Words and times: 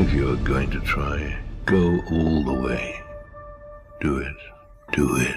If 0.00 0.14
you're 0.14 0.36
going 0.44 0.70
to 0.70 0.78
try, 0.78 1.36
go 1.66 1.98
all 2.12 2.44
the 2.44 2.52
way. 2.52 3.02
Do 4.00 4.18
it. 4.18 4.36
Do 4.92 5.16
it. 5.16 5.34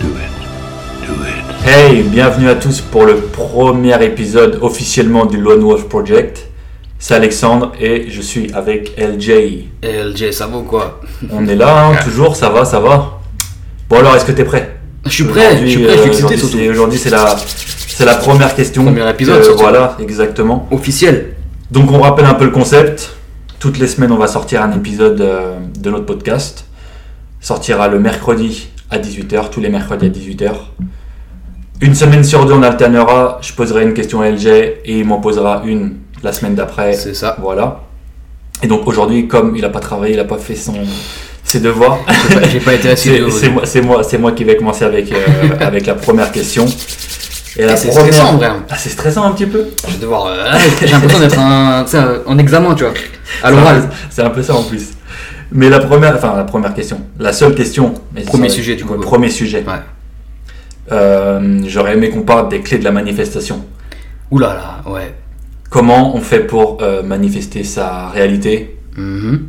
Do 0.00 0.08
it. 0.18 0.34
Do 1.06 1.14
it. 1.24 1.66
Hey, 1.66 2.02
bienvenue 2.02 2.50
à 2.50 2.56
tous 2.56 2.82
pour 2.82 3.06
le 3.06 3.16
premier 3.16 4.04
épisode 4.04 4.58
officiellement 4.60 5.24
du 5.24 5.38
Lone 5.38 5.62
Wolf 5.62 5.88
Project. 5.88 6.46
C'est 6.98 7.14
Alexandre 7.14 7.72
et 7.80 8.10
je 8.10 8.20
suis 8.20 8.52
avec 8.52 8.94
LJ. 8.98 9.64
LJ, 9.82 10.32
ça 10.32 10.46
vaut 10.46 10.64
quoi? 10.64 11.00
On 11.30 11.48
est 11.48 11.56
là, 11.56 11.86
hein, 11.86 11.96
toujours, 12.04 12.36
ça 12.36 12.50
va, 12.50 12.66
ça 12.66 12.80
va? 12.80 13.18
Bon 13.88 13.96
alors, 13.96 14.14
est-ce 14.14 14.26
que 14.26 14.32
t'es 14.32 14.44
prêt? 14.44 14.77
Je 15.08 15.14
suis 15.14 15.24
prêt, 15.24 15.56
je 15.60 15.66
suis 15.66 15.82
prêt, 15.82 15.96
je 15.96 16.02
suis 16.02 16.06
euh, 16.06 16.06
excité 16.06 16.24
aujourd'hui, 16.24 16.38
surtout. 16.38 16.56
c'est- 16.58 16.68
Aujourd'hui, 16.68 16.98
c'est 16.98 17.10
la, 17.10 17.36
c'est 17.88 18.04
la 18.04 18.14
première 18.16 18.54
question. 18.54 18.84
Premier 18.84 19.08
épisode, 19.10 19.42
Euh, 19.44 19.54
voilà, 19.56 19.96
exactement. 20.00 20.68
Officiel. 20.70 21.34
Donc 21.70 21.90
on 21.90 22.00
rappelle 22.00 22.26
un 22.26 22.34
peu 22.34 22.44
le 22.44 22.50
concept. 22.50 23.14
Toutes 23.58 23.78
les 23.78 23.88
semaines, 23.88 24.12
on 24.12 24.16
va 24.18 24.26
sortir 24.28 24.62
un 24.62 24.72
épisode 24.72 25.20
euh, 25.20 25.58
de 25.78 25.90
notre 25.90 26.06
podcast. 26.06 26.64
Sortira 27.40 27.88
le 27.88 27.98
mercredi 27.98 28.68
à 28.90 28.98
18h, 28.98 29.50
tous 29.50 29.60
les 29.60 29.68
mercredis 29.68 30.06
à 30.06 30.08
18h. 30.10 30.50
Une 31.80 31.94
semaine 31.94 32.24
sur 32.24 32.44
deux, 32.46 32.54
on 32.54 32.62
alternera. 32.62 33.38
Je 33.42 33.52
poserai 33.52 33.84
une 33.84 33.94
question 33.94 34.20
à 34.20 34.28
LJ 34.30 34.46
et 34.46 34.98
il 34.98 35.04
m'en 35.04 35.18
posera 35.20 35.62
une 35.64 35.96
la 36.22 36.32
semaine 36.32 36.54
d'après. 36.54 36.94
C'est 36.94 37.14
ça. 37.14 37.36
Voilà. 37.40 37.82
Et 38.62 38.66
donc 38.66 38.86
aujourd'hui, 38.88 39.28
comme 39.28 39.54
il 39.54 39.62
n'a 39.62 39.68
pas 39.68 39.78
travaillé, 39.80 40.14
il 40.14 40.16
n'a 40.16 40.24
pas 40.24 40.38
fait 40.38 40.56
son, 40.56 40.74
devoirs, 41.56 41.98
J'ai 42.28 42.34
pas, 42.40 42.48
j'ai 42.48 42.60
pas 42.60 42.74
été 42.74 42.94
c'est 42.96 43.30
c'est 43.30 43.48
moi, 43.50 43.62
c'est 43.64 43.80
moi, 43.80 44.02
c'est 44.04 44.18
moi 44.18 44.32
qui 44.32 44.44
vais 44.44 44.56
commencer 44.56 44.84
avec, 44.84 45.10
euh, 45.12 45.16
avec 45.60 45.86
la 45.86 45.94
première 45.94 46.30
question. 46.30 46.66
Et 47.56 47.64
la 47.64 47.76
c'est 47.76 47.88
première- 47.88 48.12
stressant, 48.14 48.34
en 48.34 48.36
vrai. 48.36 48.50
Ah, 48.70 48.76
c'est 48.76 48.90
stressant 48.90 49.24
un 49.24 49.32
petit 49.32 49.46
peu. 49.46 49.66
Je 49.86 49.92
vais 49.94 49.98
devoir. 49.98 50.26
euh, 50.26 50.44
J'ai 50.80 50.86
l'impression 50.88 51.18
d'être 51.18 51.38
un, 51.38 51.84
sais, 51.86 51.98
en 52.26 52.38
examen, 52.38 52.74
tu 52.74 52.84
vois. 52.84 52.92
À 53.42 53.50
l'oral. 53.50 53.88
C'est 54.10 54.22
un 54.22 54.30
peu 54.30 54.42
ça 54.42 54.54
en 54.54 54.62
plus. 54.62 54.90
Mais 55.50 55.70
la 55.70 55.80
première, 55.80 56.14
enfin 56.14 56.34
la 56.36 56.44
première 56.44 56.74
question, 56.74 57.00
la 57.18 57.32
seule 57.32 57.54
question. 57.54 57.94
mais 58.14 58.20
Premier 58.22 58.50
sujet, 58.50 58.76
du 58.76 58.84
coup. 58.84 58.94
Premier 58.96 59.30
sujet. 59.30 59.64
Ouais. 59.66 59.74
Euh, 60.92 61.60
J'aurais 61.66 61.94
aimé 61.94 62.10
qu'on 62.10 62.22
parle 62.22 62.48
des 62.48 62.60
clés 62.60 62.78
de 62.78 62.84
la 62.84 62.92
manifestation. 62.92 63.64
Oula 64.30 64.48
là, 64.48 64.90
ouais. 64.92 65.14
Comment 65.70 66.14
on 66.16 66.20
fait 66.20 66.40
pour 66.40 66.78
euh, 66.82 67.02
manifester 67.02 67.64
sa 67.64 68.08
réalité? 68.08 68.76
Mhm. 68.96 69.48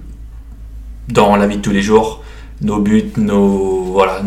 Dans 1.11 1.35
la 1.35 1.47
vie 1.47 1.57
de 1.57 1.61
tous 1.61 1.71
les 1.71 1.81
jours, 1.81 2.23
nos 2.61 2.79
buts, 2.79 3.11
nos 3.17 3.83
voilà, 3.83 4.21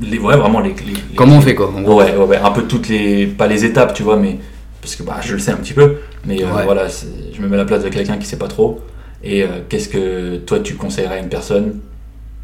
les 0.00 0.18
ouais 0.18 0.36
vraiment 0.36 0.60
les. 0.60 0.70
les- 0.70 0.92
les- 0.92 1.16
Comment 1.16 1.36
on 1.36 1.40
fait 1.40 1.54
quoi 1.54 1.70
Ouais, 1.70 2.14
ouais, 2.16 2.24
ouais, 2.24 2.36
un 2.36 2.50
peu 2.50 2.62
toutes 2.64 2.88
les, 2.88 3.26
pas 3.26 3.46
les 3.46 3.64
étapes, 3.64 3.94
tu 3.94 4.02
vois, 4.02 4.16
mais 4.16 4.38
parce 4.80 4.94
que 4.96 5.02
bah, 5.02 5.16
je 5.20 5.32
le 5.34 5.38
sais 5.40 5.50
un 5.50 5.56
petit 5.56 5.74
peu, 5.74 5.96
mais 6.24 6.42
euh, 6.42 6.46
voilà, 6.64 6.86
je 6.88 7.40
me 7.42 7.48
mets 7.48 7.56
à 7.56 7.58
la 7.58 7.64
place 7.64 7.82
de 7.82 7.88
quelqu'un 7.88 8.16
qui 8.18 8.26
sait 8.26 8.38
pas 8.38 8.48
trop. 8.48 8.80
Et 9.24 9.42
euh, 9.42 9.46
qu'est-ce 9.68 9.88
que 9.88 10.36
toi 10.36 10.60
tu 10.60 10.74
conseillerais 10.76 11.16
à 11.16 11.18
une 11.18 11.28
personne 11.28 11.80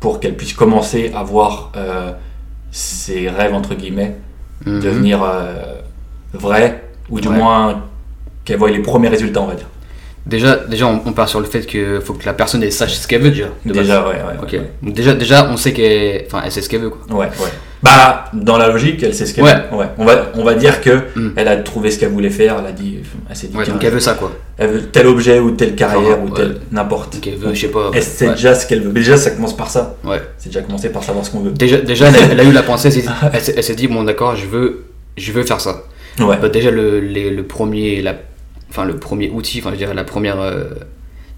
pour 0.00 0.18
qu'elle 0.18 0.36
puisse 0.36 0.52
commencer 0.52 1.12
à 1.14 1.22
voir 1.22 1.70
euh, 1.76 2.10
ses 2.72 3.28
rêves 3.28 3.54
entre 3.54 3.74
guillemets 3.74 4.16
Mhm. 4.66 4.80
devenir 4.80 5.20
vrais 6.32 6.84
ou 7.10 7.20
du 7.20 7.28
moins 7.28 7.82
qu'elle 8.44 8.56
voie 8.58 8.70
les 8.70 8.78
premiers 8.78 9.08
résultats, 9.08 9.42
on 9.42 9.46
va 9.46 9.54
dire. 9.56 9.66
Déjà, 10.26 10.56
déjà 10.56 10.86
on, 10.86 11.02
on 11.04 11.12
part 11.12 11.28
sur 11.28 11.38
le 11.40 11.44
fait 11.46 11.66
que 11.66 12.00
faut 12.00 12.14
que 12.14 12.24
la 12.24 12.32
personne 12.32 12.62
elle 12.62 12.72
sache 12.72 12.94
ce 12.94 13.06
qu'elle 13.06 13.20
veut 13.20 13.30
déjà. 13.30 13.48
Déjà, 13.66 14.00
base. 14.00 14.08
ouais, 14.08 14.20
ouais, 14.22 14.38
Ok. 14.42 14.52
ouais. 14.54 14.70
Donc 14.82 14.94
déjà, 14.94 15.12
déjà, 15.12 15.48
on 15.50 15.58
sait 15.58 15.72
qu'elle, 15.74 16.24
enfin, 16.26 16.40
elle 16.44 16.50
sait 16.50 16.62
ce 16.62 16.68
qu'elle 16.70 16.80
veut 16.80 16.88
quoi. 16.90 17.02
Ouais, 17.18 17.26
ouais. 17.26 17.48
Bah, 17.82 18.30
dans 18.32 18.56
la 18.56 18.68
logique, 18.68 19.02
elle 19.02 19.14
sait 19.14 19.26
ce 19.26 19.34
qu'elle 19.34 19.44
Ouais. 19.44 19.54
veut. 19.70 19.76
Ouais. 19.76 19.84
On 19.98 20.06
va, 20.06 20.30
on 20.36 20.42
va 20.42 20.54
dire 20.54 20.80
que 20.80 21.02
Mm. 21.14 21.32
elle 21.36 21.48
a 21.48 21.56
trouvé 21.58 21.90
ce 21.90 21.98
qu'elle 21.98 22.08
voulait 22.08 22.30
faire. 22.30 22.56
Elle 22.60 22.66
a 22.68 22.72
dit, 22.72 23.00
elle 23.28 23.36
s'est 23.36 23.48
dit, 23.48 23.56
Ouais, 23.58 23.66
donc 23.66 23.84
elle 23.84 23.92
veut 23.92 24.00
ça 24.00 24.14
quoi. 24.14 24.32
elle 24.56 24.70
veut 24.70 24.82
tel 24.86 25.06
objet 25.08 25.40
ou 25.40 25.50
telle 25.50 25.74
carrière 25.74 26.16
Genre, 26.16 26.24
ou 26.24 26.30
tel 26.30 26.56
n'importe. 26.72 27.12
Donc 27.16 27.26
elle 27.26 27.36
veut, 27.36 27.52
je 27.52 27.60
sais 27.60 27.68
pas. 27.68 27.90
Elle 27.92 28.02
sait 28.02 28.30
déjà 28.30 28.54
ce 28.54 28.66
qu'elle 28.66 28.80
veut. 28.80 28.92
Déjà, 28.92 29.18
ça 29.18 29.30
commence 29.30 29.54
par 29.54 29.68
ça. 29.68 29.96
Ouais. 30.04 30.22
C'est 30.38 30.48
déjà 30.48 30.62
commencé 30.62 30.88
par 30.88 31.02
savoir 31.04 31.26
ce 31.26 31.30
qu'on 31.32 31.40
veut. 31.40 31.50
Déjà, 31.50 31.76
déjà, 31.76 32.08
elle 32.08 32.14
a, 32.16 32.18
elle 32.32 32.40
a 32.40 32.44
eu 32.44 32.52
la 32.52 32.62
pensée. 32.62 32.88
Elle 33.34 33.62
s'est 33.62 33.74
dit 33.74 33.88
bon 33.88 34.04
d'accord, 34.04 34.36
je 34.36 34.46
veux, 34.46 34.84
je 35.18 35.32
veux 35.32 35.42
faire 35.42 35.60
ça. 35.60 35.82
Ouais. 36.18 36.38
Bah, 36.40 36.48
déjà 36.48 36.70
le, 36.70 37.00
les- 37.00 37.28
le 37.28 37.42
premier 37.42 38.00
la, 38.00 38.14
enfin 38.74 38.84
le 38.84 38.96
premier 38.96 39.30
outil 39.30 39.60
enfin 39.60 39.70
je 39.70 39.76
dirais 39.76 39.94
la 39.94 40.02
première 40.04 40.40
euh, 40.40 40.64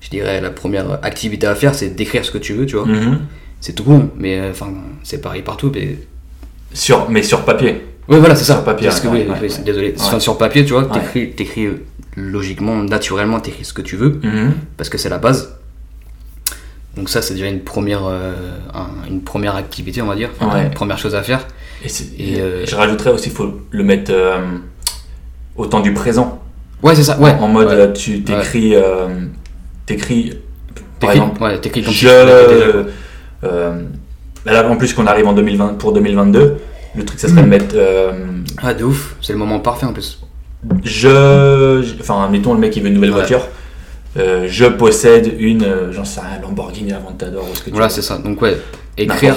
je 0.01 0.09
dirais 0.09 0.41
la 0.41 0.51
première 0.51 0.99
activité 1.05 1.47
à 1.47 1.55
faire 1.55 1.75
c'est 1.75 1.91
d'écrire 1.91 2.25
ce 2.25 2.31
que 2.31 2.39
tu 2.39 2.55
veux 2.55 2.65
tu 2.65 2.77
vois 2.77 2.87
Mhm. 2.87 3.19
c'est 3.61 3.75
tout 3.75 3.85
bon 3.85 4.11
mais 4.17 4.39
euh, 4.41 4.51
enfin 4.53 4.73
c'est 5.03 5.21
pareil 5.21 5.43
partout 5.43 5.71
mais 5.75 5.99
Sur, 6.73 7.11
mais 7.11 7.23
sur 7.23 7.45
papier. 7.45 7.83
ouais 8.09 8.19
voilà 8.19 8.35
c'est 8.35 8.45
ça 8.45 8.55
Sur 8.55 8.65
papier, 8.65 8.89
Parce 8.89 9.01
que, 9.01 9.09
ouais, 9.09 9.27
oui, 9.27 9.31
ouais, 9.31 9.39
oui, 9.43 9.49
ouais. 9.53 9.63
désolé. 9.65 9.95
Enfin, 9.99 10.19
sur 10.19 10.39
papier 10.39 10.65
tu 10.65 10.73
vois 10.73 10.85
t'écris 10.87 11.33
t'écris 11.33 11.67
euh, 11.67 11.85
logiquement 12.17 12.77
naturellement 12.83 13.39
t'écris 13.41 13.65
ce 13.67 13.75
que 13.75 13.83
tu 13.83 13.97
veux 13.97 14.19
Mhm. 14.23 14.55
parce 14.79 14.89
que 14.89 14.97
c'est 14.99 15.11
la 15.11 15.19
base 15.19 15.55
donc 16.97 17.11
ça 17.11 17.21
c'est 17.21 17.35
déjà 17.35 17.49
une 17.49 17.61
première 17.61 18.07
euh, 18.07 18.33
un- 18.73 19.07
une 19.11 19.21
première 19.23 19.57
activité 19.57 20.01
on 20.01 20.07
va 20.07 20.17
dire 20.17 20.31
Enfin, 20.41 20.63
une 20.63 20.71
première 20.71 20.97
chose 20.99 21.15
à 21.15 21.23
faire 21.23 21.47
Et, 21.85 22.41
euh, 22.41 22.65
je 22.67 22.75
rajouterais 22.75 23.11
aussi, 23.11 23.29
il 23.29 23.35
faut 23.35 23.61
le 23.71 23.85
mettre 23.85 24.11
euh, 24.15 24.39
au 25.57 25.67
temps 25.67 25.81
du 25.81 25.93
présent. 25.93 26.43
Ouais 26.83 26.95
c'est 26.95 27.03
ça 27.05 27.19
ouais 27.19 27.33
En 27.41 27.49
mode, 27.49 27.69
ouais. 27.69 27.75
euh, 27.75 27.93
tu 27.93 28.23
t'écris, 28.23 28.75
euh, 28.75 29.09
t'écris, 29.87 30.39
par 31.01 31.11
exemple, 31.13 31.43
ouais, 31.43 31.59
t'écris 31.61 31.83
comme 31.83 31.93
je, 31.93 32.09
euh, 33.45 33.83
là, 34.45 34.69
en 34.69 34.77
plus 34.77 34.93
qu'on 34.95 35.07
arrive 35.07 35.27
en 35.27 35.33
2020 35.33 35.75
pour 35.79 35.93
2022, 35.93 36.57
le 36.97 37.05
truc 37.05 37.19
ça 37.21 37.29
serait 37.29 37.43
Mm. 37.43 37.45
de 37.45 37.51
mettre 37.51 37.77
ah 38.63 38.73
de 38.75 38.85
ouf 38.85 39.17
c'est 39.21 39.33
le 39.33 39.39
moment 39.39 39.61
parfait 39.61 39.87
en 39.87 39.93
plus 39.93 40.21
je, 40.85 41.85
enfin 42.01 42.29
mettons 42.31 42.55
le 42.55 42.59
mec 42.61 42.73
qui 42.73 42.81
veut 42.81 42.89
une 42.89 42.95
nouvelle 42.95 43.11
voiture, 43.13 43.47
je 44.17 44.65
possède 44.67 45.35
une, 45.39 45.93
j'en 45.93 46.05
sais 46.05 46.21
rien, 46.21 46.41
Lamborghini 46.41 46.93
Aventador 46.93 47.45
ou 47.51 47.55
ce 47.55 47.61
que 47.61 47.67
tu 47.67 47.71
Voilà, 47.73 47.89
c'est 47.91 48.03
ça. 48.03 48.19
Donc, 48.19 48.41
ouais, 48.43 48.57
écrire. 48.97 49.37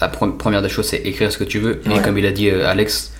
La 0.00 0.08
pre- 0.08 0.36
première 0.36 0.62
des 0.62 0.68
choses, 0.68 0.86
c'est 0.86 0.96
écrire 0.98 1.30
ce 1.30 1.38
que 1.38 1.44
tu 1.44 1.58
veux. 1.58 1.80
Et 1.90 2.00
comme 2.02 2.16
il 2.18 2.26
a 2.26 2.32
dit 2.32 2.50
Alex, 2.50 3.12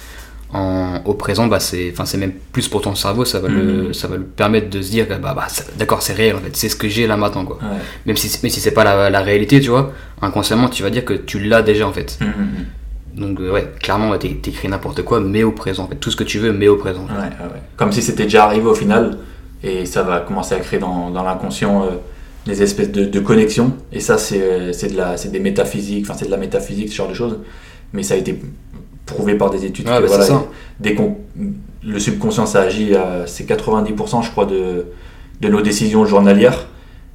en, 0.52 1.00
au 1.04 1.14
présent, 1.14 1.46
bah, 1.48 1.58
c'est 1.60 1.90
enfin, 1.92 2.04
c'est 2.04 2.18
même 2.18 2.32
plus 2.52 2.68
pour 2.68 2.80
ton 2.80 2.94
cerveau. 2.94 3.24
Ça 3.24 3.40
va, 3.40 3.48
le, 3.48 3.88
Mhm. 3.88 3.94
ça 3.94 4.06
va 4.08 4.16
lui 4.16 4.24
permettre 4.24 4.70
de 4.70 4.80
se 4.80 4.90
dire 4.90 5.08
que 5.08 5.14
bah, 5.14 5.32
bah, 5.34 5.46
c'est- 5.48 5.76
d'accord, 5.76 6.02
c'est 6.02 6.12
réel 6.12 6.36
en 6.36 6.38
fait. 6.38 6.54
C'est 6.56 6.68
ce 6.68 6.76
que 6.76 6.88
j'ai 6.88 7.06
là 7.06 7.16
maintenant. 7.16 7.44
Quoi. 7.44 7.56
Ouais. 7.60 7.78
Même 8.06 8.16
si, 8.16 8.38
même 8.42 8.50
si 8.50 8.60
c'est 8.60 8.70
pas 8.70 8.84
la, 8.84 9.10
la 9.10 9.20
réalité, 9.20 9.60
tu 9.60 9.70
vois, 9.70 9.92
inconsciemment, 10.22 10.68
tu 10.68 10.82
vas 10.82 10.90
dire 10.90 11.04
que 11.04 11.14
tu 11.14 11.40
l'as 11.40 11.62
déjà 11.62 11.86
en 11.88 11.92
fait. 11.92 12.18
Mhm, 12.20 12.26
mhm. 12.28 13.20
Donc, 13.20 13.40
euh, 13.40 13.50
ouais, 13.50 13.66
clairement, 13.80 14.10
ouais, 14.10 14.18
t'é- 14.18 14.34
t'écris 14.36 14.68
n'importe 14.68 15.02
quoi, 15.02 15.20
mais 15.20 15.42
au 15.42 15.52
présent. 15.52 15.84
En 15.84 15.88
fait. 15.88 15.96
Tout 15.96 16.10
ce 16.10 16.16
que 16.16 16.24
tu 16.24 16.38
veux, 16.38 16.52
mais 16.52 16.68
au 16.68 16.76
présent. 16.76 17.04
Ouais. 17.04 17.30
Comme 17.76 17.90
si 17.90 18.02
c'était 18.02 18.24
déjà 18.24 18.44
arrivé 18.44 18.66
au 18.66 18.74
final, 18.74 19.18
et 19.64 19.86
ça 19.86 20.02
va 20.02 20.20
commencer 20.20 20.54
à 20.54 20.58
créer 20.60 20.78
dans, 20.78 21.10
dans 21.10 21.22
l'inconscient 21.24 21.82
euh, 21.84 21.86
des 22.44 22.62
espèces 22.62 22.92
de, 22.92 23.04
de 23.06 23.20
connexions. 23.20 23.72
Et 23.90 24.00
ça, 24.00 24.16
c'est 24.18 24.40
euh, 24.42 24.72
c'est 24.72 24.92
de 24.92 24.96
la, 24.98 25.16
c'est 25.16 25.30
des 25.32 25.40
métaphysiques, 25.40 26.04
enfin 26.08 26.16
c'est 26.16 26.26
de 26.26 26.30
la 26.30 26.36
métaphysique, 26.36 26.90
ce 26.90 26.94
genre 26.94 27.08
de 27.08 27.14
choses. 27.14 27.38
Mais 27.94 28.02
ça 28.02 28.14
a 28.14 28.16
été 28.18 28.38
prouvé 29.06 29.34
par 29.36 29.50
des 29.50 29.64
études 29.64 29.86
Ouais, 29.88 29.96
que 29.96 30.00
bah, 30.02 30.06
voilà, 30.08 30.24
c'est 30.24 30.32
ça. 30.32 30.44
dès 30.80 30.94
qu'on 30.94 31.16
le 31.84 31.98
subconscient, 31.98 32.44
ça 32.46 32.62
agit, 32.62 32.94
à- 32.94 33.26
c'est 33.26 33.44
90%, 33.44 34.22
je 34.22 34.30
crois, 34.32 34.44
de, 34.46 34.86
de 35.40 35.48
nos 35.48 35.60
décisions 35.62 36.04
journalières. 36.04 36.66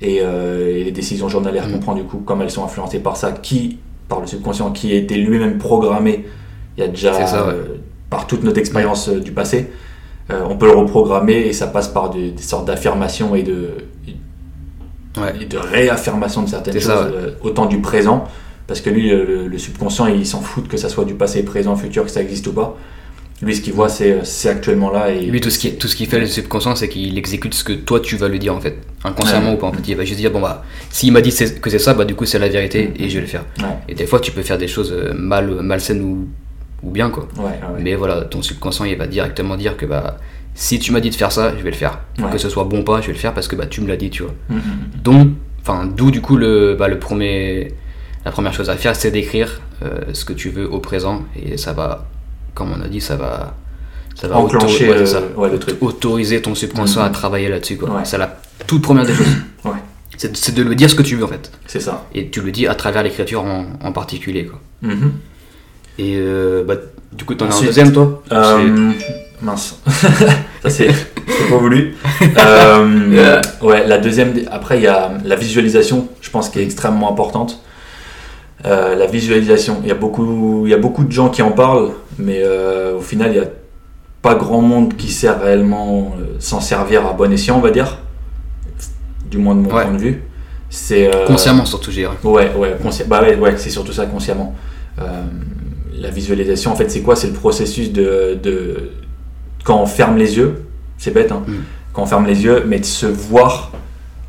Et, 0.03 0.19
euh, 0.21 0.75
et 0.79 0.83
les 0.83 0.91
décisions 0.91 1.29
journalières 1.29 1.67
Mm. 1.67 1.73
qu'on 1.73 1.79
prend, 1.79 1.93
du 1.93 2.03
coup, 2.03 2.17
comme 2.25 2.41
elles 2.41 2.49
sont 2.49 2.63
influencées 2.63 2.99
par 2.99 3.17
ça, 3.17 3.31
qui, 3.33 3.77
par 4.09 4.19
le 4.21 4.25
subconscient, 4.27 4.71
qui 4.71 4.91
a 4.93 4.95
été 4.95 5.15
lui-même 5.15 5.57
programmé, 5.59 6.25
il 6.77 6.81
y 6.81 6.83
a 6.83 6.87
déjà, 6.87 7.13
C'est 7.13 7.27
ça, 7.27 7.45
ouais. 7.47 7.53
euh, 7.53 7.63
par 8.09 8.25
toute 8.25 8.43
notre 8.43 8.57
expérience 8.57 9.09
euh, 9.09 9.19
du 9.19 9.31
passé, 9.31 9.69
euh, 10.31 10.41
on 10.49 10.55
peut 10.57 10.65
le 10.65 10.75
reprogrammer 10.77 11.33
et 11.33 11.53
ça 11.53 11.67
passe 11.67 11.87
par 11.89 12.09
des, 12.09 12.31
des 12.31 12.41
sortes 12.41 12.65
d'affirmations 12.65 13.35
et 13.35 13.43
de, 13.43 13.69
Ouais. 15.17 15.33
et 15.41 15.45
de 15.45 15.57
réaffirmation 15.57 16.43
de 16.43 16.49
certaines 16.49 16.73
choses, 16.73 16.83
ça, 16.85 17.07
autant 17.43 17.65
du 17.65 17.79
présent, 17.81 18.23
parce 18.71 18.81
que 18.81 18.89
lui, 18.89 19.09
le, 19.09 19.47
le 19.47 19.57
subconscient, 19.57 20.07
il 20.07 20.25
s'en 20.25 20.39
fout 20.41 20.67
que 20.67 20.77
ça 20.77 20.87
soit 20.87 21.03
du 21.05 21.13
passé, 21.15 21.43
présent, 21.43 21.75
futur, 21.75 22.05
que 22.05 22.11
ça 22.11 22.21
existe 22.21 22.47
ou 22.47 22.53
pas. 22.53 22.77
Lui, 23.41 23.55
ce 23.55 23.61
qu'il 23.61 23.73
voit, 23.73 23.89
c'est 23.89 24.19
c'est 24.23 24.49
actuellement 24.49 24.91
là. 24.91 25.09
Et 25.11 25.25
Lui, 25.25 25.41
tout 25.41 25.49
ce 25.49 25.57
qui, 25.59 25.73
tout 25.75 25.87
ce 25.87 25.95
qu'il 25.95 26.07
fait, 26.07 26.19
le 26.19 26.27
subconscient, 26.27 26.75
c'est 26.75 26.87
qu'il 26.89 27.17
exécute 27.17 27.53
ce 27.55 27.63
que 27.63 27.73
toi 27.73 27.99
tu 27.99 28.15
vas 28.15 28.27
lui 28.27 28.37
dire 28.39 28.55
en 28.55 28.61
fait, 28.61 28.77
inconsciemment 29.03 29.49
Ouais. 29.49 29.55
ou 29.55 29.57
pas. 29.57 29.67
En 29.67 29.73
fait, 29.73 29.85
il 29.87 29.95
va 29.97 30.05
juste 30.05 30.19
dire 30.19 30.31
bon 30.31 30.39
bah, 30.41 30.63
s'il 30.91 31.11
m'a 31.11 31.21
dit 31.21 31.31
que 31.61 31.69
c'est 31.71 31.79
ça, 31.79 31.93
bah 31.95 32.05
du 32.05 32.13
coup 32.15 32.25
c'est 32.25 32.37
la 32.39 32.49
vérité 32.49 32.93
et 32.97 33.09
je 33.09 33.15
vais 33.15 33.21
le 33.21 33.27
faire. 33.27 33.43
Ouais, 33.59 33.65
Et 33.89 33.95
des 33.95 34.05
fois, 34.05 34.19
tu 34.19 34.31
peux 34.31 34.43
faire 34.43 34.57
des 34.59 34.67
choses 34.67 34.93
euh, 34.95 35.13
mal, 35.15 35.47
malsaines 35.61 36.01
ou, 36.03 36.27
ou 36.83 36.91
bien 36.91 37.09
quoi. 37.09 37.27
ouais. 37.39 37.59
Mais 37.79 37.95
voilà, 37.95 38.21
ton 38.21 38.41
subconscient 38.43 38.85
il 38.85 38.95
va 38.95 39.07
directement 39.07 39.57
dire 39.57 39.75
que 39.75 39.87
bah, 39.87 40.17
si 40.53 40.77
tu 40.77 40.91
m'as 40.91 40.99
dit 40.99 41.09
de 41.09 41.15
faire 41.15 41.31
ça, 41.31 41.51
je 41.57 41.63
vais 41.63 41.71
le 41.71 41.75
faire. 41.75 41.99
Que 42.31 42.37
ce 42.37 42.47
soit 42.47 42.65
bon 42.65 42.81
ou 42.81 42.83
pas, 42.83 43.01
je 43.01 43.07
vais 43.07 43.13
le 43.13 43.19
faire 43.19 43.33
parce 43.33 43.47
que 43.47 43.55
bah 43.55 43.65
tu 43.65 43.81
me 43.81 43.87
l'as 43.87 43.97
dit, 43.97 44.11
tu 44.11 44.21
vois. 44.21 44.35
Mhm. 44.49 44.61
Donc, 45.03 45.29
enfin, 45.61 45.87
d'où 45.87 46.11
du 46.11 46.21
coup 46.21 46.37
le, 46.37 46.75
bah, 46.77 46.87
le 46.87 46.99
premier, 46.99 47.69
la 48.25 48.31
première 48.31 48.53
chose 48.53 48.69
à 48.69 48.75
faire, 48.77 48.95
c'est 48.95 49.11
d'écrire 49.11 49.61
euh, 49.83 49.99
ce 50.13 50.25
que 50.25 50.33
tu 50.33 50.49
veux 50.49 50.69
au 50.71 50.79
présent 50.79 51.23
et 51.35 51.57
ça 51.57 51.73
va, 51.73 52.05
comme 52.53 52.71
on 52.71 52.81
a 52.81 52.87
dit, 52.87 53.01
ça 53.01 53.15
va, 53.15 53.55
ça 54.15 54.27
va 54.27 54.37
Enclencher 54.37 54.85
auto- 54.89 54.93
ouais, 54.93 54.99
euh, 55.01 55.05
c'est 55.05 55.13
ça 55.13 55.21
ouais, 55.37 55.49
le 55.49 55.57
truc. 55.59 55.77
autoriser 55.81 56.41
ton 56.41 56.53
subconscient 56.55 57.01
Mhm. 57.01 57.07
à 57.07 57.09
travailler 57.09 57.49
là-dessus. 57.49 57.79
Ouais. 57.81 57.89
C'est 58.03 58.17
la 58.17 58.37
toute 58.67 58.81
première 58.81 59.05
des 59.05 59.13
choses. 59.13 59.25
C'est 60.17 60.53
de 60.53 60.61
le 60.61 60.75
dire 60.75 60.87
ce 60.87 60.93
que 60.93 61.01
tu 61.01 61.15
veux 61.15 61.23
en 61.23 61.27
fait. 61.27 61.51
C'est 61.65 61.79
ça. 61.79 62.05
Et 62.13 62.29
tu 62.29 62.41
le 62.41 62.51
dis 62.51 62.67
à 62.67 62.75
travers 62.75 63.01
l'écriture 63.01 63.43
en, 63.43 63.65
en 63.81 63.91
particulier. 63.91 64.45
Quoi. 64.45 64.59
Mhm. 64.83 65.13
Et 65.97 66.15
euh, 66.17 66.63
bah, 66.63 66.75
du 67.11 67.25
coup, 67.25 67.33
t'en 67.33 67.49
as 67.49 67.55
un 67.57 67.61
deuxième 67.61 67.91
toi? 67.91 68.21
Euh, 68.31 68.91
mince. 69.41 69.79
ça 70.61 70.69
c'est. 70.69 70.89
Pas 71.49 71.57
voulu. 71.57 71.95
Ouais, 73.61 73.87
la 73.87 73.97
deuxième. 73.97 74.33
Après, 74.51 74.77
il 74.77 74.83
y 74.83 74.87
a 74.87 75.11
la 75.23 75.35
visualisation, 75.35 76.07
je 76.21 76.29
pense, 76.29 76.49
qui 76.49 76.59
est 76.59 76.63
extrêmement 76.63 77.11
importante. 77.11 77.61
Euh, 78.65 78.95
la 78.95 79.07
visualisation, 79.07 79.77
il 79.81 79.87
y, 79.89 79.91
a 79.91 79.95
beaucoup, 79.95 80.63
il 80.65 80.69
y 80.69 80.73
a 80.73 80.77
beaucoup 80.77 81.03
de 81.03 81.11
gens 81.11 81.29
qui 81.29 81.41
en 81.41 81.51
parlent, 81.51 81.89
mais 82.19 82.41
euh, 82.43 82.95
au 82.97 83.01
final, 83.01 83.31
il 83.33 83.39
n'y 83.39 83.45
a 83.45 83.49
pas 84.21 84.35
grand 84.35 84.61
monde 84.61 84.95
qui 84.95 85.09
sait 85.11 85.31
réellement 85.31 86.13
euh, 86.19 86.35
s'en 86.39 86.59
servir 86.61 87.05
à 87.07 87.13
bon 87.13 87.31
escient, 87.31 87.57
on 87.57 87.61
va 87.61 87.71
dire. 87.71 87.97
Du 89.29 89.37
moins 89.39 89.55
de 89.55 89.61
mon 89.61 89.73
Ouais. 89.73 89.83
point 89.83 89.91
de 89.93 89.97
vue. 89.97 90.23
C'est, 90.69 91.07
euh, 91.13 91.25
Consciemment 91.25 91.65
surtout, 91.65 91.89
je 91.91 91.97
dirais. 91.97 92.13
Ouais, 92.23 92.51
ouais, 92.55 92.75
consci- 92.83 93.05
bah 93.07 93.21
ouais, 93.21 93.35
ouais, 93.35 93.55
c'est 93.57 93.69
surtout 93.71 93.93
ça 93.93 94.05
consciemment. 94.05 94.53
La 95.97 96.09
visualisation, 96.09 96.71
en 96.71 96.75
fait, 96.75 96.89
c'est 96.89 97.01
quoi? 97.01 97.15
C'est 97.15 97.27
le 97.27 97.33
processus 97.33 97.91
de, 97.91 98.37
de- 98.41 98.91
quand 99.63 99.79
on 99.81 99.85
ferme 99.85 100.17
les 100.17 100.37
yeux, 100.37 100.63
c'est 100.97 101.11
bête, 101.11 101.31
hein, 101.31 101.43
Mm. 101.47 101.53
quand 101.93 102.03
on 102.03 102.05
ferme 102.05 102.25
les 102.25 102.43
yeux, 102.43 102.63
mais 102.67 102.79
de 102.79 102.85
se 102.85 103.05
voir 103.05 103.71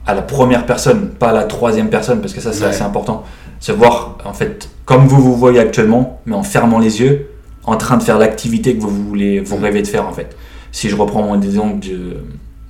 à 0.06 0.14
la 0.14 0.22
première 0.22 0.66
personne, 0.66 1.08
pas 1.10 1.28
à 1.28 1.32
la 1.32 1.44
troisième 1.44 1.88
personne, 1.88 2.20
parce 2.20 2.32
que 2.34 2.40
ça 2.40 2.52
c'est 2.52 2.62
Ouais. 2.64 2.70
assez 2.70 2.82
important. 2.82 3.24
Se 3.62 3.70
voir 3.72 4.18
en 4.24 4.32
fait 4.34 4.68
comme 4.84 5.06
vous 5.06 5.22
vous 5.22 5.36
voyez 5.36 5.60
actuellement, 5.60 6.20
mais 6.26 6.34
en 6.34 6.42
fermant 6.42 6.80
les 6.80 7.00
yeux, 7.00 7.28
en 7.64 7.76
train 7.76 7.96
de 7.96 8.02
faire 8.02 8.18
l'activité 8.18 8.74
que 8.76 8.82
vous 8.82 8.90
voulez, 8.90 9.38
vous 9.40 9.56
Mm. 9.56 9.62
rêvez 9.62 9.82
de 9.82 9.86
faire 9.86 10.06
en 10.06 10.12
fait. 10.12 10.36
Si 10.72 10.88
je 10.90 10.96
reprends 10.96 11.22
mon 11.22 11.40
exemple 11.40 11.78
de, 11.86 12.16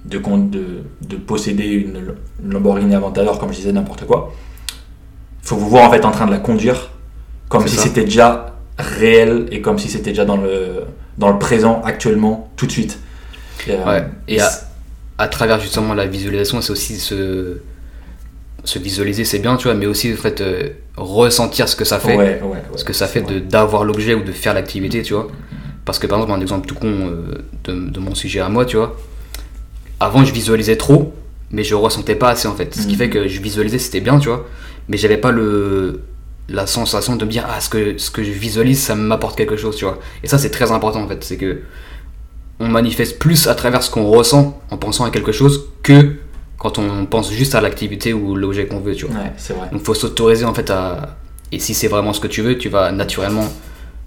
de, 0.05 0.19
de, 0.19 0.65
de 1.01 1.17
posséder 1.17 1.65
une, 1.67 2.15
Lamborghini 2.53 2.95
Aventador, 2.95 3.39
comme 3.39 3.51
je 3.53 3.57
disais 3.59 3.73
n'importe 3.73 4.05
quoi, 4.07 4.33
il 5.43 5.49
faut 5.49 5.57
vous 5.57 5.69
voir 5.71 5.89
en 5.89 5.91
fait 5.93 6.05
en 6.05 6.11
train 6.11 6.27
de 6.27 6.33
la 6.33 6.39
conduire 6.39 6.91
comme 7.49 7.67
si 7.67 7.77
c'était 7.77 8.05
déjà 8.05 8.55
réel 8.79 9.47
et 9.51 9.61
comme 9.63 9.79
si 9.79 9.89
c'était 9.89 10.11
déjà 10.11 10.25
dans 10.27 10.37
le, 10.37 10.85
dans 11.19 11.31
le 11.31 11.39
présent 11.39 11.81
actuellement 11.85 12.51
tout 12.57 12.67
de 12.67 12.73
suite. 12.73 12.99
Et, 13.67 13.73
euh. 13.73 14.01
Et 14.29 14.41
à, 14.41 14.51
à 15.19 15.29
travers 15.29 15.59
justement 15.61 15.95
la 15.95 16.07
visualisation, 16.07 16.61
c'est 16.61 16.73
aussi 16.73 16.99
se, 16.99 17.59
se 18.65 18.79
visualiser, 18.79 19.25
c'est 19.25 19.39
bien, 19.41 19.57
tu 19.57 19.65
vois, 19.65 19.75
mais 19.75 19.87
aussi 19.87 20.13
en 20.13 20.17
fait 20.17 20.41
euh, 20.41 20.71
ressentir 20.97 21.69
ce 21.69 21.77
que 21.77 21.85
ça 21.85 21.99
fait. 21.99 22.17
ouais, 22.17 22.41
ouais, 22.43 22.49
ouais, 22.49 22.63
ce 22.77 22.85
que 22.85 22.93
ça 22.93 23.07
fait 23.09 23.23
de 23.23 23.39
d'avoir 23.41 23.85
l'objet 23.85 24.15
ou 24.15 24.23
de 24.23 24.33
faire 24.33 24.55
l'activité, 24.55 25.03
tu 25.03 25.15
vois. 25.15 25.29
Parce 25.85 25.99
que 25.99 26.07
par 26.07 26.19
exemple, 26.21 26.33
un 26.39 26.41
exemple 26.41 26.67
tout 26.69 26.77
con 26.77 26.87
euh, 26.87 27.39
de, 27.65 27.91
de 27.91 28.01
mon 28.01 28.15
sujet 28.15 28.41
à 28.41 28.49
moi, 28.49 28.65
tu 28.65 28.77
vois. 28.77 28.97
Avant, 30.01 30.25
je 30.25 30.33
visualisais 30.33 30.77
trop, 30.77 31.15
mais 31.51 31.65
je 31.65 31.75
ressentais 31.75 32.15
pas 32.17 32.31
assez 32.31 32.49
en 32.49 32.55
fait. 32.55 32.75
Ce 32.75 32.83
qui 32.87 32.93
Mhm. 32.93 32.99
fait 32.99 33.11
que 33.11 33.29
je 33.29 33.41
visualisais, 33.41 33.79
c'était 33.79 34.01
bien, 34.01 34.19
tu 34.19 34.29
vois. 34.29 34.47
Mais 34.89 34.97
j'avais 34.97 35.19
pas 35.19 35.31
le 35.33 36.01
la 36.49 36.67
sensation 36.67 37.15
de 37.17 37.25
me 37.25 37.31
dire 37.31 37.47
ah 37.49 37.61
ce 37.61 37.69
que 37.69 37.97
ce 37.99 38.11
que 38.11 38.23
je 38.25 38.33
visualise 38.33 38.81
ça 38.83 38.97
m'apporte 38.97 39.39
quelque 39.39 39.57
chose 39.57 39.77
tu 39.77 39.85
vois 39.85 40.01
et 40.25 40.27
ça 40.27 40.39
c'est 40.39 40.51
très 40.51 40.73
important 40.73 41.01
en 41.01 41.07
fait 41.09 41.23
c'est 41.23 41.37
que 41.37 41.61
on 42.59 42.67
manifeste 42.69 43.19
plus 43.21 43.47
à 43.47 43.55
travers 43.55 43.83
ce 43.83 43.91
qu'on 43.91 44.05
ressent 44.05 44.61
en 44.71 44.77
pensant 44.77 45.05
à 45.05 45.11
quelque 45.11 45.31
chose 45.33 45.67
que 45.85 46.17
quand 46.63 46.79
on 46.79 47.07
pense 47.07 47.33
juste 47.33 47.55
à 47.57 47.61
l'activité 47.61 48.13
ou 48.13 48.37
l'objet 48.37 48.67
qu'on 48.69 48.79
veut 48.87 48.95
tu 48.95 49.07
vois 49.07 49.17
Ouais, 49.21 49.33
c'est 49.37 49.53
vrai. 49.59 49.69
donc 49.73 49.83
faut 49.85 49.95
s'autoriser 49.95 50.45
en 50.45 50.55
fait 50.55 50.71
à 50.71 51.17
et 51.51 51.59
si 51.59 51.75
c'est 51.75 51.89
vraiment 51.89 52.13
ce 52.13 52.21
que 52.21 52.29
tu 52.29 52.41
veux 52.43 52.57
tu 52.57 52.69
vas 52.69 52.93
naturellement 52.93 53.49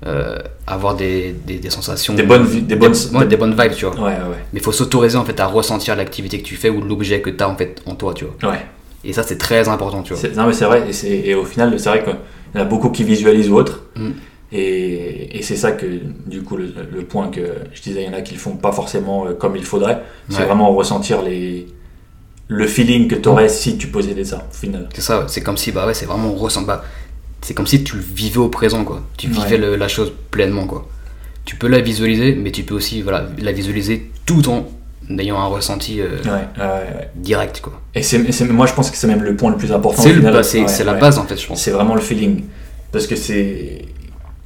euh, 0.06 0.38
avoir 0.68 0.96
des, 0.96 1.34
des, 1.48 1.58
des 1.58 1.70
sensations 1.70 2.14
Des 2.14 2.24
bonnes 2.24 2.48
des 2.72 2.76
bonnes- 2.76 2.94
ouais, 3.14 3.26
des 3.26 3.38
bonnes 3.38 3.56
vibes 3.60 3.74
tu 3.76 3.86
vois 3.86 3.96
Ouais, 3.96 4.12
ouais, 4.32 4.42
mais 4.54 4.60
faut 4.60 4.72
s'autoriser 4.72 5.18
en 5.18 5.26
fait 5.26 5.40
à 5.40 5.48
ressentir 5.48 5.96
l'activité 5.96 6.40
que 6.40 6.46
tu 6.46 6.56
fais 6.56 6.70
ou 6.70 6.82
l'objet 6.82 7.22
que 7.22 7.30
tu 7.30 7.44
as 7.44 7.50
en 7.50 7.56
fait 7.56 7.82
en 7.86 7.96
toi 7.96 8.14
tu 8.14 8.26
vois 8.26 8.52
ouais. 8.52 8.60
et 9.04 9.14
ça 9.14 9.24
c'est 9.24 9.38
très 9.38 9.68
important 9.68 10.02
tu 10.04 10.14
vois 10.14 10.30
Non, 10.38 10.48
mais 10.48 10.54
c'est 10.54 10.66
vrai. 10.66 10.84
Et, 11.04 11.34
au 11.36 11.46
final, 11.46 11.78
c'est 11.80 11.90
vrai 11.90 12.04
qu'il 12.04 12.14
y 12.56 12.58
en 12.58 12.62
a 12.62 12.66
beaucoup 12.66 12.90
qui 12.90 13.04
visualisent 13.04 13.52
autre. 13.52 13.84
Mm. 13.96 14.10
Et, 14.52 15.38
et 15.38 15.42
c'est 15.42 15.56
ça 15.56 15.72
que, 15.74 15.86
du 16.26 16.42
coup, 16.44 16.56
le, 16.58 16.68
le 16.92 17.02
point 17.04 17.30
que 17.30 17.42
je 17.74 17.82
disais, 17.82 18.04
il 18.04 18.08
y 18.08 18.10
en 18.10 18.18
a 18.18 18.22
qui 18.22 18.34
le 18.36 18.40
font 18.40 18.56
pas 18.56 18.72
forcément 18.72 19.26
euh, 19.28 19.34
comme 19.34 19.56
il 19.56 19.64
faudrait. 19.66 20.02
C'est 20.30 20.40
Ouais. 20.40 20.46
vraiment 20.46 20.74
ressentir 20.74 21.22
les, 21.24 21.68
le 22.48 22.68
feeling 22.68 23.08
que 23.08 23.16
tu 23.16 23.28
aurais 23.30 23.50
si 23.50 23.78
tu 23.78 23.88
possédais 23.88 24.24
ça, 24.24 24.48
au 24.50 24.54
final. 24.56 24.88
C'est 24.94 25.02
ça, 25.02 25.26
c'est 25.28 25.42
comme 25.42 25.58
si, 25.58 25.72
bah 25.72 25.86
ouais, 25.88 25.94
c'est 25.94 26.06
vraiment 26.06 26.32
ressent, 26.34 26.62
bah, 26.62 26.84
c'est 27.42 27.54
comme 27.54 27.68
si 27.68 27.84
tu 27.84 27.96
le 27.96 28.02
vivais 28.04 28.38
au 28.38 28.50
présent, 28.50 28.84
quoi. 28.84 29.02
Tu 29.18 29.28
vivais 29.28 29.52
Ouais. 29.52 29.58
le- 29.58 29.76
la 29.76 29.88
chose 29.88 30.12
pleinement, 30.32 30.66
quoi. 30.68 30.88
Tu 31.44 31.56
peux 31.56 31.68
la 31.68 31.80
visualiser, 31.82 32.36
mais 32.36 32.52
tu 32.52 32.64
peux 32.64 32.76
aussi, 32.76 33.02
voilà, 33.02 33.26
la 33.40 33.52
visualiser 33.52 34.12
tout 34.26 34.48
en 34.50 34.66
ayant 35.20 35.40
un 35.40 35.46
ressenti 35.48 36.02
euh, 36.02 36.18
Ouais, 36.26 37.10
direct, 37.16 37.62
quoi. 37.62 37.80
Et 37.94 38.02
c'est, 38.04 38.18
moi, 38.52 38.66
je 38.66 38.74
pense 38.74 38.90
que 38.92 38.98
c'est 38.98 39.08
même 39.08 39.22
le 39.24 39.36
point 39.36 39.52
le 39.52 39.58
plus 39.58 39.72
important. 39.72 40.02
C'est 40.02 40.14
bah, 40.20 40.32
la 40.84 40.94
base, 40.96 41.18
en 41.20 41.24
fait, 41.26 41.40
je 41.40 41.48
pense. 41.48 41.62
C'est 41.62 41.72
vraiment 41.72 41.96
le 41.96 42.02
feeling. 42.02 42.44
Parce 42.92 43.08
que 43.08 43.16
c'est. 43.16 43.84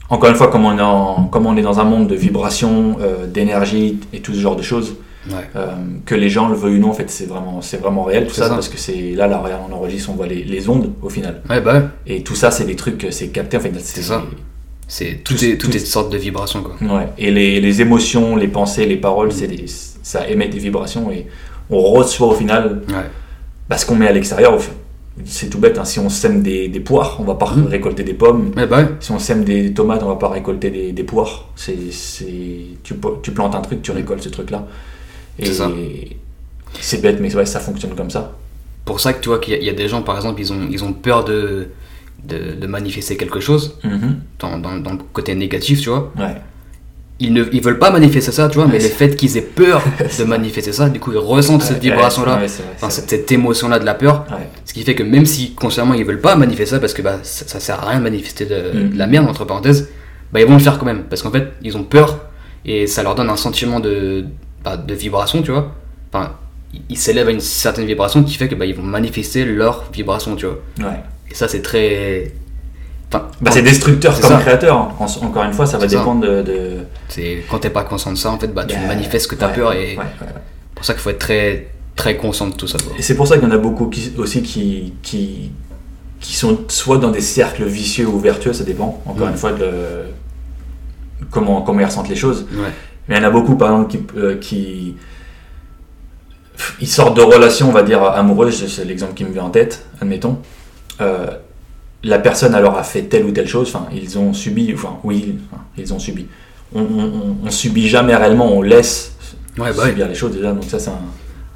Encore 0.09 0.29
une 0.29 0.35
fois, 0.35 0.47
comme 0.49 0.65
on 0.65 0.77
est, 0.77 0.81
en- 0.81 1.25
comme 1.25 1.45
on 1.45 1.55
est 1.55 1.61
dans 1.61 1.79
un 1.79 1.83
monde 1.83 2.07
de 2.07 2.15
vibrations, 2.15 2.97
euh, 2.99 3.27
d'énergie 3.27 3.99
et 4.11 4.21
tout 4.21 4.33
ce 4.33 4.39
genre 4.39 4.55
de 4.55 4.63
choses, 4.63 4.95
Ouais. 5.27 5.35
euh, 5.55 5.73
que 6.05 6.15
les 6.15 6.29
gens 6.29 6.47
le 6.47 6.55
veuillent 6.55 6.77
ou 6.77 6.81
non, 6.81 6.89
en 6.91 6.93
fait, 6.93 7.09
c'est 7.09 7.25
vraiment, 7.27 7.61
c'est 7.61 7.77
vraiment 7.77 8.03
réel 8.03 8.27
tout 8.27 8.33
ça, 8.33 8.47
ça. 8.47 8.53
parce 8.53 8.69
que 8.69 8.77
c'est 8.77 9.11
là, 9.15 9.27
là, 9.27 9.43
on 9.69 9.73
enregistre, 9.73 10.09
on 10.09 10.13
voit 10.15 10.27
les, 10.27 10.43
les 10.43 10.69
ondes 10.69 10.93
au 11.01 11.09
final. 11.09 11.41
Ouais, 11.49 11.59
bah 11.61 11.73
ouais, 11.73 11.83
Et 12.07 12.23
tout 12.23 12.35
ça, 12.35 12.51
c'est 12.51 12.63
des 12.65 12.75
trucs, 12.77 13.05
c'est 13.11 13.27
capté, 13.27 13.57
en 13.57 13.59
fait. 13.59 13.71
C'est 13.81 14.01
ça. 14.01 14.23
c'est, 14.87 15.21
tout, 15.23 15.33
Tout- 15.35 15.43
est, 15.45 15.57
tout, 15.57 15.67
tout- 15.67 15.75
est 15.75 15.79
sorte 15.79 16.11
de 16.11 16.17
vibration, 16.17 16.63
quoi. 16.63 16.75
Ouais. 16.81 17.07
Et 17.17 17.31
les, 17.31 17.59
les 17.59 17.81
émotions, 17.81 18.35
les 18.37 18.47
pensées, 18.47 18.85
les 18.85 18.97
paroles, 18.97 19.31
c'est 19.31 19.47
des, 19.47 19.65
ça 19.67 20.27
émet 20.27 20.47
des 20.47 20.59
vibrations 20.59 21.11
et 21.11 21.27
on 21.69 21.81
reçoit 21.81 22.27
au 22.27 22.33
final 22.33 22.81
bah, 23.69 23.77
ce 23.77 23.85
qu'on 23.85 23.95
met 23.95 24.07
à 24.07 24.11
l'extérieur. 24.13 24.55
au 24.55 24.59
fait. 24.59 24.71
C'est 25.25 25.49
tout 25.49 25.59
bête, 25.59 25.77
hein. 25.77 25.83
si 25.83 25.99
on 25.99 26.07
sème 26.07 26.41
des, 26.41 26.69
des 26.69 26.79
poires, 26.79 27.17
on 27.19 27.23
va 27.25 27.35
pas 27.35 27.51
Mhm. 27.53 27.65
récolter 27.67 28.03
des 28.03 28.13
pommes. 28.13 28.51
Bah 28.55 28.67
Si 29.01 29.11
on 29.11 29.19
sème 29.19 29.43
des 29.43 29.73
tomates, 29.73 30.01
on 30.01 30.07
va 30.07 30.15
pas 30.15 30.29
récolter 30.29 30.69
des, 30.71 30.93
des 30.93 31.03
poires. 31.03 31.49
C'est, 31.57 31.75
c'est- 31.91 32.77
tu, 32.83 32.95
tu 33.21 33.31
plantes 33.31 33.53
un 33.53 33.59
truc, 33.61 33.81
tu 33.81 33.91
récoltes 33.91 34.23
ce 34.23 34.29
truc-là. 34.29 34.65
Et 35.41 36.17
C'est 36.81 37.01
bête, 37.01 37.19
mais 37.19 37.33
ouais, 37.35 37.45
ça 37.45 37.59
fonctionne 37.59 37.95
comme 37.95 38.09
ça. 38.11 38.33
pour 38.85 38.99
ça 38.99 39.13
que 39.13 39.21
tu 39.21 39.29
vois 39.29 39.39
qu'il 39.39 39.53
y, 39.53 39.57
a- 39.57 39.59
il 39.59 39.65
y 39.65 39.69
a 39.69 39.73
des 39.73 39.87
gens, 39.87 40.01
par 40.01 40.15
exemple, 40.15 40.41
ils 40.41 40.51
ont, 40.51 40.67
ils 40.71 40.83
ont 40.83 40.93
peur 40.93 41.23
de, 41.23 41.67
de, 42.23 42.55
de 42.59 42.67
manifester 42.67 43.17
quelque 43.17 43.39
chose 43.39 43.77
Mhm. 43.83 44.15
dans, 44.39 44.57
dans, 44.57 44.77
dans 44.77 44.91
le 44.93 44.99
côté 45.13 45.35
négatif, 45.35 45.81
tu 45.81 45.89
vois. 45.89 46.11
Ouais. 46.17 46.35
ils 47.21 47.33
ne 47.33 47.43
ils 47.51 47.61
veulent 47.61 47.79
pas 47.79 47.91
manifester 47.91 48.31
ça, 48.31 48.47
tu 48.49 48.55
vois, 48.59 48.65
mais 48.67 48.79
le 48.79 48.87
fait 48.87 49.15
qu'ils 49.15 49.35
aient 49.37 49.41
peur 49.41 49.83
de 50.19 50.23
manifester 50.23 50.71
ça, 50.71 50.87
du 50.89 50.99
coup 51.01 51.11
ils 51.11 51.17
ressentent 51.17 51.61
cette 51.63 51.81
vibration-là, 51.81 52.39
enfin, 52.75 52.89
cette, 52.89 53.09
cette 53.09 53.29
émotion-là 53.31 53.77
de 53.77 53.85
la 53.85 53.93
peur, 53.93 54.25
ce 54.65 54.73
qui 54.73 54.83
fait 54.83 54.95
que 54.95 55.03
même 55.03 55.25
si 55.25 55.53
consciemment 55.53 55.93
ils 55.93 56.05
veulent 56.05 56.21
pas 56.21 56.35
manifester 56.37 56.75
ça, 56.75 56.79
parce 56.79 56.93
que 56.93 57.01
bah, 57.01 57.19
ça, 57.23 57.45
ça 57.45 57.59
sert 57.59 57.83
à 57.83 57.89
rien 57.89 57.99
de 57.99 58.03
manifester 58.03 58.45
de, 58.45 58.55
Mm. 58.73 58.89
de 58.93 58.97
la 58.97 59.05
merde, 59.07 59.27
entre 59.27 59.43
parenthèses, 59.45 59.89
bah 60.31 60.39
ils 60.39 60.47
vont 60.47 60.53
le 60.53 60.59
faire 60.67 60.77
quand 60.79 60.85
même, 60.85 61.03
parce 61.09 61.21
qu'en 61.21 61.31
fait 61.31 61.51
ils 61.61 61.75
ont 61.75 61.83
peur 61.83 62.19
et 62.65 62.87
ça 62.87 63.03
leur 63.03 63.15
donne 63.15 63.29
un 63.29 63.35
sentiment 63.37 63.79
de, 63.81 64.23
bah, 64.63 64.77
de 64.77 64.93
vibration, 64.93 65.41
tu 65.41 65.51
vois. 65.51 65.71
Enfin, 66.11 66.33
ils- 66.89 66.97
s'élèvent 66.97 67.27
à 67.27 67.31
une 67.31 67.39
certaine 67.39 67.85
vibration 67.85 68.23
qui 68.23 68.35
fait 68.35 68.47
que 68.47 68.55
bah, 68.55 68.65
ils 68.65 68.75
vont 68.75 68.83
manifester 68.83 69.45
leur 69.45 69.85
vibration, 69.91 70.35
tu 70.35 70.45
vois. 70.45 70.59
Ouais. 70.79 70.99
Et 71.31 71.35
ça 71.35 71.47
c'est 71.47 71.61
très. 71.61 72.31
Enfin, 73.11 73.27
Bah, 73.41 73.49
c'est 73.51 73.61
destructeur 73.63 74.19
comme 74.19 74.29
ça. 74.29 74.37
créateur. 74.37 74.77
hein. 74.77 74.89
En- 74.99 75.25
encore 75.25 75.43
une 75.43 75.53
fois, 75.53 75.65
ça 75.65 75.77
va 75.79 75.89
ça. 75.89 75.97
dépendre 75.97 76.21
de. 76.21 76.41
de- 76.43 76.77
c'est 77.07 77.43
quand 77.49 77.59
t'es 77.59 77.69
pas 77.71 77.83
conscient 77.83 78.11
de 78.11 78.17
ça, 78.17 78.29
en 78.31 78.37
fait, 78.39 78.53
bah, 78.53 78.65
tu 78.65 78.75
Bah, 78.75 78.87
manifestes 78.87 79.27
que 79.27 79.35
t'as 79.35 79.47
ouais, 79.49 79.55
peur 79.55 79.73
et 79.73 79.97
ouais, 79.97 80.03
c'est 80.19 80.75
pour 80.75 80.85
ça 80.85 80.93
qu'il 80.93 81.01
faut 81.01 81.09
être 81.09 81.19
très, 81.19 81.67
très 81.95 82.17
conscient 82.17 82.47
de 82.47 82.53
tout 82.53 82.67
ça. 82.67 82.77
quoi. 82.77 82.93
Et 82.97 83.01
c'est 83.01 83.15
pour 83.15 83.27
ça 83.27 83.37
qu'il 83.39 83.47
y 83.47 83.51
en 83.51 83.55
a 83.55 83.57
beaucoup 83.57 83.87
qui, 83.87 84.13
aussi 84.17 84.43
qui, 84.43 84.93
qui, 85.01 85.51
qui 86.21 86.35
sont 86.35 86.59
soit 86.67 86.97
dans 86.99 87.09
des 87.11 87.21
cercles 87.21 87.63
vicieux 87.65 88.07
ou 88.07 88.19
vertueux, 88.19 88.53
ça 88.53 88.63
dépend, 88.63 89.01
encore 89.07 89.27
une 89.27 89.35
fois, 89.37 89.53
de 89.53 89.67
comment, 91.31 91.61
comment 91.61 91.79
ils 91.79 91.85
ressentent 91.85 92.09
les 92.09 92.15
choses. 92.15 92.45
Ouais. 92.53 92.69
Mais 93.09 93.15
il 93.17 93.21
y 93.21 93.25
en 93.25 93.27
a 93.27 93.31
beaucoup, 93.31 93.55
par 93.55 93.71
exemple, 93.71 93.89
qui, 93.91 93.99
euh, 94.17 94.37
qui 94.37 94.95
ils 96.79 96.87
sortent 96.87 97.15
de 97.17 97.21
relations, 97.21 97.69
on 97.69 97.71
va 97.73 97.83
dire, 97.83 98.03
amoureuses, 98.03 98.67
c'est 98.67 98.85
l'exemple 98.85 99.13
qui 99.13 99.23
me 99.25 99.31
vient 99.31 99.43
en 99.43 99.49
tête, 99.49 99.85
admettons. 100.01 100.37
Euh, 101.01 101.27
la 102.03 102.19
personne 102.19 102.53
alors 102.55 102.77
a 102.77 102.83
fait 102.83 103.03
telle 103.03 103.25
ou 103.25 103.31
telle 103.31 103.47
chose, 103.47 103.73
enfin, 103.73 103.87
ils 103.93 104.17
ont 104.19 104.33
subi, 104.33 104.71
enfin, 104.73 104.97
oui, 105.03 105.37
enfin, 105.51 105.63
ils 105.77 105.93
ont 105.93 105.99
subi. 105.99 106.27
On, 106.73 106.85
on, 107.45 107.49
subit 107.49 107.87
jamais 107.89 108.15
réellement, 108.15 108.51
on 108.53 108.61
laisse 108.61 109.15
Ouais, 109.57 109.71
bah 109.75 109.83
ouais. 109.83 109.89
subir 109.89 110.07
les 110.07 110.15
choses 110.15 110.33
déjà, 110.33 110.51
donc 110.53 110.65
ça 110.65 110.77
c'est 110.79 110.91
un, 110.91 111.01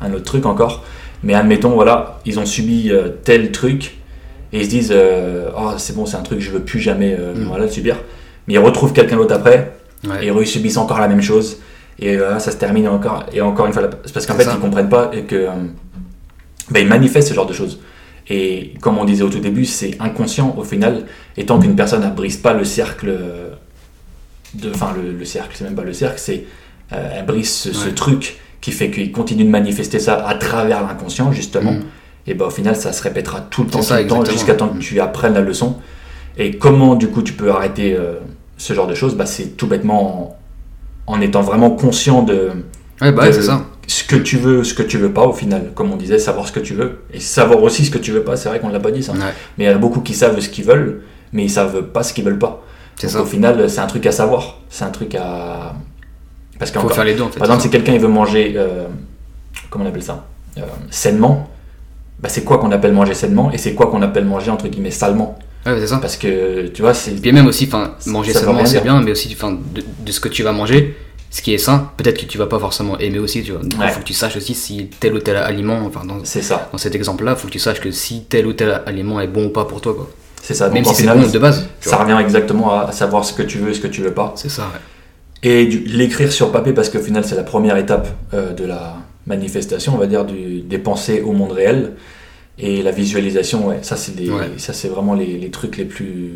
un 0.08 0.14
autre 0.14 0.24
truc 0.26 0.46
encore. 0.46 0.84
Mais 1.22 1.36
admettons, 1.36 1.70
voilà, 1.72 2.20
ils 2.26 2.40
ont 2.40 2.46
subi 2.46 2.90
euh, 2.92 3.10
tel 3.24 3.52
truc 3.52 3.98
et 4.52 4.60
ils 4.60 4.66
se 4.66 4.70
disent, 4.70 4.94
euh, 4.94 5.50
oh 5.58 5.72
c'est 5.78 5.96
bon, 5.96 6.06
c'est 6.06 6.18
un 6.18 6.22
truc 6.24 6.40
que 6.40 6.44
je 6.44 6.52
veux 6.52 6.62
plus 6.62 6.80
jamais 6.80 7.16
euh, 7.18 7.34
Mm. 7.36 7.44
voilà, 7.48 7.68
subir. 7.70 7.98
Mais 8.48 8.56
ils 8.56 8.60
retrouvent 8.60 8.92
quelqu'un 8.92 9.16
d'autre 9.18 9.36
après 9.36 9.74
Ouais. 10.08 10.26
et 10.26 10.30
eux 10.30 10.42
ils 10.42 10.48
subissent 10.48 10.78
encore 10.78 11.00
la 11.00 11.08
même 11.08 11.22
chose 11.22 11.60
et 12.00 12.18
euh, 12.18 12.38
ça 12.40 12.52
se 12.52 12.58
termine 12.58 12.88
encore 12.88 13.26
et 13.32 13.42
encore 13.42 13.68
une 13.68 13.74
fois. 13.74 13.90
C'est 14.06 14.14
parce 14.14 14.26
qu'en 14.26 14.36
fait 14.36 14.44
ça. 14.44 14.54
ils 14.56 14.60
comprennent 14.60 14.90
pas 14.90 15.12
et 15.14 15.24
que 15.24 15.36
euh, 15.36 15.50
ben, 16.72 16.82
ils 16.82 16.88
manifestent 16.90 17.30
ce 17.30 17.34
genre 17.34 17.46
de 17.46 17.54
choses. 17.54 17.80
Et 18.30 18.74
comme 18.82 18.98
on 18.98 19.06
disait 19.06 19.24
au 19.24 19.30
tout 19.30 19.40
début, 19.40 19.66
c'est 19.66 19.98
inconscient 20.00 20.56
au 20.58 20.64
final, 20.64 21.06
et 21.36 21.46
tant 21.46 21.60
qu'une 21.60 21.76
personne 21.76 22.04
ne 22.04 22.10
brise 22.10 22.38
pas 22.38 22.54
le 22.54 22.64
cercle, 22.64 23.10
euh, 23.10 23.50
de, 24.54 24.70
enfin 24.74 24.94
le, 24.96 25.12
le 25.12 25.26
cercle, 25.26 25.52
c'est 25.56 25.66
même 25.66 25.76
pas 25.76 25.84
le 25.84 25.94
cercle, 25.94 26.20
c'est 26.20 26.46
euh, 26.94 27.10
elle 27.18 27.26
brise 27.26 27.50
ce, 27.50 27.90
truc 27.90 28.38
qui 28.62 28.72
fait 28.72 28.92
qu'il 28.92 29.12
continue 29.12 29.44
de 29.44 29.50
manifester 29.50 30.00
ça 30.00 30.26
à 30.26 30.36
travers 30.36 30.82
l'inconscient 30.82 31.32
justement. 31.32 31.74
Mm. 31.74 31.84
Et 32.28 32.34
ben 32.34 32.46
au 32.46 32.50
final 32.50 32.76
ça 32.76 32.94
se 32.94 33.04
répétera 33.04 33.42
tout 33.42 33.64
le 33.64 33.70
temps, 33.70 33.82
tout 33.82 33.94
le 33.94 34.08
temps, 34.08 34.26
jusqu'à 34.26 34.54
temps 34.54 34.70
que 34.70 34.78
Mm. 34.78 34.80
tu 34.80 35.00
apprennes 35.02 35.34
la 35.34 35.42
leçon. 35.42 35.78
Et 36.38 36.58
comment 36.58 36.96
du 36.96 37.10
coup 37.10 37.24
tu 37.24 37.34
peux 37.34 37.52
arrêter 37.52 37.94
euh, 37.94 38.16
ce 38.58 38.74
genre 38.74 38.88
de 38.88 38.96
choses 38.96 39.16
bah, 39.16 39.26
C'est 39.26 39.58
tout 39.58 39.68
bêtement 39.68 40.38
en, 41.08 41.14
en 41.16 41.22
étant 41.22 41.42
vraiment 41.42 41.72
conscient 41.72 42.24
de, 42.24 42.50
Ouais, 43.02 43.12
bah 43.12 43.28
de 43.28 43.32
ça. 43.34 43.66
ce 43.88 44.04
que 44.04 44.16
tu 44.16 44.38
veux, 44.38 44.64
ce 44.64 44.74
que 44.74 44.84
tu 44.84 44.98
veux 44.98 45.12
pas 45.12 45.26
au 45.26 45.34
final. 45.34 45.72
Comme 45.76 45.92
on 45.92 45.96
disait, 45.98 46.18
savoir 46.20 46.48
ce 46.48 46.52
que 46.54 46.60
tu 46.60 46.74
veux. 46.74 47.00
Et 47.14 47.20
savoir 47.20 47.62
aussi 47.64 47.84
ce 47.86 47.92
que 47.92 47.98
tu 47.98 48.12
veux 48.12 48.24
pas, 48.24 48.36
c'est 48.38 48.48
vrai 48.50 48.60
qu'on 48.60 48.70
l'a 48.70 48.80
pas 48.80 48.92
dit 48.92 49.04
ça. 49.04 49.12
Ouais, 49.14 49.20
Mais 49.58 49.66
il 49.66 49.68
y 49.68 49.70
en 49.72 49.76
a 49.76 49.80
beaucoup 49.80 50.02
qui 50.02 50.14
savent 50.14 50.40
ce 50.40 50.50
qu'ils 50.50 50.66
veulent, 50.66 51.02
mais 51.34 51.44
ils 51.46 51.50
savent 51.50 51.82
pas 51.84 52.04
ce 52.04 52.14
qu'ils 52.14 52.24
veulent 52.24 52.40
pas. 52.40 52.62
c'est 52.96 53.08
Donc 53.08 53.16
ça. 53.16 53.22
au 53.24 53.26
final, 53.26 53.70
c'est 53.70 53.80
un 53.82 53.88
truc 53.88 54.06
à 54.06 54.12
savoir. 54.12 54.60
C'est 54.70 54.86
un 54.86 54.92
truc 54.92 55.16
à. 55.16 55.74
Parce 56.60 56.72
Faut 56.72 56.80
qu'encore. 56.80 56.96
faire 56.96 57.04
les 57.06 57.16
deux 57.16 57.24
en 57.24 57.30
fait. 57.30 57.40
Par 57.40 57.48
exemple, 57.48 57.64
si 57.64 57.70
quelqu'un 57.70 57.94
il 57.94 58.00
veut 58.00 58.08
manger, 58.08 58.54
euh, 58.56 58.86
comment 59.70 59.86
on 59.86 59.88
appelle 59.90 60.04
ça 60.04 60.26
Euh, 60.58 60.62
Sainement, 60.92 61.50
bah, 62.20 62.30
c'est 62.30 62.44
quoi 62.44 62.60
qu'on 62.60 62.72
appelle 62.72 62.94
manger 62.94 63.16
sainement 63.16 63.52
et 63.52 63.58
c'est 63.58 63.74
quoi 63.74 63.88
qu'on 63.88 64.02
appelle 64.04 64.24
manger 64.26 64.52
entre 64.52 64.68
guillemets 64.68 64.92
salement? 64.92 65.38
Ouais, 65.66 65.80
c'est 65.80 65.88
ça. 65.88 65.98
Parce 65.98 66.18
que 66.18 66.68
tu 66.68 66.82
vois, 66.82 66.94
c'est. 66.94 67.12
Et 67.12 67.16
puis 67.16 67.32
même 67.32 67.48
aussi, 67.48 67.66
enfin, 67.68 67.96
manger 68.06 68.34
sainement 68.34 68.66
c'est 68.66 68.82
bien, 68.82 69.02
mais 69.02 69.12
aussi 69.12 69.30
enfin, 69.34 69.54
de, 69.74 69.82
de 70.06 70.12
ce 70.12 70.20
que 70.20 70.28
tu 70.30 70.44
vas 70.44 70.52
manger, 70.52 70.96
ce 71.32 71.42
qui 71.42 71.54
est 71.54 71.58
sain, 71.58 71.90
peut-être 71.98 72.20
que 72.20 72.26
tu 72.26 72.38
vas 72.38 72.48
pas 72.48 72.60
forcément 72.60 72.98
aimer 73.00 73.20
aussi, 73.20 73.42
tu 73.44 73.52
vois. 73.54 73.62
Donc 73.62 73.74
il 73.76 73.80
Ouais. 73.80 73.90
faut 73.90 74.00
que 74.02 74.06
tu 74.06 74.14
saches 74.14 74.36
aussi 74.36 74.54
si 74.56 74.90
tel 75.00 75.14
ou 75.16 75.20
tel 75.20 75.38
aliment, 75.38 75.80
enfin 75.86 76.06
dans, 76.06 76.24
ça, 76.26 76.70
dans 76.72 76.78
cet 76.78 76.96
exemple-là, 76.96 77.32
il 77.32 77.38
faut 77.40 77.48
que 77.48 77.54
tu 77.54 77.60
saches 77.60 77.80
que 77.80 77.92
si 77.92 78.26
tel 78.30 78.46
ou 78.46 78.54
tel 78.54 78.82
aliment 78.86 79.20
est 79.22 79.28
bon 79.28 79.46
ou 79.46 79.50
pas 79.50 79.66
pour 79.66 79.80
toi, 79.82 79.94
quoi. 79.96 80.10
c'est 80.42 80.54
ça. 80.54 80.70
Même 80.70 80.84
Donc, 80.84 80.96
si 80.96 81.08
en 81.08 81.14
c'est 81.14 81.20
bon 81.20 81.28
de 81.32 81.40
base. 81.40 81.66
ça 81.80 81.96
vois. 81.96 82.06
revient 82.06 82.18
exactement 82.22 82.74
à 82.82 82.92
savoir 82.92 83.24
ce 83.24 83.34
que 83.34 83.44
tu 83.44 83.58
veux 83.60 83.70
et 83.72 83.74
ce 83.74 83.80
que 83.80 83.88
tu 83.88 84.02
veux 84.02 84.14
pas. 84.14 84.34
C'est 84.36 84.50
ça, 84.50 84.64
ouais. 84.64 85.50
Et 85.50 85.66
l'écrire 85.66 86.32
sur 86.32 86.52
papier 86.52 86.72
parce 86.74 86.90
qu'au 86.90 87.00
final, 87.00 87.24
c'est 87.26 87.36
la 87.36 87.44
première 87.44 87.76
étape 87.78 88.08
euh, 88.34 88.54
de 88.54 88.66
la 88.66 88.96
manifestation, 89.28 89.94
on 89.96 89.98
va 89.98 90.08
dire, 90.08 90.24
du, 90.26 90.62
des 90.62 90.78
pensées 90.78 91.22
au 91.22 91.32
monde 91.34 91.52
réel. 91.54 91.94
Et 92.60 92.82
la 92.84 92.92
visualisation, 92.92 93.68
ouais, 93.68 93.80
ça 93.82 93.96
c'est 93.98 94.14
Ouais. 94.30 94.52
ça 94.58 94.74
c'est 94.74 94.88
vraiment 94.88 95.16
les, 95.16 95.38
les 95.38 95.50
trucs 95.50 95.78
les 95.78 95.86
plus, 95.86 96.32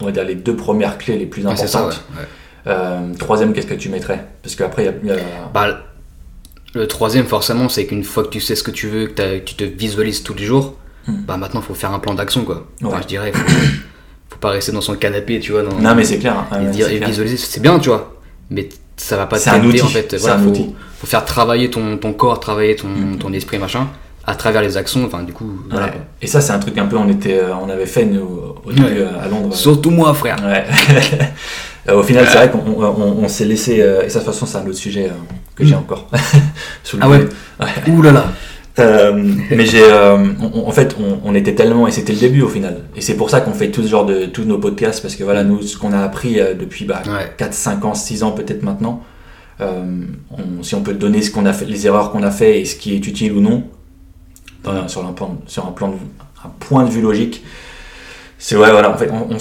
on 0.00 0.04
va 0.04 0.12
dire 0.12 0.24
les 0.24 0.36
deux 0.36 0.54
premières 0.56 0.98
clés 0.98 1.18
les 1.18 1.26
plus 1.26 1.46
importantes. 1.46 1.68
ça, 1.68 1.86
ouais. 1.86 2.20
ouais. 2.20 2.26
Euh, 2.68 3.12
troisième, 3.18 3.52
qu'est-ce 3.52 3.66
que 3.66 3.74
tu 3.74 3.88
mettrais? 3.88 4.24
Parce 4.42 4.54
qu'après, 4.54 4.84
il 4.84 4.86
y 4.86 4.88
a- 4.88 4.94
il 5.02 5.08
y, 5.08 5.20
a. 5.20 5.50
Bah, 5.52 5.80
le 6.74 6.86
troisième, 6.86 7.26
forcément, 7.26 7.68
c'est 7.68 7.86
qu'une 7.86 8.04
fois 8.04 8.22
que 8.22 8.28
tu 8.28 8.40
sais 8.40 8.54
ce 8.54 8.62
que 8.62 8.70
tu 8.70 8.86
veux, 8.86 9.06
que, 9.08 9.38
tu 9.40 9.54
te 9.56 9.64
visualises 9.64 10.22
tous 10.22 10.34
les 10.34 10.44
jours, 10.44 10.76
Hmm. 11.08 11.22
bah 11.26 11.36
maintenant, 11.36 11.60
faut 11.60 11.74
faire 11.74 11.90
un 11.92 11.98
plan 11.98 12.14
d'action, 12.14 12.44
quoi. 12.44 12.68
Enfin, 12.84 12.96
Ouais. 12.96 13.02
je 13.02 13.08
dirais, 13.08 13.32
faut, 13.32 13.50
faut 14.30 14.38
pas 14.38 14.50
rester 14.50 14.70
dans 14.70 14.80
son 14.80 14.94
canapé, 14.94 15.40
tu 15.40 15.50
vois. 15.50 15.64
Dans, 15.64 15.74
Non, 15.76 15.94
mais 15.96 16.04
c'est 16.04 16.18
clair. 16.20 16.46
hein, 16.52 16.62
et 16.62 16.70
dire- 16.70 16.88
et 16.88 16.98
clair. 16.98 17.08
visualiser, 17.08 17.36
c'est 17.36 17.60
bien, 17.60 17.80
tu 17.80 17.88
vois. 17.88 18.14
Mais 18.50 18.68
ça 18.96 19.16
va 19.16 19.26
pas 19.26 19.40
t'aider, 19.40 19.66
outil, 19.66 19.82
en 19.82 19.88
fait. 19.88 20.06
c'est 20.12 20.18
Voilà, 20.18 20.36
un 20.36 20.42
faut, 20.44 20.50
outil. 20.50 20.72
faut 21.00 21.06
faire 21.08 21.24
travailler 21.24 21.68
ton, 21.68 21.98
ton 21.98 22.12
corps, 22.12 22.38
travailler 22.38 22.76
ton, 22.76 22.88
ton 23.18 23.32
esprit, 23.32 23.58
machin, 23.58 23.88
à 24.26 24.34
travers 24.34 24.62
les 24.62 24.76
actions. 24.76 25.04
Enfin, 25.04 25.22
du 25.22 25.32
coup, 25.32 25.50
voilà. 25.70 25.90
Et 26.20 26.26
ça, 26.26 26.40
c'est 26.40 26.52
un 26.52 26.58
truc 26.58 26.76
un 26.78 26.86
peu, 26.86 26.96
on, 26.96 27.08
était, 27.08 27.38
euh, 27.38 27.54
on 27.56 27.68
avait 27.68 27.86
fait 27.86 28.04
nous, 28.04 28.28
au 28.64 28.72
début 28.72 29.00
Ouais. 29.00 29.06
à 29.22 29.28
Londres. 29.28 29.54
Surtout 29.54 29.90
moi, 29.90 30.12
frère. 30.14 30.36
Ouais. 30.44 30.64
Au 31.92 32.02
final, 32.04 32.26
c'est 32.28 32.36
vrai 32.36 32.50
qu'on 32.50 32.58
on, 32.60 32.84
on- 32.84 33.24
on 33.24 33.28
s'est 33.28 33.44
laissé. 33.44 33.80
euh, 33.80 34.02
et 34.04 34.08
ça, 34.08 34.20
de 34.20 34.24
toute 34.24 34.32
façon, 34.34 34.46
c'est 34.46 34.58
un 34.58 34.62
autre 34.66 34.74
sujet 34.78 35.06
euh, 35.06 35.12
que 35.56 35.64
j'ai 35.64 35.74
Mm. 35.74 35.78
encore. 35.78 36.08
sous 36.84 36.96
le 36.96 37.02
Ah 37.04 37.08
ouais. 37.08 37.26
Ouh 37.88 38.02
là 38.02 38.12
là. 38.12 38.24
Euh, 38.78 39.12
mais 39.50 39.66
j'ai. 39.66 39.82
euh, 39.82 40.16
en 40.64 40.70
fait, 40.70 40.96
on, 40.98 41.18
on 41.30 41.34
était 41.34 41.54
tellement. 41.54 41.86
Et 41.86 41.90
c'était 41.90 42.14
le 42.14 42.18
début 42.20 42.40
au 42.40 42.48
final. 42.48 42.84
Et 42.96 43.02
c'est 43.02 43.16
pour 43.18 43.28
ça 43.28 43.42
qu'on 43.42 43.52
fait 43.52 43.70
tout 43.70 43.82
ce 43.82 43.88
genre 43.88 44.06
de. 44.06 44.24
tous 44.24 44.44
nos 44.44 44.56
podcasts. 44.56 45.02
Parce 45.02 45.14
que 45.14 45.24
voilà, 45.24 45.44
nous, 45.44 45.60
ce 45.60 45.76
qu'on 45.76 45.92
a 45.92 45.98
appris 45.98 46.40
depuis 46.58 46.86
bah, 46.86 47.02
Ouais. 47.06 47.30
4, 47.36 47.52
5 47.52 47.84
ans, 47.84 47.92
6 47.92 48.22
ans 48.22 48.30
peut-être 48.32 48.62
maintenant. 48.62 49.02
euh, 49.60 49.84
on- 50.30 50.62
si 50.62 50.74
on 50.74 50.80
peut 50.82 50.94
donner 50.94 51.20
ce 51.20 51.30
qu'on 51.30 51.44
a 51.44 51.52
fait, 51.52 51.66
les 51.66 51.86
erreurs 51.86 52.12
qu'on 52.12 52.22
a 52.22 52.30
fait 52.30 52.60
et 52.60 52.64
ce 52.64 52.74
qui 52.76 52.94
est 52.94 53.06
utile 53.06 53.32
ou 53.32 53.42
non, 53.42 53.64
dans- 54.64 54.88
sur, 54.88 55.06
un 55.06 55.12
plan, 55.12 55.36
sur 55.46 55.66
un, 55.66 55.72
plan 55.72 55.88
de, 55.88 55.94
un 56.44 56.48
point 56.60 56.84
de 56.84 56.90
vue 56.90 57.00
logique, 57.02 57.42
c'est 58.38 58.56
ouais, 58.56 58.70
voilà, 58.70 58.90
en 58.90 58.96
fait, 58.96 59.10
on, 59.12 59.36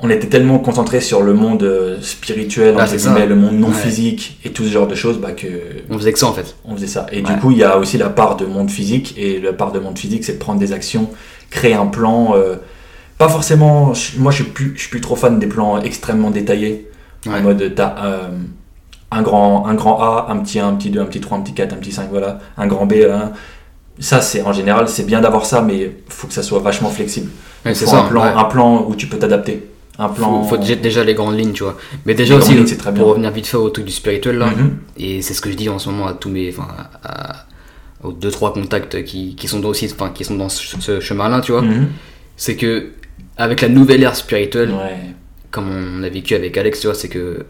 on 0.00 0.10
était 0.10 0.26
tellement 0.28 0.58
concentré 0.58 1.00
sur 1.00 1.22
le 1.22 1.34
monde 1.34 1.62
euh, 1.62 1.98
spirituel, 2.00 2.74
Ah, 2.78 2.86
guillemets, 2.86 3.26
le 3.26 3.36
monde 3.36 3.54
non 3.58 3.68
Ouais. 3.68 3.74
physique 3.74 4.38
et 4.44 4.50
tout 4.50 4.64
ce 4.64 4.70
genre 4.70 4.86
de 4.86 4.94
choses, 4.94 5.18
bah, 5.18 5.32
que 5.32 5.46
On 5.90 5.96
faisait 5.98 6.12
que 6.12 6.18
ça, 6.18 6.26
en 6.26 6.32
fait. 6.32 6.56
on 6.64 6.74
faisait 6.74 6.86
ça. 6.86 7.06
Et 7.12 7.16
Ouais. 7.16 7.22
du 7.22 7.36
coup, 7.40 7.50
il 7.52 7.58
y 7.58 7.64
a 7.64 7.78
aussi 7.78 7.96
la 7.98 8.08
part 8.10 8.36
de 8.36 8.44
monde 8.46 8.70
physique. 8.70 9.14
Et 9.16 9.40
la 9.40 9.52
part 9.52 9.72
de 9.72 9.78
monde 9.78 9.98
physique, 9.98 10.24
c'est 10.24 10.34
de 10.34 10.38
prendre 10.38 10.58
des 10.58 10.72
actions, 10.72 11.08
créer 11.50 11.74
un 11.74 11.86
plan. 11.86 12.34
euh, 12.34 12.56
pas 13.18 13.28
forcément. 13.28 13.92
Moi, 14.18 14.32
je 14.32 14.42
suis 14.42 14.50
plus, 14.50 14.72
je 14.74 14.80
suis 14.80 14.90
plus 14.90 15.00
trop 15.00 15.14
fan 15.16 15.38
des 15.38 15.46
plans 15.46 15.80
extrêmement 15.80 16.30
détaillés. 16.30 16.90
Ouais. 17.26 17.34
En 17.38 17.42
mode, 17.42 17.72
t'as 17.76 17.94
euh, 18.04 18.28
un, 19.12 19.22
grand, 19.22 19.66
un 19.66 19.74
grand 19.74 20.00
A, 20.02 20.26
un 20.30 20.38
petit 20.38 20.58
1, 20.58 20.68
un 20.68 20.74
petit 20.74 20.90
2, 20.90 21.00
un 21.00 21.06
petit 21.06 21.20
3, 21.20 21.38
un 21.38 21.40
petit 21.42 21.54
4, 21.54 21.72
un 21.72 21.76
petit 21.76 21.92
5, 21.92 22.08
voilà. 22.10 22.40
Un 22.58 22.66
grand 22.66 22.84
B, 22.86 22.94
là. 23.06 23.32
Ça, 23.98 24.20
c'est 24.20 24.42
en 24.42 24.52
général, 24.52 24.88
c'est 24.88 25.04
bien 25.06 25.20
d'avoir 25.20 25.46
ça, 25.46 25.62
mais 25.62 25.76
il 25.78 25.92
faut 26.08 26.26
que 26.26 26.32
ça 26.34 26.42
soit 26.42 26.58
vachement 26.58 26.90
flexible. 26.90 27.30
Ouais, 27.64 27.74
c'est 27.74 27.86
ça. 27.86 28.00
un 28.00 28.08
plan, 28.08 28.22
ouais. 28.24 28.32
un 28.36 28.44
plan 28.44 28.86
où 28.88 28.94
tu 28.96 29.06
peux 29.06 29.18
t'adapter. 29.18 29.64
Un 29.98 30.08
plan. 30.08 30.42
Faut, 30.42 30.56
faut 30.56 30.74
déjà, 30.74 31.04
les 31.04 31.14
grandes 31.14 31.38
lignes, 31.38 31.52
tu 31.52 31.62
vois. 31.62 31.76
Mais 32.04 32.14
déjà 32.14 32.34
Les 32.34 32.38
aussi, 32.40 32.48
grandes 32.48 32.58
lignes, 32.58 32.66
c'est 32.66 32.76
très 32.76 32.90
bien. 32.90 33.00
pour 33.02 33.10
revenir 33.10 33.30
vite 33.30 33.46
fait 33.46 33.56
au 33.56 33.70
truc 33.70 33.84
du 33.84 33.92
spirituel, 33.92 34.38
là, 34.38 34.46
Mhm. 34.46 34.76
et 34.96 35.22
c'est 35.22 35.34
ce 35.34 35.40
que 35.40 35.50
je 35.50 35.54
dis 35.56 35.68
en 35.68 35.78
ce 35.78 35.88
moment 35.88 36.08
à 36.08 36.12
tous 36.14 36.28
mes. 36.30 36.48
Enfin, 36.50 36.66
aux 38.02 38.12
deux, 38.12 38.30
trois 38.30 38.52
contacts 38.52 39.04
qui, 39.04 39.34
qui 39.36 39.48
sont 39.48 39.60
dans 39.60 39.68
aussi, 39.68 39.88
enfin, 39.92 40.10
qui 40.12 40.24
sont 40.24 40.34
dans 40.34 40.48
ce, 40.48 40.78
ce 40.80 41.00
chemin-là, 41.00 41.40
tu 41.40 41.52
vois. 41.52 41.62
Mhm. 41.62 41.88
C'est 42.36 42.56
que, 42.56 42.88
avec 43.36 43.60
la 43.60 43.68
nouvelle 43.68 44.02
ère 44.02 44.16
spirituelle, 44.16 44.70
Ouais. 44.72 44.98
comme 45.52 45.68
on 45.70 46.02
a 46.02 46.08
vécu 46.08 46.34
avec 46.34 46.56
Alex, 46.58 46.80
tu 46.80 46.86
vois, 46.88 46.94
c'est 46.96 47.08
que. 47.08 47.46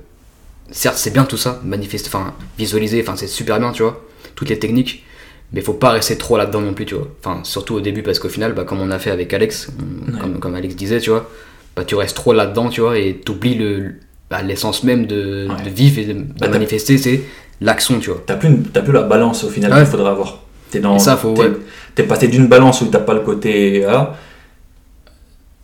Certes, 0.71 0.97
c'est 0.99 1.13
bien 1.13 1.25
tout 1.25 1.37
ça, 1.37 1.61
manifester, 1.65 2.09
enfin, 2.09 2.33
visualiser, 2.59 3.03
enfin, 3.03 3.17
c'est 3.17 3.27
super 3.27 3.59
bien, 3.59 3.73
tu 3.73 3.83
vois, 3.83 4.03
toutes 4.35 4.49
les 4.49 4.59
techniques, 4.59 5.05
mais 5.54 5.61
faut 5.61 5.73
pas 5.75 5.90
rester 5.90 6.18
trop 6.18 6.37
là-dedans 6.37 6.61
non 6.61 6.75
plus, 6.75 6.84
tu 6.84 6.94
vois. 6.96 7.08
Enfin, 7.25 7.40
surtout 7.44 7.75
au 7.76 7.80
début, 7.80 8.02
parce 8.02 8.18
qu'au 8.18 8.28
final, 8.28 8.52
bah, 8.54 8.64
comme 8.64 8.80
on 8.80 8.90
a 8.90 8.99
fait 8.99 9.11
avec 9.11 9.32
Alex, 9.32 9.68
on- 9.78 10.12
Ouais. 10.12 10.20
comme, 10.20 10.38
comme 10.40 10.54
Alex 10.56 10.75
disait, 10.75 10.99
tu 11.00 11.11
vois, 11.11 11.30
bah, 11.76 11.84
tu 11.84 11.94
restes 11.94 12.16
trop 12.16 12.32
là-dedans, 12.32 12.68
tu 12.68 12.80
vois, 12.80 12.99
et 12.99 13.14
t'oublies 13.25 13.54
le, 13.54 13.94
bah, 14.30 14.42
l'essence 14.42 14.82
même 14.84 15.06
de, 15.06 15.46
Ouais. 15.49 15.64
de 15.64 15.70
vivre 15.70 15.99
et 16.00 16.04
de, 16.12 16.14
Bah, 16.40 16.49
manifester, 16.49 16.99
c'est 16.99 17.23
l'action, 17.61 18.00
tu 18.00 18.11
vois. 18.11 18.23
T'as 18.26 18.34
plus, 18.37 18.49
une- 18.49 18.62
plus 18.64 18.92
la 18.92 19.02
balance 19.02 19.44
au 19.44 19.49
final 19.49 19.73
Ouais. 19.73 19.78
qu'il 19.78 19.87
faudra 19.87 20.11
avoir. 20.11 20.40
T'es 20.70 20.80
dans. 20.80 20.96
Et 20.96 20.99
ça, 20.99 21.16
faut- 21.16 21.34
t'es, 21.94 22.02
passé 22.02 22.26
d'une 22.28 22.49
balance 22.49 22.80
où 22.80 22.87
t'as 22.87 22.99
pas 22.99 23.14
le 23.14 23.20
côté. 23.20 23.80
voilà, 23.80 24.16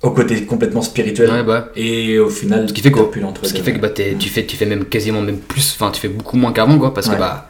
au 0.02 0.10
côté 0.12 0.44
complètement 0.44 0.82
spirituel. 0.82 1.44
Bah, 1.46 1.68
Et 1.76 2.18
au 2.18 2.30
final, 2.30 2.68
Ce 2.68 2.72
qui 2.72 2.80
fait 2.80 2.90
plus 2.90 3.20
l'entre 3.20 3.44
Ce 3.44 3.52
qui 3.52 3.60
fait 3.60 3.72
que 3.74 3.80
bah, 3.80 3.90
tu, 3.90 4.28
fais, 4.28 4.46
tu 4.46 4.56
fais 4.56 4.66
même 4.66 4.84
quasiment 4.86 5.20
même 5.20 5.38
plus, 5.38 5.76
enfin 5.78 5.90
tu 5.90 6.00
fais 6.00 6.08
beaucoup 6.08 6.36
moins 6.36 6.52
qu'avant 6.52 6.78
quoi, 6.78 6.94
parce 6.94 7.08
que 7.08 7.16
bah 7.18 7.49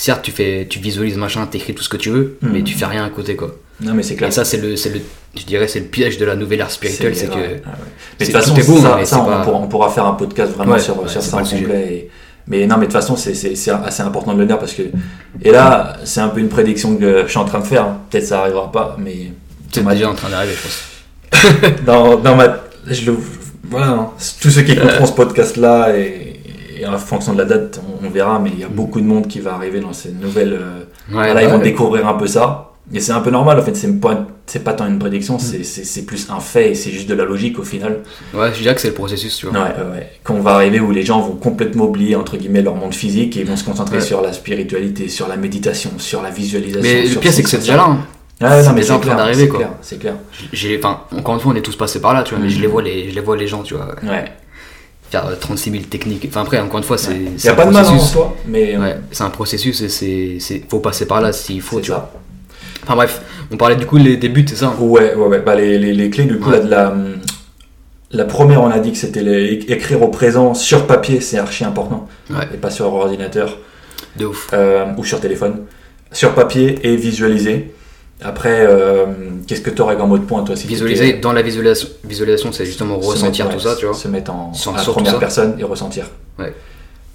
certes 0.00 0.22
tu 0.22 0.30
fais, 0.32 0.66
tu 0.70 0.78
visualises 0.78 1.16
machin, 1.16 1.44
t'écris 1.46 1.74
tout 1.74 1.82
ce 1.82 1.88
que 1.88 1.96
tu 1.96 2.10
veux, 2.10 2.38
Mhm. 2.40 2.50
mais 2.52 2.62
tu 2.62 2.74
fais 2.74 2.86
rien 2.86 3.04
à 3.04 3.10
côté 3.10 3.34
quoi. 3.36 3.54
Non, 3.80 3.94
mais 3.94 4.02
c'est 4.02 4.14
clair. 4.16 4.28
Et 4.28 4.32
ça 4.32 4.44
c'est 4.44 4.56
le, 4.58 4.76
c'est 4.76 4.90
le, 4.90 5.00
je 5.36 5.44
dirais 5.44 5.66
c'est 5.68 5.80
le 5.80 5.86
piège 5.86 6.18
de 6.18 6.24
la 6.24 6.36
nouvelle 6.36 6.60
ère 6.60 6.70
spirituelle, 6.70 7.14
c'est 7.16 7.26
que 7.28 7.34
ouais. 7.34 7.62
Mais 8.18 8.26
de 8.26 8.32
toute 8.32 8.40
façon, 8.40 8.54
beau, 8.54 8.80
ça, 8.80 9.20
on, 9.20 9.24
pas- 9.26 9.42
pourra, 9.44 9.58
on 9.58 9.66
pourra 9.68 9.90
faire 9.90 10.06
un 10.06 10.14
podcast 10.14 10.52
vraiment 10.52 10.72
Ouais, 10.74 10.78
sur, 10.80 11.00
ouais, 11.02 11.08
sur 11.08 11.22
ça 11.22 11.36
en 11.36 11.42
complet. 11.44 11.86
et- 11.92 12.10
Mais 12.48 12.66
non, 12.66 12.76
mais 12.76 12.86
de 12.86 12.92
toute 12.92 13.00
façon, 13.00 13.14
c'est, 13.16 13.32
assez 13.32 14.02
important 14.02 14.32
de 14.34 14.38
le 14.40 14.46
dire 14.46 14.58
parce 14.58 14.72
que. 14.72 14.82
Et 15.42 15.50
là, 15.50 15.96
c'est 16.04 16.20
un 16.20 16.28
peu 16.28 16.40
une 16.40 16.48
prédiction 16.48 16.96
que 16.96 17.24
je 17.24 17.28
suis 17.28 17.38
en 17.38 17.44
train 17.44 17.60
de 17.60 17.66
faire. 17.66 17.86
Peut-être 18.10 18.26
ça 18.26 18.40
arrivera 18.40 18.72
pas, 18.72 18.96
mais. 18.98 19.32
c'est 19.70 19.82
ma- 19.82 19.92
déjà 19.94 20.08
en 20.10 20.14
train 20.14 20.30
d'arriver 20.30 20.54
je 20.56 20.62
pense. 20.62 21.74
dans, 21.86 22.16
dans 22.16 22.34
ma 22.36 22.56
je 22.86 23.10
le 23.10 23.16
voilà 23.70 23.86
hein. 23.88 24.10
tous 24.40 24.50
ceux 24.50 24.62
qui 24.62 24.72
écouteront 24.72 25.04
ce 25.06 25.12
podcast 25.12 25.56
là 25.58 25.94
et, 25.94 26.37
et 26.80 26.86
en 26.86 26.96
fonction 26.98 27.32
de 27.32 27.38
la 27.38 27.44
date 27.44 27.80
on, 28.02 28.06
on 28.06 28.10
verra 28.10 28.38
mais 28.38 28.50
il 28.52 28.60
y 28.60 28.64
a 28.64 28.68
beaucoup 28.68 29.00
de 29.00 29.06
monde 29.06 29.26
qui 29.26 29.40
va 29.40 29.54
arriver 29.54 29.80
dans 29.80 29.92
ces 29.92 30.12
nouvelles 30.12 30.52
euh, 30.60 30.84
Ouais, 31.10 31.24
voilà, 31.24 31.42
ils 31.42 31.48
vont 31.48 31.56
ouais. 31.58 31.62
découvrir 31.64 32.06
un 32.06 32.14
peu 32.14 32.26
ça 32.26 32.72
et 32.92 33.00
c'est 33.00 33.12
un 33.12 33.20
peu 33.20 33.30
normal 33.30 33.58
en 33.58 33.62
fait 33.62 33.74
c'est 33.76 34.00
pas 34.00 34.26
c'est 34.46 34.62
pas 34.64 34.72
tant 34.74 34.86
une 34.86 34.94
Mm. 34.96 34.98
prédiction 34.98 35.38
c'est, 35.38 35.62
c'est, 35.64 35.84
c'est 35.84 36.02
plus 36.06 36.28
un 36.30 36.40
fait 36.40 36.70
et 36.70 36.74
c'est 36.74 36.90
juste 36.90 37.08
de 37.08 37.14
la 37.14 37.24
logique 37.24 37.58
au 37.58 37.62
final 37.62 38.00
Ouais, 38.34 38.50
je 38.54 38.60
dirais 38.62 38.74
que 38.74 38.80
c'est 38.80 38.88
le 38.88 38.94
processus, 38.94 39.36
tu 39.36 39.46
vois. 39.46 39.58
ouais, 39.58 39.68
ouais, 39.92 40.10
qu'on 40.24 40.40
va 40.40 40.52
arriver 40.52 40.80
où 40.80 40.90
les 40.90 41.02
gens 41.02 41.20
vont 41.20 41.36
complètement 41.36 41.84
oublier 41.84 42.14
entre 42.16 42.36
guillemets 42.36 42.62
leur 42.62 42.74
monde 42.76 42.94
physique 42.94 43.36
et 43.36 43.40
ils 43.40 43.46
vont 43.46 43.56
se 43.56 43.64
concentrer 43.64 44.00
sur 44.00 44.20
la 44.22 44.32
spiritualité 44.32 45.08
sur 45.08 45.28
la 45.28 45.36
méditation 45.36 45.90
sur 45.98 46.22
la 46.22 46.30
visualisation 46.30 46.82
Mais 46.82 47.06
le 47.08 47.16
pire 47.20 47.32
c'est 47.32 47.42
que 47.42 47.48
c'est 47.50 47.58
déjà 47.58 47.76
là. 47.76 47.88
ouais, 47.88 47.96
c'est 48.62 48.68
non, 48.68 48.74
mais 48.74 48.80
déjà 48.80 48.94
en 48.94 48.96
c'est 48.96 49.00
train 49.00 49.00
clair, 49.00 49.16
d'arriver, 49.16 49.42
c'est 49.44 49.48
quoi. 49.48 49.58
clair, 49.58 49.70
c'est 49.82 49.98
clair 49.98 50.14
J'ai, 50.52 50.78
enfin, 50.78 51.00
encore 51.16 51.34
une 51.34 51.40
fois 51.40 51.52
on 51.52 51.56
est 51.56 51.62
tous 51.62 51.76
passés 51.76 52.00
par 52.00 52.14
là, 52.14 52.22
tu 52.22 52.34
vois, 52.34 52.42
mais 52.42 52.48
je 52.50 52.56
Mhm. 52.56 52.62
les 52.62 52.68
vois 52.68 52.82
les, 52.82 53.10
je 53.10 53.14
les 53.14 53.20
vois 53.20 53.36
les 53.36 53.46
gens, 53.46 53.62
tu 53.62 53.74
vois, 53.74 53.86
ouais 54.02 54.24
faire 55.10 55.26
euh, 55.26 55.34
36 55.38 55.70
000 55.70 55.82
techniques. 55.84 56.26
Enfin 56.28 56.42
après 56.42 56.58
encore 56.60 56.78
une 56.78 56.84
fois 56.84 56.98
c'est, 56.98 57.14
il 57.16 57.40
c'est 57.40 57.48
y 57.48 57.50
a 57.50 57.54
pas 57.54 57.66
de 57.66 57.72
mal 57.72 57.84
en 57.86 57.98
soi 57.98 58.36
mais 58.46 58.74
euh, 58.76 58.80
Ouais, 58.80 58.96
c'est 59.10 59.24
un 59.24 59.30
processus 59.30 59.80
et 59.82 59.88
c'est, 60.40 60.62
faut 60.68 60.80
passer 60.80 61.06
par 61.06 61.20
là 61.20 61.32
s'il 61.32 61.60
faut, 61.62 61.80
tu 61.80 61.90
vois. 61.90 62.12
Enfin 62.84 62.94
bref, 62.96 63.20
on 63.50 63.56
parlait 63.56 63.76
du 63.76 63.84
coup 63.86 63.96
les 63.98 64.16
débuts, 64.16 64.44
c'est 64.48 64.56
ça? 64.56 64.74
Ouais, 64.78 65.14
ouais, 65.14 65.26
ouais. 65.26 65.40
Bah, 65.40 65.54
les, 65.54 65.78
les, 65.78 65.92
les 65.92 66.08
clés, 66.10 66.24
du 66.24 66.38
coup, 66.38 66.48
Ouais. 66.50 66.58
là, 66.58 66.64
de 66.64 66.70
la, 66.70 66.94
la 68.12 68.24
première, 68.24 68.62
on 68.62 68.70
a 68.70 68.78
dit 68.78 68.92
que 68.92 68.96
c'était 68.98 69.52
écrire 69.68 70.00
au 70.02 70.08
présent 70.08 70.54
sur 70.54 70.86
papier, 70.86 71.20
c'est 71.20 71.38
archi 71.38 71.64
important, 71.64 72.08
Ouais, 72.30 72.46
et 72.54 72.56
pas 72.56 72.70
sur 72.70 72.86
ordinateur 72.92 73.58
de 74.16 74.24
ouf. 74.26 74.48
euh, 74.54 74.86
ou 74.96 75.04
sur 75.04 75.20
téléphone. 75.20 75.64
Sur 76.12 76.34
papier 76.34 76.78
et 76.82 76.96
visualiser. 76.96 77.74
Après, 78.20 78.66
euh, 78.66 79.06
qu'est-ce 79.46 79.60
que 79.60 79.70
tu 79.70 79.80
aurais 79.80 79.96
comme 79.96 80.08
mot 80.08 80.18
de 80.18 80.24
point, 80.24 80.42
toi 80.42 80.56
si 80.56 80.66
Visualiser, 80.66 81.14
dans 81.14 81.32
la 81.32 81.42
visualisation, 81.42 81.88
visualisation 82.04 82.50
c'est 82.50 82.66
justement 82.66 83.00
se 83.00 83.06
ressentir 83.06 83.46
mettre, 83.46 83.58
tout 83.58 83.64
ouais, 83.64 83.74
ça, 83.74 83.78
tu 83.78 83.86
vois. 83.86 83.94
Se 83.94 84.08
mettre 84.08 84.32
en, 84.32 84.52
tout 84.52 84.92
première 84.92 85.18
personne 85.18 85.54
et 85.58 85.64
ressentir. 85.64 86.06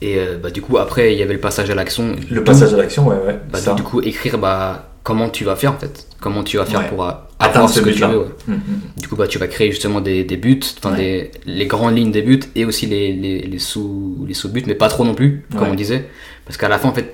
Et 0.02 0.18
euh, 0.18 0.38
bah, 0.42 0.50
du 0.50 0.62
coup, 0.62 0.78
après, 0.78 1.14
il 1.14 1.20
y 1.20 1.24
avait 1.24 1.34
le 1.34 1.40
passage 1.40 1.70
à 1.70 1.76
l'action. 1.76 2.16
Le 2.30 2.44
passage 2.44 2.74
à 2.74 2.78
l'action, 2.78 3.08
ouais, 3.08 3.16
ouais. 3.26 3.40
Bah, 3.52 3.74
du 3.74 3.84
coup, 3.84 4.02
écrire 4.02 4.38
bah, 4.38 4.90
comment 5.04 5.30
tu 5.30 5.46
vas 5.46 5.56
faire 5.56 5.74
en 5.74 5.78
fait. 5.78 6.08
Comment 6.20 6.44
tu 6.44 6.58
vas 6.58 6.66
faire 6.66 6.82
Ouais. 6.82 6.90
pour 6.90 7.06
euh, 7.06 7.12
Atteindre 7.40 7.70
ce 7.70 7.80
ce 7.80 7.86
que 7.86 7.90
tu 7.90 8.02
veux. 8.02 8.18
ouais. 8.20 8.26
Hum, 8.48 8.54
hum. 8.56 8.62
Du 8.98 9.08
coup, 9.08 9.16
bah, 9.16 9.28
tu 9.28 9.38
vas 9.40 9.48
créer 9.48 9.72
justement 9.72 10.02
des, 10.02 10.24
des 10.24 10.38
buts, 10.38 10.60
des, 10.98 11.32
les 11.46 11.66
grandes 11.68 11.96
lignes 11.98 12.12
des 12.12 12.22
buts 12.22 12.40
et 12.56 12.66
aussi 12.66 12.86
les, 12.86 13.14
les, 13.14 13.40
les 13.42 13.60
sous, 13.60 14.26
les 14.28 14.34
sous-buts, 14.34 14.64
mais 14.68 14.76
pas 14.76 14.90
trop 14.90 15.04
non 15.06 15.16
plus, 15.16 15.46
comme 15.58 15.70
on 15.70 15.74
disait. 15.76 16.06
Parce 16.46 16.58
qu'à 16.58 16.68
la 16.70 16.80
fin, 16.80 16.90
en 16.90 16.94
fait, 16.94 17.14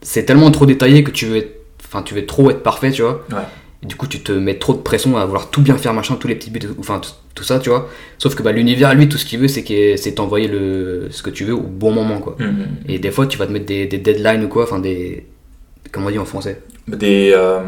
c'est 0.00 0.24
tellement 0.24 0.50
trop 0.50 0.66
détaillé 0.66 1.04
que 1.04 1.10
tu 1.10 1.26
veux 1.26 1.36
être, 1.36 1.61
enfin, 1.92 2.02
tu 2.02 2.14
veux 2.14 2.24
trop 2.26 2.50
être 2.50 2.62
parfait, 2.62 2.90
tu 2.90 3.02
vois. 3.02 3.24
Ouais. 3.30 3.42
Et 3.82 3.86
du 3.86 3.96
coup, 3.96 4.06
tu 4.06 4.20
te 4.20 4.30
mets 4.32 4.58
trop 4.58 4.72
de 4.74 4.78
pression 4.78 5.16
à 5.16 5.24
vouloir 5.26 5.50
tout 5.50 5.60
bien 5.60 5.76
faire, 5.76 5.92
machin, 5.92 6.14
tous 6.16 6.28
les 6.28 6.36
petits 6.36 6.50
buts, 6.50 6.60
enfin, 6.78 7.00
tout, 7.34 7.42
ça, 7.44 7.58
tu 7.58 7.68
vois. 7.68 7.88
Sauf 8.18 8.34
que 8.36 8.42
bah, 8.42 8.52
l'univers, 8.52 8.94
lui, 8.94 9.08
tout 9.08 9.18
ce 9.18 9.24
qu'il 9.24 9.40
veut, 9.40 9.48
c'est 9.48 9.64
que- 9.64 9.96
c'est 9.96 10.12
t'envoyer 10.12 10.46
le, 10.48 11.08
ce 11.10 11.22
que 11.22 11.30
tu 11.30 11.44
veux 11.44 11.54
au 11.54 11.60
bon 11.62 11.90
moment, 11.92 12.18
quoi. 12.20 12.36
Mhm. 12.38 12.66
Et 12.88 12.98
des 13.00 13.10
fois, 13.10 13.26
tu 13.26 13.38
vas 13.38 13.46
te 13.46 13.52
mettre 13.52 13.66
des, 13.66 13.86
des 13.86 13.98
deadlines 13.98 14.44
ou 14.44 14.48
quoi, 14.48 14.62
enfin, 14.64 14.78
des. 14.78 15.26
Comment 15.90 16.06
on 16.06 16.10
dit 16.10 16.18
en 16.18 16.24
français? 16.24 16.60
Des. 16.86 17.32
euh, 17.34 17.60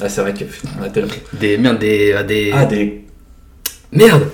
Ah, 0.00 0.08
c'est 0.08 0.20
vrai 0.20 0.34
y 0.82 0.84
a 0.84 0.90
tellement. 0.90 1.10
Des. 1.40 1.56
Merde, 1.58 1.78
des. 1.78 2.12
ah, 2.16 2.22
des... 2.22 2.50
Ah, 2.54 2.64
des. 2.66 3.04
Merde 3.92 4.28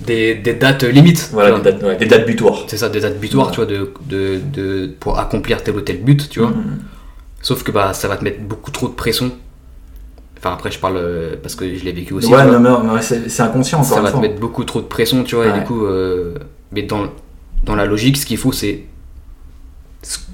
des, 0.00 0.34
des 0.34 0.54
dates 0.54 0.82
limites. 0.84 1.30
Voilà, 1.32 1.58
des 1.58 1.62
dates, 1.72 1.82
ouais, 1.82 1.96
des 1.96 2.06
dates 2.06 2.26
butoirs. 2.26 2.64
C'est 2.68 2.76
ça, 2.76 2.88
des 2.88 3.00
dates 3.00 3.18
butoirs, 3.20 3.46
Ouais. 3.48 3.52
tu 3.52 3.56
vois, 3.56 3.66
de, 3.66 3.92
de, 4.08 4.38
de, 4.52 4.90
pour 4.98 5.18
accomplir 5.18 5.62
tel 5.62 5.76
ou 5.76 5.80
tel 5.80 6.02
but, 6.02 6.28
tu 6.28 6.40
vois. 6.40 6.52
Sauf 7.42 7.62
que 7.62 7.70
bah, 7.70 7.92
ça 7.94 8.06
va 8.08 8.16
te 8.16 8.24
mettre 8.24 8.40
beaucoup 8.40 8.70
trop 8.70 8.88
de 8.88 8.94
pression. 8.94 9.32
Enfin, 10.38 10.52
après, 10.54 10.70
je 10.70 10.78
parle 10.78 10.96
euh, 10.96 11.36
parce 11.42 11.54
que 11.54 11.74
je 11.74 11.84
l'ai 11.84 11.92
vécu 11.92 12.14
aussi. 12.14 12.32
ouais, 12.32 12.44
non, 12.46 12.60
mais, 12.60 12.94
mais 12.94 13.02
c'est 13.02 13.42
inconscient 13.42 13.82
ça 13.82 14.00
va 14.00 14.10
te 14.12 14.16
mettre 14.18 14.40
beaucoup 14.40 14.64
trop 14.64 14.80
de 14.80 14.86
pression, 14.86 15.22
tu 15.24 15.34
vois, 15.36 15.46
et 15.48 15.52
du 15.52 15.60
coup, 15.64 15.84
euh, 15.84 16.34
mais 16.72 16.82
dans, 16.82 17.08
dans 17.64 17.74
la 17.76 17.84
logique, 17.86 18.16
ce 18.16 18.24
qu'il 18.26 18.38
faut, 18.38 18.52
c'est. 18.52 18.84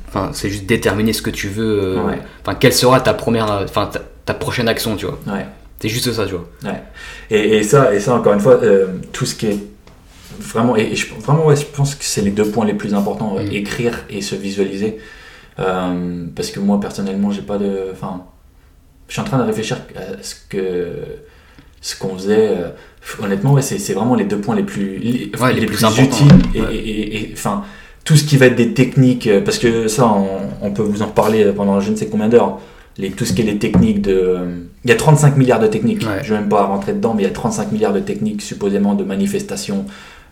Enfin, 0.09 0.31
c'est 0.33 0.49
juste 0.49 0.67
déterminer 0.67 1.13
ce 1.13 1.23
que 1.23 1.31
tu 1.31 1.49
veux. 1.49 1.81
euh, 1.99 2.03
Ouais. 2.07 2.19
Enfin, 2.43 2.55
quelle 2.55 2.73
sera 2.73 3.01
ta 3.01 3.15
première. 3.15 3.51
Enfin, 3.65 3.87
ta, 3.87 4.01
ta 4.25 4.35
prochaine 4.35 4.69
action, 4.69 4.97
tu 4.97 5.07
vois. 5.07 5.19
Ouais. 5.27 5.45
C'est 5.81 5.89
juste 5.89 6.11
ça, 6.13 6.25
tu 6.25 6.33
vois. 6.33 6.47
Ouais. 6.65 6.83
Et, 7.31 7.59
et 7.59 7.63
ça, 7.63 7.93
et 7.95 8.01
ça, 8.01 8.15
encore 8.15 8.33
une 8.33 8.41
fois, 8.41 8.59
tout 9.13 9.27
ce 9.27 9.35
qui 9.35 9.47
est 9.49 9.59
vraiment, 10.39 10.77
et, 10.77 10.83
et 10.83 10.97
je, 10.97 11.13
vraiment, 11.15 11.47
ouais, 11.47 11.57
je 11.57 11.67
pense 11.67 11.95
que 11.97 12.05
c'est 12.05 12.23
les 12.23 12.31
deux 12.31 12.49
points 12.49 12.65
les 12.65 12.75
plus 12.75 12.95
importants, 12.95 13.37
Mm. 13.39 13.53
écrire 13.53 13.99
et 14.09 14.23
se 14.23 14.35
visualiser. 14.37 14.99
Euh, 15.59 16.27
parce 16.35 16.51
que 16.51 16.61
moi, 16.61 16.79
personnellement, 16.81 17.31
j'ai 17.31 17.43
pas 17.43 17.59
de, 17.59 17.89
enfin, 17.93 18.25
je 19.09 19.13
suis 19.15 19.21
en 19.21 19.25
train 19.25 19.39
de 19.39 19.45
réfléchir 19.45 19.79
à 19.97 20.23
ce 20.23 20.35
que, 20.49 20.89
ce 21.81 21.97
qu'on 21.99 22.15
faisait. 22.17 22.49
euh, 22.59 22.69
honnêtement, 23.23 23.53
ouais, 23.53 23.63
c'est 23.63 23.93
vraiment 23.95 24.15
les 24.17 24.25
deux 24.25 24.39
points 24.41 24.57
les 24.57 24.65
plus, 24.65 24.99
les, 24.99 25.31
Ouais, 25.41 25.53
les 25.55 25.61
les 25.61 25.67
plus, 25.67 25.77
plus 25.79 26.03
utiles. 26.03 26.27
Et, 26.55 26.61
ouais. 26.61 26.75
et- 26.75 26.89
et- 26.91 27.17
et, 27.23 27.31
enfin, 27.33 27.65
tout 28.05 28.17
ce 28.17 28.25
qui 28.25 28.37
va 28.37 28.47
être 28.47 28.57
des 28.57 28.75
techniques, 28.75 29.27
euh, 29.29 29.41
parce 29.41 29.59
que 29.59 29.89
ça, 29.89 30.07
on, 30.07 30.27
on 30.63 30.71
peut 30.73 30.83
vous 30.83 31.03
en 31.03 31.07
reparler 31.07 31.45
pendant 31.53 31.81
je 31.81 31.91
ne 31.91 31.97
sais 31.97 32.07
combien 32.09 32.29
d'heures. 32.29 32.59
Les, 32.99 33.11
tout 33.11 33.27
ce 33.27 33.35
qui 33.35 33.43
est 33.43 33.45
les 33.45 33.59
techniques 33.59 34.01
de. 34.01 34.39
Il 34.85 34.89
y 34.91 34.93
a 34.93 34.97
35 34.97 35.37
milliards 35.37 35.61
de 35.61 35.67
techniques. 35.67 36.01
Je 36.03 36.09
ne 36.33 36.37
vais 36.39 36.41
même 36.41 36.49
pas 36.49 36.65
rentrer 36.65 36.95
dedans, 36.95 37.13
mais 37.15 37.23
il 37.25 37.27
y 37.27 37.29
a 37.29 37.33
35 37.33 37.71
milliards 37.73 37.93
de 37.93 38.01
techniques 38.01 38.41
supposément 38.41 38.95
de 38.95 39.05
manifestations. 39.05 39.85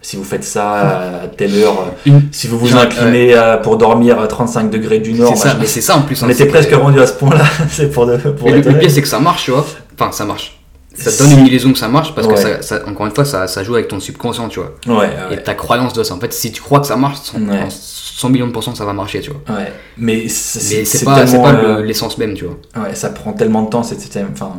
Si 0.05 0.17
vous 0.17 0.25
faites 0.25 0.45
ça 0.45 1.23
à 1.23 1.29
telle 1.29 1.55
heure, 1.55 1.87
Une- 2.05 2.29
si 2.31 2.47
vous 2.47 2.59
vous 2.59 2.77
inclinez 2.77 3.35
euh, 3.35 3.57
pour 3.57 3.79
dormir 3.79 4.21
à 4.21 4.27
35 4.27 4.69
degrés 4.71 4.99
du 4.99 5.15
nord, 5.15 5.33
C'est 5.35 5.49
ça, 5.49 5.57
mais 5.59 5.65
c'est 5.65 5.81
ça 5.81 5.97
en 5.97 6.03
plus. 6.03 6.23
on 6.23 6.27
hein, 6.27 6.29
était 6.29 6.45
presque 6.45 6.73
rendu 6.75 7.01
à 7.01 7.07
ce 7.07 7.15
point-là. 7.15 7.43
c'est 7.71 7.91
pour, 7.91 8.05
de, 8.05 8.19
pour 8.19 8.49
Mais 8.51 8.61
le, 8.61 8.79
pire, 8.79 8.91
c'est 8.91 9.01
que 9.01 9.09
ça 9.09 9.19
marche, 9.19 9.45
tu 9.45 9.51
vois. 9.53 9.65
Enfin, 9.99 10.13
ça 10.13 10.27
marche. 10.27 10.61
Ça 10.95 11.11
te 11.11 11.19
donne 11.23 11.39
une 11.41 11.47
illusion 11.47 11.73
que 11.73 11.79
ça 11.79 11.89
marche 11.89 12.15
parce 12.15 12.27
que, 12.27 12.37
ça, 12.37 12.61
ça- 12.61 12.81
encore 12.87 13.07
une 13.07 13.15
fois, 13.15 13.25
ça, 13.25 13.47
ça 13.47 13.65
joue 13.65 13.75
avec 13.77 13.89
ton 13.89 13.99
subconscient, 13.99 14.49
tu 14.51 14.61
vois. 14.61 14.75
Ouais, 15.01 15.09
Et 15.33 15.39
ta 15.43 15.55
croyance 15.55 15.95
de 15.95 16.03
ça. 16.03 16.13
En 16.15 16.21
fait, 16.21 16.35
si 16.35 16.53
tu 16.53 16.61
crois 16.61 16.81
que 16.81 16.87
ça 16.87 16.97
marche, 16.97 17.17
100, 17.23 17.39
Ouais. 17.49 17.65
100 17.71 18.29
millions 18.29 18.47
de 18.47 18.53
pourcents, 18.53 18.75
ça 18.75 18.85
va 18.85 18.93
marcher, 18.93 19.21
tu 19.21 19.31
vois. 19.31 19.57
ouais. 19.57 19.73
Mais 19.97 20.29
c'est 20.29 21.03
pas, 21.07 21.25
pas 21.25 21.55
euh, 21.55 21.79
le- 21.79 21.83
l'essence 21.83 22.19
même, 22.19 22.35
tu 22.35 22.45
vois. 22.45 22.59
Ouais, 22.85 22.95
ça 22.95 23.09
prend 23.09 23.33
tellement 23.33 23.63
de 23.63 23.71
temps, 23.71 23.83
c'est 23.83 23.97
enfin, 24.31 24.53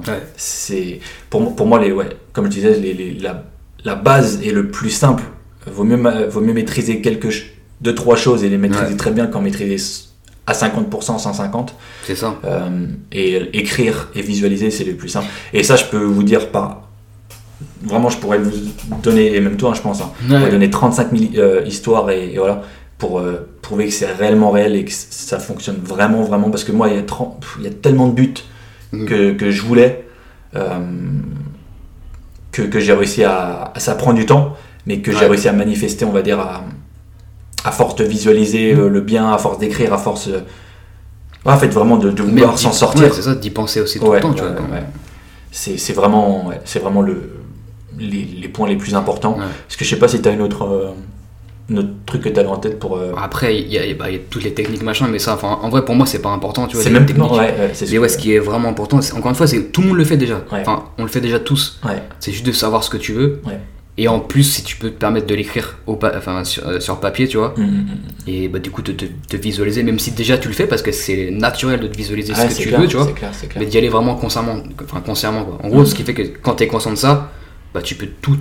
pour, 1.30 1.42
moi- 1.42 1.54
pour 1.56 1.68
moi 1.68 1.80
les 1.80 1.92
ouais, 1.92 2.10
comme 2.34 2.46
je 2.46 2.50
disais, 2.50 2.72
les, 2.80 2.94
les- 2.96 3.14
la, 3.20 3.44
la 3.84 3.94
base 3.96 4.40
est 4.44 4.52
le 4.52 4.70
plus 4.72 4.90
simple. 4.90 5.22
Vaut 5.68 5.84
mieux 5.84 5.98
vaut 6.30 6.42
mieux 6.42 6.54
maîtriser 6.54 7.02
quelque 7.02 7.30
ch- 7.32 7.54
deux 7.82 7.96
trois 7.96 8.16
choses 8.16 8.44
et 8.44 8.50
les 8.50 8.58
maîtriser 8.58 8.92
Ouais. 8.92 8.98
très 8.98 9.12
bien 9.12 9.28
qu'en 9.28 9.42
maîtriser 9.42 9.78
à 10.48 10.54
50%, 10.54 11.18
150. 11.20 11.76
C'est 12.06 12.16
ça. 12.16 12.36
Euh, 12.46 12.70
et 13.12 13.58
écrire 13.58 14.10
et 14.16 14.22
visualiser, 14.22 14.70
c'est 14.72 14.84
le 14.84 14.94
plus 14.94 15.10
simple. 15.10 15.28
Et 15.54 15.64
ça, 15.64 15.76
je 15.76 15.86
peux 15.86 15.98
vous 16.04 16.24
dire 16.24 16.50
par 16.52 16.82
vraiment, 17.82 18.10
je 18.10 18.18
pourrais 18.18 18.38
vous 18.38 18.52
donner 19.02 19.34
et 19.36 19.40
même 19.42 19.58
toi, 19.58 19.72
hein, 19.72 19.74
je 19.74 19.82
pense, 19.82 20.02
hein, 20.02 20.12
je 20.22 20.28
pourrais 20.36 20.52
donner 20.52 20.70
35 20.70 21.18
000 21.18 21.32
euh, 21.38 21.64
histoires 21.66 22.10
et, 22.12 22.34
et 22.34 22.38
voilà 22.38 22.62
pour 22.98 23.20
euh, 23.20 23.48
prouver 23.62 23.88
que 23.88 23.92
c'est 23.94 24.12
réellement 24.12 24.52
réel 24.52 24.76
et 24.76 24.86
que 24.86 24.92
ça 24.92 25.40
fonctionne 25.40 25.78
vraiment 25.84 26.22
vraiment 26.24 26.50
parce 26.50 26.64
que 26.64 26.72
moi 26.72 26.88
il 26.90 26.96
y 26.96 27.00
a, 27.00 27.04
30 27.04 27.40
pff, 27.42 27.56
il 27.60 27.66
y 27.66 27.68
a 27.68 27.72
tellement 27.72 28.08
de 28.08 28.14
buts 28.14 28.34
Mhm. 28.94 29.06
que, 29.08 29.32
que 29.34 29.50
je 29.52 29.62
voulais 29.64 30.06
que, 32.52 32.62
que 32.62 32.80
j'ai 32.80 32.94
réussi 32.94 33.24
à, 33.24 33.72
à- 33.76 33.80
ça 33.80 33.96
prend 33.96 34.14
du 34.14 34.26
temps 34.26 34.56
mais 34.86 35.00
que 35.00 35.12
j'ai 35.12 35.20
Ouais. 35.20 35.28
réussi 35.28 35.48
à 35.48 35.54
manifester 35.54 36.06
on 36.06 36.12
va 36.12 36.22
dire 36.22 36.40
à, 36.40 36.64
à 37.64 37.72
force 37.72 37.96
de 37.96 38.04
visualiser 38.04 38.74
euh, 38.74 38.90
le 38.90 39.02
bien 39.02 39.32
à 39.32 39.38
force 39.38 39.58
d'écrire 39.60 39.94
à 39.94 39.98
force 39.98 40.28
ouais, 40.28 40.44
en 41.46 41.58
fait 41.58 41.68
vraiment 41.70 41.98
de, 41.98 42.10
vouloir 42.22 42.58
s'en 42.60 42.70
ouais, 42.70 42.74
sortir 42.76 43.14
c'est 43.14 43.22
ça, 43.24 43.36
d'y 43.36 43.50
penser 43.50 43.82
aussi 43.82 44.00
tout 44.00 44.06
Ouais, 44.08 44.18
le 44.18 44.22
temps, 44.22 44.34
tu 44.34 44.44
ouais, 44.44 44.50
vois. 44.50 44.62
ouais, 44.62 44.68
ouais. 44.74 44.84
c'est 45.52 45.94
vraiment 45.94 46.48
ouais, 46.48 46.60
c'est 46.66 46.80
vraiment 46.80 47.02
le 47.02 47.32
les, 47.98 48.26
les 48.42 48.48
points 48.50 48.68
les 48.68 48.76
plus 48.76 48.94
importants 48.96 49.34
Ouais. 49.38 49.46
parce 49.68 49.78
que 49.78 49.86
je 49.86 49.90
sais 49.90 50.00
pas 50.00 50.08
si 50.08 50.22
tu 50.22 50.28
as 50.30 50.32
une 50.34 50.42
autre 50.42 50.64
euh, 50.66 50.92
un 51.72 51.78
autre 51.78 51.90
truc 52.06 52.22
que 52.22 52.30
tu 52.30 52.40
as 52.40 52.48
en 52.48 52.58
tête 52.58 52.78
pour 52.78 52.96
euh, 52.98 53.14
Après, 53.18 53.58
il 53.60 53.74
y, 53.74 53.80
a, 53.80 53.82
bah, 53.96 54.12
y 54.12 54.16
a 54.18 54.20
toutes 54.30 54.44
les 54.44 54.54
techniques, 54.54 54.84
machin, 54.84 55.08
mais 55.10 55.18
ça, 55.18 55.34
enfin, 55.34 55.58
en 55.64 55.70
vrai, 55.70 55.84
pour 55.84 55.96
moi, 55.96 56.06
c'est 56.06 56.22
pas 56.22 56.30
important, 56.30 56.68
tu 56.68 56.76
vois. 56.76 56.84
c'est 56.84 56.92
même 56.92 57.08
techniques. 57.08 57.28
non, 57.28 57.34
ouais, 57.34 57.40
ouais, 57.40 57.70
Mais 57.70 57.74
sûr. 57.88 58.00
ouais, 58.04 58.08
ce 58.08 58.20
qui 58.20 58.36
est 58.36 58.38
vraiment 58.38 58.70
important, 58.70 59.02
c'est 59.02 59.14
encore 59.14 59.30
une 59.30 59.36
fois, 59.36 59.48
c'est 59.48 59.72
tout 59.72 59.82
le 59.82 59.88
monde 59.88 59.98
le 59.98 60.04
fait 60.06 60.16
déjà. 60.16 60.36
Ouais. 60.52 60.62
Enfin, 60.62 60.84
on 61.00 61.02
le 61.02 61.10
fait 61.10 61.22
déjà 61.22 61.40
tous. 61.40 61.80
ouais 61.84 62.04
C'est 62.20 62.32
juste 62.32 62.46
de 62.46 62.52
savoir 62.52 62.84
ce 62.84 62.92
que 62.92 62.98
tu 62.98 63.14
veux. 63.14 63.42
Et 63.98 64.10
en 64.10 64.20
plus, 64.20 64.44
si 64.44 64.62
tu 64.64 64.76
peux 64.76 64.90
te 64.90 64.98
permettre 65.00 65.26
de 65.26 65.36
l'écrire 65.36 65.78
au 65.88 65.96
pa- 65.96 66.12
enfin, 66.18 66.44
sur, 66.44 66.68
euh, 66.68 66.80
sur 66.82 67.00
papier, 67.00 67.30
tu 67.30 67.38
vois, 67.38 67.54
Mm, 67.56 67.62
mm, 67.64 67.66
mm. 67.68 67.98
et 68.28 68.48
bah, 68.50 68.60
du 68.60 68.70
coup, 68.70 68.82
te, 68.82 68.92
te- 68.92 69.06
te 69.06 69.38
visualiser, 69.38 69.84
même 69.84 70.00
si 70.00 70.12
déjà 70.12 70.38
tu 70.38 70.50
le 70.50 70.54
fais, 70.54 70.68
parce 70.68 70.82
que 70.82 70.92
c'est 70.92 71.32
naturel 71.32 71.80
de 71.80 71.88
te 71.88 71.96
visualiser 71.96 72.34
ce 72.36 72.42
que 72.48 72.54
tu 72.62 72.68
clair, 72.68 72.82
veux, 72.82 72.88
tu 72.88 72.98
vois, 72.98 73.06
clair 73.14 73.32
clair 73.32 73.52
mais 73.58 73.66
d'y 73.66 73.78
aller 73.78 73.88
vraiment 73.88 74.16
consciemment. 74.16 74.58
Enfin, 74.84 75.00
consciemment 75.00 75.46
quoi. 75.46 75.60
En 75.64 75.70
gros, 75.70 75.86
ce 75.86 75.96
qui 75.96 76.04
fait 76.04 76.14
que 76.14 76.24
quand 76.24 76.56
tu 76.56 76.64
es 76.64 76.68
conscient 76.68 76.92
de 76.92 76.98
ça, 76.98 77.32
bah, 77.74 77.82
tu 77.82 77.96
peux 77.96 78.08
tout, 78.22 78.38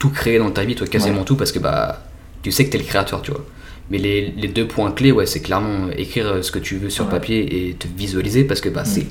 tout 0.00 0.10
créer 0.10 0.38
dans 0.38 0.50
ta 0.50 0.64
vie, 0.64 0.74
toi, 0.74 0.86
quasiment 0.88 1.18
Ouais. 1.20 1.24
tout, 1.24 1.36
parce 1.36 1.52
que 1.52 1.60
bah, 1.60 2.04
tu 2.42 2.50
sais 2.50 2.64
que 2.64 2.70
tu 2.70 2.76
es 2.76 2.80
le 2.80 2.86
créateur, 2.86 3.22
tu 3.22 3.30
vois. 3.30 3.44
Mais 3.90 3.98
les, 3.98 4.32
les 4.36 4.48
deux 4.48 4.66
points 4.66 4.90
clés, 4.90 5.12
ouais, 5.12 5.26
c'est 5.26 5.40
clairement 5.40 5.90
écrire 5.96 6.26
euh, 6.26 6.42
ce 6.42 6.50
que 6.50 6.58
tu 6.58 6.76
veux 6.76 6.90
sur 6.90 7.04
Ouais. 7.04 7.10
papier 7.12 7.68
et 7.68 7.74
te 7.74 7.86
visualiser, 7.96 8.42
parce 8.44 8.60
que 8.60 8.68
bah, 8.68 8.84
c'est 8.84 9.06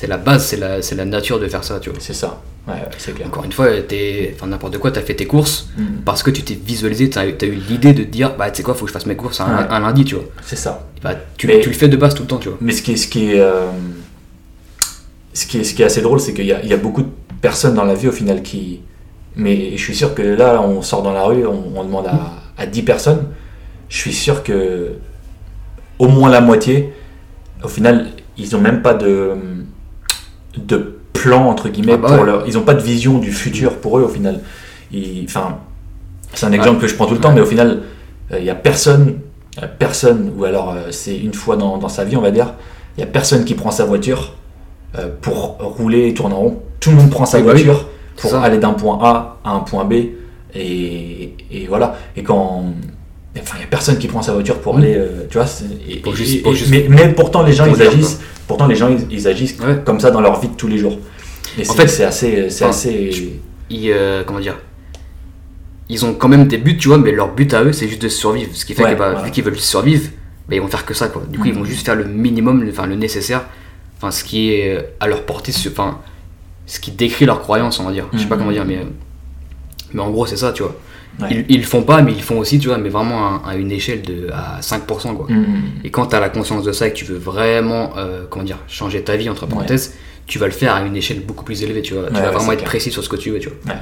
c'est 0.00 0.06
la 0.06 0.16
base, 0.16 0.44
c'est 0.46 0.56
la, 0.56 0.78
la 0.78 1.04
nature 1.04 1.40
de 1.40 1.48
faire 1.48 1.64
ça, 1.64 1.80
tu 1.80 1.90
vois. 1.90 1.98
c'est 2.00 2.14
ça 2.14 2.40
ouais, 2.68 2.74
ouais, 2.74 2.80
c'est 2.98 3.12
clair 3.14 3.26
Encore 3.26 3.44
une 3.44 3.50
fois, 3.52 3.66
enfin, 4.36 4.46
n'importe 4.46 4.78
quoi, 4.78 4.92
tu 4.92 4.98
as 5.00 5.02
fait 5.02 5.14
tes 5.14 5.26
courses 5.26 5.68
Mm. 5.76 6.02
parce 6.04 6.22
que 6.22 6.30
tu 6.30 6.42
t'es 6.42 6.54
visualisé, 6.54 7.10
tu 7.10 7.18
as, 7.18 7.26
eu 7.26 7.34
l'idée 7.68 7.92
de 7.94 8.04
te 8.04 8.08
dire, 8.08 8.36
bah 8.36 8.48
tu 8.50 8.58
sais 8.58 8.62
quoi, 8.62 8.74
faut 8.74 8.84
que 8.84 8.90
je 8.90 8.92
fasse 8.92 9.06
mes 9.06 9.16
courses 9.16 9.40
un, 9.40 9.46
Ouais. 9.46 9.66
un 9.70 9.80
lundi, 9.80 10.04
tu 10.04 10.14
vois. 10.14 10.24
c'est 10.44 10.56
ça 10.56 10.86
Bah, 11.02 11.14
tu, 11.36 11.46
Mais- 11.48 11.60
tu 11.60 11.68
le 11.68 11.74
fais 11.74 11.88
de 11.88 11.96
base 11.96 12.14
tout 12.14 12.22
le 12.22 12.28
temps, 12.28 12.38
tu 12.38 12.48
vois. 12.48 12.58
Mais 12.60 12.72
ce 12.72 12.82
qui 12.82 12.92
est, 12.92 12.96
ce 12.96 13.08
qui 13.08 13.32
est, 13.32 13.40
euh, 13.40 13.66
ce 15.34 15.46
qui 15.46 15.58
est, 15.58 15.64
ce 15.64 15.74
qui 15.74 15.82
est 15.82 15.86
assez 15.86 16.00
drôle, 16.00 16.20
c'est 16.20 16.32
qu'il 16.34 16.44
y, 16.46 16.48
y 16.48 16.72
a 16.72 16.76
beaucoup 16.76 17.02
de 17.02 17.08
personnes 17.40 17.74
dans 17.74 17.84
la 17.84 17.94
vie 17.94 18.08
au 18.08 18.12
final 18.12 18.42
qui. 18.42 18.80
Mais 19.36 19.76
je 19.76 19.82
suis 19.82 19.94
sûr 19.94 20.14
que 20.14 20.22
là, 20.22 20.60
on 20.62 20.82
sort 20.82 21.02
dans 21.02 21.12
la 21.12 21.24
rue, 21.24 21.46
on, 21.46 21.72
on 21.76 21.84
demande 21.84 22.06
à, 22.08 22.32
à 22.56 22.66
10 22.66 22.82
personnes. 22.82 23.24
Je 23.88 23.96
suis 23.96 24.12
sûr 24.12 24.42
que 24.42 24.92
au 25.98 26.08
moins 26.08 26.28
la 26.30 26.40
moitié, 26.40 26.92
au 27.62 27.68
final, 27.68 28.08
ils 28.36 28.50
n'ont 28.52 28.60
même 28.60 28.82
pas 28.82 28.94
de, 28.94 29.32
de 30.66 30.98
plan, 31.12 31.44
entre 31.48 31.68
guillemets, 31.68 31.92
Ah 31.94 31.96
bah 31.98 32.08
pour 32.08 32.18
ouais. 32.20 32.26
leur, 32.26 32.46
ils 32.46 32.54
n'ont 32.54 32.62
pas 32.62 32.74
de 32.74 32.82
vision 32.82 33.18
du 33.18 33.32
futur 33.32 33.76
pour 33.76 33.98
eux 33.98 34.02
au 34.02 34.08
final. 34.08 34.40
Ils- 34.92 35.24
Enfin, 35.28 35.58
c'est 36.34 36.46
un 36.46 36.52
exemple 36.52 36.80
que 36.80 36.86
je 36.86 36.94
prends 36.94 37.06
tout 37.06 37.14
le 37.14 37.20
temps, 37.20 37.32
mais 37.32 37.40
au 37.40 37.46
final, 37.46 37.82
euh, 38.32 38.38
il 38.38 38.44
n'y 38.44 38.50
a 38.50 38.54
personne, 38.54 39.18
euh, 39.62 39.66
personne, 39.78 40.32
ou 40.36 40.44
alors 40.44 40.70
euh, 40.72 40.90
c'est 40.90 41.16
une 41.18 41.34
fois 41.34 41.56
dans, 41.56 41.78
dans 41.78 41.88
sa 41.88 42.04
vie, 42.04 42.16
on 42.16 42.20
va 42.20 42.30
dire, 42.30 42.54
il 42.96 43.00
n'y 43.00 43.04
a 43.04 43.10
personne 43.10 43.44
qui 43.44 43.54
prend 43.54 43.70
sa 43.70 43.84
voiture 43.84 44.34
euh, 44.98 45.08
pour 45.20 45.56
rouler 45.60 46.08
et 46.08 46.14
tourner 46.14 46.34
en 46.34 46.38
rond. 46.40 46.62
Tout 46.80 46.90
le 46.90 46.96
monde 46.96 47.10
prend 47.10 47.26
sa 47.26 47.38
Oui, 47.38 47.44
bah 47.44 47.52
oui. 47.54 47.64
voiture 47.64 47.88
pour 48.16 48.30
ça. 48.30 48.42
aller 48.42 48.58
d'un 48.58 48.72
point 48.74 48.98
A 49.02 49.38
à 49.44 49.50
un 49.52 49.60
point 49.60 49.84
B. 49.84 49.92
Et, 50.54 51.34
et 51.50 51.66
voilà. 51.68 51.96
Et 52.16 52.22
quand. 52.22 52.64
Enfin, 53.40 53.56
il 53.56 53.58
n'y 53.60 53.64
a 53.64 53.68
personne 53.68 53.98
qui 53.98 54.08
prend 54.08 54.22
sa 54.22 54.32
voiture 54.32 54.58
pour 54.60 54.74
Mm. 54.74 54.78
aller. 54.78 54.94
euh, 54.96 55.26
tu 55.30 55.38
vois, 55.38 55.46
et- 55.88 55.96
Pour 55.96 56.14
juste- 56.16 56.42
pour 56.42 56.54
juste- 56.54 56.70
mais, 56.70 56.86
mais 56.88 57.08
pourtant, 57.12 57.42
les 57.42 57.52
gens, 57.52 57.66
ils 57.66 57.80
agissent. 57.82 58.20
Pourtant, 58.46 58.66
les 58.66 58.74
gens, 58.74 58.88
ils, 58.88 59.06
ils 59.12 59.28
agissent 59.28 59.56
Ouais. 59.60 59.80
comme 59.84 60.00
ça 60.00 60.10
dans 60.10 60.20
leur 60.20 60.40
vie 60.40 60.48
de 60.48 60.54
tous 60.54 60.66
les 60.68 60.78
jours. 60.78 60.98
Et 61.58 61.68
En 61.68 61.74
fait, 61.74 61.88
c'est 61.88 62.04
assez. 62.04 62.50
C'est 62.50 62.64
enfin, 62.64 62.70
assez 62.70 63.12
je- 63.12 63.24
Ils, 63.70 63.90
euh, 63.90 64.22
comment 64.26 64.40
dire 64.40 64.56
Ils 65.90 66.04
ont 66.04 66.14
quand 66.14 66.28
même 66.28 66.46
des 66.48 66.58
buts, 66.58 66.76
tu 66.76 66.88
vois, 66.88 66.98
mais 66.98 67.12
leur 67.12 67.34
but 67.34 67.52
à 67.54 67.62
eux, 67.64 67.72
c'est 67.72 67.88
juste 67.88 68.02
de 68.02 68.08
survivre. 68.08 68.50
Ce 68.54 68.64
qui 68.64 68.74
fait 68.74 68.82
Ouais, 68.84 68.92
que, 68.94 68.98
bah, 68.98 69.22
vu 69.24 69.30
qu'ils 69.30 69.44
veulent 69.44 69.58
survivre, 69.58 70.08
bah, 70.48 70.54
ils 70.56 70.60
vont 70.60 70.68
faire 70.68 70.84
que 70.84 70.92
ça, 70.94 71.08
quoi. 71.08 71.22
Du 71.30 71.38
coup, 71.38 71.46
ils 71.46 71.54
vont 71.54 71.64
juste 71.64 71.84
faire 71.86 71.94
le 71.96 72.04
minimum, 72.04 72.62
le- 72.62 72.70
enfin 72.70 72.86
le 72.86 72.94
nécessaire, 72.94 73.46
enfin 73.96 74.10
ce 74.10 74.22
qui 74.24 74.52
est 74.52 74.76
euh, 74.76 74.82
à 75.00 75.06
leur 75.06 75.22
portée, 75.24 75.52
enfin 75.70 75.98
ce 76.66 76.78
qui 76.80 76.90
décrit 76.90 77.24
leur 77.24 77.40
croyance, 77.40 77.80
on 77.80 77.84
va 77.84 77.92
dire. 77.92 78.06
Je 78.12 78.18
sais 78.18 78.26
pas 78.26 78.34
Mhm. 78.36 78.40
comment 78.40 78.52
dire, 78.52 78.64
mais, 78.66 78.76
euh, 78.78 78.84
mais 79.94 80.00
en 80.02 80.10
gros, 80.10 80.26
c'est 80.26 80.36
ça, 80.36 80.52
tu 80.52 80.62
vois. 80.62 80.76
Ouais. 81.20 81.28
Ils, 81.30 81.44
ils 81.48 81.60
le 81.60 81.66
font 81.66 81.82
pas, 81.82 82.00
mais 82.02 82.12
ils 82.12 82.18
le 82.18 82.22
font 82.22 82.38
aussi, 82.38 82.58
tu 82.58 82.68
vois, 82.68 82.78
mais 82.78 82.88
vraiment 82.90 83.40
à, 83.44 83.50
à 83.50 83.54
une 83.56 83.72
échelle 83.72 84.02
de 84.02 84.28
à 84.32 84.60
5%, 84.60 85.16
quoi. 85.16 85.26
Mm, 85.28 85.34
mm, 85.34 85.62
Et 85.84 85.90
quand 85.90 86.06
tu 86.06 86.14
as 86.16 86.20
la 86.20 86.28
conscience 86.28 86.62
de 86.64 86.72
ça 86.72 86.86
et 86.86 86.92
que 86.92 86.96
tu 86.96 87.04
veux 87.04 87.18
vraiment, 87.18 87.90
euh, 87.96 88.24
comment 88.30 88.44
dire, 88.44 88.58
changer 88.68 89.02
ta 89.02 89.16
vie, 89.16 89.28
entre 89.28 89.46
parenthèses, 89.46 89.94
tu 90.26 90.38
vas 90.38 90.46
le 90.46 90.52
faire 90.52 90.74
à 90.74 90.82
une 90.82 90.94
échelle 90.96 91.20
beaucoup 91.20 91.44
plus 91.44 91.62
élevée, 91.62 91.82
tu 91.82 91.94
vois. 91.94 92.06
tu 92.08 92.14
Ouais, 92.14 92.20
vas 92.20 92.26
ouais, 92.28 92.34
vraiment 92.34 92.52
être 92.52 92.58
clair. 92.58 92.68
précis 92.70 92.90
sur 92.90 93.02
ce 93.02 93.08
que 93.08 93.16
tu 93.16 93.30
veux, 93.30 93.38
tu 93.40 93.48
vois. 93.48 93.74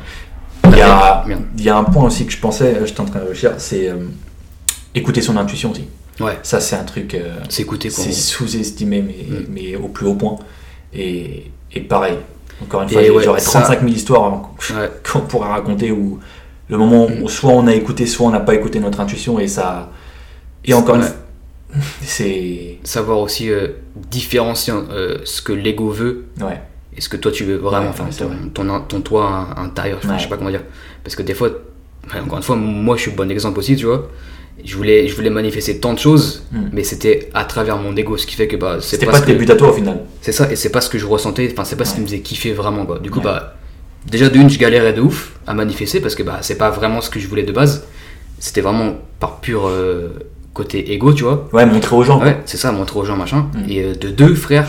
Il 0.72 0.78
y, 0.78 0.80
a, 0.80 1.24
il 1.58 1.64
y 1.64 1.68
a 1.68 1.76
un 1.76 1.84
point 1.84 2.04
aussi 2.04 2.26
que 2.26 2.32
je 2.32 2.38
pensais, 2.38 2.74
euh, 2.74 2.86
j'étais 2.86 3.00
en 3.00 3.04
train 3.04 3.18
de 3.20 3.24
réfléchir, 3.24 3.52
c'est 3.58 3.88
euh, 3.88 3.96
écouter 4.94 5.20
son 5.22 5.36
intuition 5.36 5.70
aussi. 5.72 5.84
Ouais, 6.20 6.38
Ça, 6.42 6.60
c'est 6.60 6.76
un 6.76 6.84
truc. 6.84 7.14
euh, 7.14 7.36
c'est 7.50 7.62
écouter 7.62 7.90
c'est 7.90 8.12
sous-estimé, 8.12 9.02
mais, 9.02 9.14
Mm. 9.28 9.44
mais 9.50 9.76
au 9.76 9.88
plus 9.88 10.06
haut 10.06 10.14
point. 10.14 10.36
Et, 10.94 11.50
et 11.72 11.80
pareil, 11.80 12.16
encore 12.62 12.82
une 12.82 12.88
fois, 12.88 13.00
ouais, 13.02 13.22
j'aurais 13.22 13.40
ça- 13.40 13.60
35 13.60 13.80
000 13.80 13.92
histoires 13.92 14.24
hein, 14.24 14.42
Ouais. 14.74 14.90
qu'on 15.12 15.20
pourra 15.20 15.48
raconter 15.48 15.90
où 15.92 16.18
le 16.68 16.76
moment 16.78 17.06
où 17.22 17.28
soit 17.28 17.50
on 17.52 17.66
a 17.66 17.74
écouté, 17.74 18.06
soit 18.06 18.26
on 18.26 18.30
n'a 18.30 18.40
pas 18.40 18.54
écouté 18.54 18.80
notre 18.80 19.00
intuition 19.00 19.38
et 19.38 19.48
ça. 19.48 19.90
Et 20.64 20.74
encore 20.74 20.96
une 20.96 21.02
fois, 21.02 21.14
c'est. 22.02 22.78
Savoir 22.84 23.18
aussi 23.18 23.50
euh, 23.50 23.68
différencier 24.10 24.72
euh, 24.74 25.18
ce 25.24 25.42
que 25.42 25.52
l'ego 25.52 25.90
veut 25.90 26.26
Ouais, 26.40 26.60
et 26.96 27.00
ce 27.00 27.08
que 27.08 27.16
toi 27.16 27.32
tu 27.32 27.44
veux 27.44 27.56
vraiment, 27.56 27.86
Ouais, 27.86 27.90
enfin 27.90 28.06
ton, 28.16 28.26
vrai. 28.28 28.36
ton, 28.54 28.80
ton 28.80 29.00
toi 29.00 29.48
intérieur, 29.56 29.98
enfin, 29.98 30.12
Ouais. 30.12 30.18
je 30.18 30.24
sais 30.24 30.28
pas 30.28 30.36
comment 30.36 30.50
dire. 30.50 30.62
Parce 31.04 31.16
que 31.16 31.22
des 31.22 31.34
fois, 31.34 31.50
encore 32.14 32.38
une 32.38 32.42
fois, 32.44 32.56
moi 32.56 32.96
je 32.96 33.02
suis 33.02 33.10
bon 33.10 33.30
exemple 33.30 33.58
aussi, 33.58 33.76
tu 33.76 33.86
vois. 33.86 34.08
Je 34.64 34.74
voulais, 34.76 35.06
je 35.06 35.14
voulais 35.14 35.28
manifester 35.30 35.78
tant 35.78 35.92
de 35.92 35.98
choses, 35.98 36.44
Mm. 36.50 36.58
mais 36.72 36.82
c'était 36.82 37.28
à 37.34 37.44
travers 37.44 37.76
mon 37.76 37.94
ego, 37.96 38.16
ce 38.16 38.26
qui 38.26 38.34
fait 38.36 38.48
que 38.48 38.56
bah, 38.56 38.78
c'est 38.80 38.92
c'était 38.92 39.06
pas, 39.06 39.12
pas 39.12 39.18
ce 39.20 39.24
tes 39.24 39.34
buts 39.34 39.46
à 39.50 39.54
toi 39.56 39.68
au 39.70 39.72
final. 39.74 40.00
C'est 40.22 40.32
ça, 40.32 40.50
et 40.50 40.56
c'est 40.56 40.70
pas 40.70 40.80
ce 40.80 40.88
que 40.88 40.98
je 40.98 41.04
ressentais, 41.06 41.48
enfin 41.52 41.64
c'est 41.64 41.76
pas 41.76 41.84
ce 41.84 41.94
qui 41.94 42.00
me 42.00 42.06
faisait 42.06 42.20
kiffer 42.20 42.52
vraiment 42.52 42.86
quoi. 42.86 42.98
Du 42.98 43.10
coup 43.10 43.18
Ouais. 43.18 43.24
bah 43.24 43.54
déjà 44.06 44.28
d'une 44.30 44.48
je 44.48 44.58
galérais 44.58 44.92
de 44.94 45.02
ouf 45.02 45.35
à 45.46 45.54
manifester 45.54 46.00
parce 46.00 46.14
que 46.14 46.22
bah 46.22 46.38
c'est 46.42 46.58
pas 46.58 46.70
vraiment 46.70 47.00
ce 47.00 47.10
que 47.10 47.20
je 47.20 47.28
voulais 47.28 47.42
de 47.44 47.52
base. 47.52 47.86
C'était 48.38 48.60
vraiment 48.60 48.94
par 49.20 49.40
pur 49.40 49.66
euh, 49.66 50.08
côté 50.54 50.92
ego, 50.92 51.12
tu 51.12 51.24
vois. 51.24 51.48
Ouais, 51.52 51.64
montrer 51.66 51.96
aux 51.96 52.02
gens. 52.02 52.20
Ouais, 52.20 52.38
c'est 52.46 52.56
ça, 52.56 52.72
montrer 52.72 52.98
aux 53.00 53.04
gens 53.04 53.16
machin. 53.16 53.46
Mm. 53.54 53.70
Et 53.70 53.82
euh, 53.82 53.94
de 53.94 54.08
deux 54.08 54.34
frères, 54.34 54.66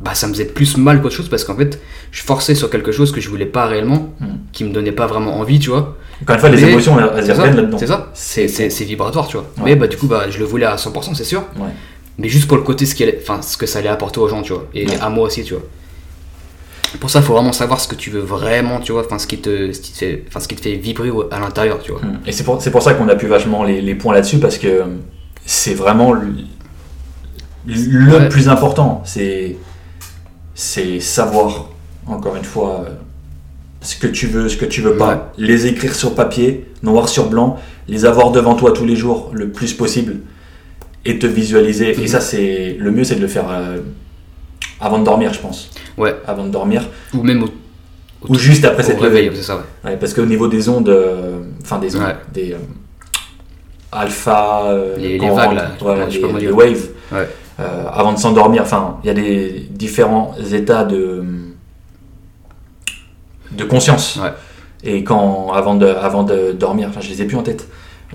bah 0.00 0.14
ça 0.14 0.26
me 0.26 0.32
faisait 0.32 0.44
plus 0.44 0.76
mal 0.76 1.00
qu'autre 1.00 1.14
chose 1.14 1.28
parce 1.28 1.44
qu'en 1.44 1.56
fait 1.56 1.80
je 2.10 2.22
forçais 2.22 2.54
sur 2.54 2.68
quelque 2.70 2.92
chose 2.92 3.10
que 3.12 3.20
je 3.20 3.28
voulais 3.28 3.46
pas 3.46 3.66
réellement, 3.66 4.12
Mm. 4.20 4.26
qui 4.52 4.64
me 4.64 4.72
donnait 4.72 4.92
pas 4.92 5.06
vraiment 5.06 5.38
envie, 5.38 5.58
tu 5.58 5.70
vois. 5.70 5.96
Encore 6.22 6.34
une 6.36 6.40
fois, 6.40 6.48
les 6.50 6.64
émotions, 6.64 6.96
elles, 6.98 7.32
reviennent 7.32 7.56
là-dedans. 7.56 7.78
c'est 8.14 8.48
ça, 8.48 8.68
c'est 8.70 8.84
vibratoire, 8.84 9.26
tu 9.26 9.36
vois. 9.36 9.46
Ouais. 9.58 9.62
Mais 9.64 9.76
bah 9.76 9.86
du 9.88 9.96
coup 9.96 10.06
bah 10.06 10.26
je 10.30 10.38
le 10.38 10.44
voulais 10.44 10.66
à 10.66 10.76
100%, 10.76 11.14
c'est 11.14 11.24
sûr. 11.24 11.40
Ouais. 11.56 11.68
Mais 12.18 12.28
juste 12.28 12.46
pour 12.46 12.56
le 12.56 12.62
côté 12.62 12.86
ce, 12.86 13.00
allait- 13.02 13.20
ce 13.42 13.56
que 13.56 13.66
ça 13.66 13.80
allait 13.80 13.88
apporter 13.88 14.20
aux 14.20 14.28
gens, 14.28 14.42
tu 14.42 14.52
vois. 14.52 14.66
Et 14.74 14.86
Ouais. 14.88 14.96
à 15.00 15.08
moi 15.10 15.26
aussi, 15.26 15.42
tu 15.42 15.54
vois. 15.54 15.62
Pour 17.00 17.10
ça, 17.10 17.18
il 17.20 17.24
faut 17.24 17.32
vraiment 17.34 17.52
savoir 17.52 17.80
ce 17.80 17.88
que 17.88 17.94
tu 17.94 18.10
veux 18.10 18.20
vraiment, 18.20 18.80
tu 18.80 18.92
vois. 18.92 19.04
Enfin, 19.04 19.18
ce 19.18 19.26
qui 19.26 19.38
te, 19.38 19.72
ce 19.72 19.80
qui 19.80 19.92
te, 19.92 19.98
fait, 19.98 20.24
enfin, 20.28 20.40
ce 20.40 20.48
qui 20.48 20.54
te 20.56 20.60
fait 20.62 20.76
vibrer 20.76 21.10
à 21.30 21.38
l'intérieur, 21.40 21.80
tu 21.82 21.92
vois. 21.92 22.00
Mm. 22.00 22.20
Et 22.26 22.32
c'est 22.32 22.44
pour, 22.44 22.60
c'est 22.62 22.70
pour 22.70 22.82
ça 22.82 22.94
qu'on 22.94 23.08
appuie 23.08 23.26
vachement 23.28 23.64
les, 23.64 23.80
les 23.80 23.94
points 23.94 24.14
là-dessus 24.14 24.38
parce 24.38 24.58
que 24.58 24.82
c'est 25.44 25.74
vraiment 25.74 26.12
le, 26.12 26.28
le 27.66 28.16
Ouais. 28.16 28.28
plus 28.28 28.48
important. 28.48 29.02
C'est, 29.04 29.56
c'est 30.54 31.00
savoir, 31.00 31.68
encore 32.06 32.36
une 32.36 32.44
fois, 32.44 32.86
ce 33.80 33.96
que 33.96 34.06
tu 34.06 34.26
veux, 34.26 34.48
ce 34.48 34.56
que 34.56 34.64
tu 34.64 34.80
veux 34.80 34.96
pas. 34.96 35.14
Ouais. 35.38 35.46
Les 35.46 35.66
écrire 35.66 35.94
sur 35.94 36.14
papier, 36.14 36.66
noir 36.82 37.08
sur 37.08 37.28
blanc, 37.28 37.56
les 37.88 38.04
avoir 38.06 38.30
devant 38.30 38.54
toi 38.54 38.72
tous 38.72 38.84
les 38.86 38.96
jours 38.96 39.30
le 39.34 39.50
plus 39.50 39.74
possible 39.74 40.16
et 41.04 41.18
te 41.18 41.26
visualiser. 41.26 41.92
Et 41.92 42.00
Mhm. 42.02 42.06
ça, 42.06 42.20
c'est 42.20 42.76
le 42.78 42.90
mieux, 42.90 43.04
c'est 43.04 43.16
de 43.16 43.20
le 43.20 43.28
faire 43.28 43.46
euh, 43.50 43.78
avant 44.80 44.98
de 44.98 45.04
dormir, 45.04 45.32
je 45.32 45.40
pense. 45.40 45.70
Ouais. 45.96 46.14
Avant 46.26 46.44
de 46.44 46.50
dormir. 46.50 46.82
Ou 47.14 47.22
même 47.22 47.42
au, 47.42 47.46
au- 47.46 48.32
Ou 48.32 48.34
juste 48.34 48.64
après 48.64 48.82
cette 48.82 49.00
réveil, 49.00 49.26
levée. 49.26 49.36
c'est 49.36 49.42
ça, 49.42 49.56
ouais. 49.56 49.90
Ouais, 49.90 49.96
parce 49.96 50.12
qu'au 50.14 50.26
niveau 50.26 50.48
des 50.48 50.68
ondes, 50.68 50.88
euh, 50.88 51.38
enfin 51.62 51.78
des 51.78 51.94
ondes, 51.96 52.02
Ouais. 52.02 52.16
des 52.32 52.52
euh, 52.52 52.58
alpha, 53.92 54.64
euh, 54.66 54.96
Les- 54.98 55.18
vagues, 55.18 55.54
là, 55.54 55.68
voilà, 55.80 56.08
je 56.08 56.18
les, 56.18 56.50
waves, 56.50 56.88
Ouais. 57.12 57.28
euh, 57.60 57.84
avant 57.92 58.12
de 58.12 58.18
s'endormir, 58.18 58.62
enfin, 58.62 58.98
il 59.04 59.06
y 59.06 59.10
a 59.10 59.14
des 59.14 59.66
différents 59.70 60.34
états 60.52 60.84
de, 60.84 61.22
de 63.52 63.64
conscience. 63.64 64.16
Ouais. 64.22 64.32
Et 64.82 65.04
quand, 65.04 65.52
avant 65.52 65.76
de, 65.76 65.86
avant 65.86 66.24
de 66.24 66.52
dormir, 66.52 66.88
enfin, 66.90 67.00
je 67.00 67.08
les 67.08 67.22
ai 67.22 67.24
plus 67.24 67.36
en 67.36 67.42
tête. 67.42 67.66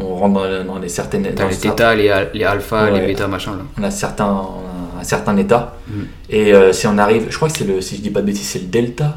On 0.02 0.16
rentre 0.16 0.36
dans, 0.36 0.64
dans 0.74 0.80
les 0.80 0.88
certaines. 0.90 1.24
Dans 1.34 1.48
les 1.48 1.54
θ, 1.54 1.96
les, 1.96 2.10
al- 2.10 2.30
les 2.34 2.44
alpha, 2.44 2.90
les 2.92 3.06
bêta, 3.08 3.28
machin, 3.28 3.52
là. 3.52 3.64
on 3.80 3.84
a 3.84 3.92
certains, 3.92 4.28
on 4.32 4.60
a 4.60 4.79
un 5.00 5.04
certain 5.04 5.36
état. 5.38 5.78
Mhm. 5.88 6.06
Et 6.30 6.54
euh, 6.54 6.74
si 6.74 6.88
on 6.88 6.98
arrive, 6.98 7.28
je 7.30 7.36
crois 7.36 7.50
que 7.50 7.58
c'est 7.58 7.66
le, 7.66 7.82
si 7.82 7.96
je 7.98 8.02
dis 8.02 8.10
pas 8.10 8.22
de 8.22 8.28
bêtises, 8.28 8.48
c'est 8.48 8.60
le 8.60 8.66
delta 8.68 9.16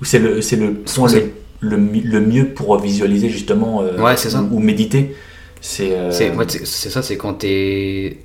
ou 0.00 0.04
c'est 0.04 0.18
le, 0.18 0.42
c'est 0.42 0.56
le 0.56 0.74
point 0.74 1.10
le, 1.12 1.32
le, 1.60 1.76
mi- 1.76 2.02
le 2.02 2.20
mieux 2.20 2.46
pour 2.48 2.78
visualiser 2.78 3.28
justement 3.30 3.82
euh, 3.82 3.98
Ouais, 4.00 4.16
c'est 4.16 4.30
ça. 4.30 4.40
Ou, 4.42 4.56
ou 4.56 4.58
méditer. 4.60 5.14
C'est 5.60 5.92
euh, 5.92 6.10
C'est 6.10 6.30
ouais, 6.34 6.44
ça, 6.64 7.02
c'est 7.02 7.16
quand 7.16 7.34
t'es 7.34 8.18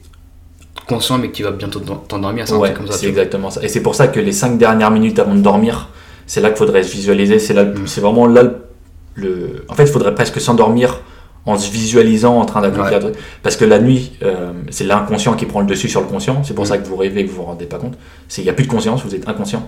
conscient, 0.87 1.17
mais 1.17 1.29
que 1.29 1.35
tu 1.37 1.43
vas 1.43 1.51
bientôt 1.51 1.79
t'en- 1.79 1.95
t'endormir, 1.95 2.47
c'est 2.47 2.53
ouais, 2.55 2.73
c'est 2.91 2.99
tu 2.99 3.07
exactement 3.07 3.49
ça. 3.49 3.63
Et 3.63 3.67
c'est 3.69 3.81
pour 3.81 3.95
ça 3.95 4.07
que 4.07 4.19
les 4.19 4.31
cinq 4.33 4.57
dernières 4.57 4.91
minutes 4.91 5.19
avant 5.19 5.35
de 5.35 5.39
dormir, 5.41 5.89
c'est 6.27 6.41
là 6.41 6.49
qu'il 6.49 6.57
faudrait 6.57 6.83
se 6.83 6.91
visualiser. 6.91 7.39
C'est 7.39 7.53
là, 7.53 7.63
Mhm. 7.63 7.87
c'est 7.87 8.01
vraiment 8.01 8.27
là 8.27 8.43
le, 8.43 8.55
le- 9.15 9.65
En 9.69 9.75
fait, 9.75 9.83
il 9.83 9.89
faudrait 9.91 10.13
presque 10.15 10.39
s'endormir 10.41 10.99
en 11.45 11.57
se 11.57 11.71
visualisant 11.71 12.37
en 12.39 12.45
train 12.45 12.61
d'accomplir 12.61 13.03
Ouais. 13.03 13.11
Parce 13.41 13.55
que 13.55 13.65
la 13.65 13.79
nuit, 13.79 14.13
euh, 14.23 14.51
c'est 14.69 14.83
l'inconscient 14.83 15.33
qui 15.33 15.45
prend 15.45 15.61
le 15.61 15.65
dessus 15.65 15.89
sur 15.89 16.01
le 16.01 16.07
conscient. 16.07 16.43
C'est 16.43 16.53
pour 16.53 16.65
Mhm. 16.65 16.69
ça 16.69 16.77
que 16.77 16.87
vous 16.87 16.95
rêvez 16.95 17.21
et 17.21 17.25
que 17.25 17.29
vous 17.31 17.37
vous 17.37 17.43
rendez 17.43 17.65
pas 17.65 17.77
compte. 17.77 17.97
C'est 18.27 18.41
il 18.41 18.45
n'y 18.45 18.49
a 18.51 18.53
plus 18.53 18.65
de 18.65 18.71
conscience, 18.71 19.03
vous 19.03 19.15
êtes 19.15 19.27
inconscient. 19.27 19.67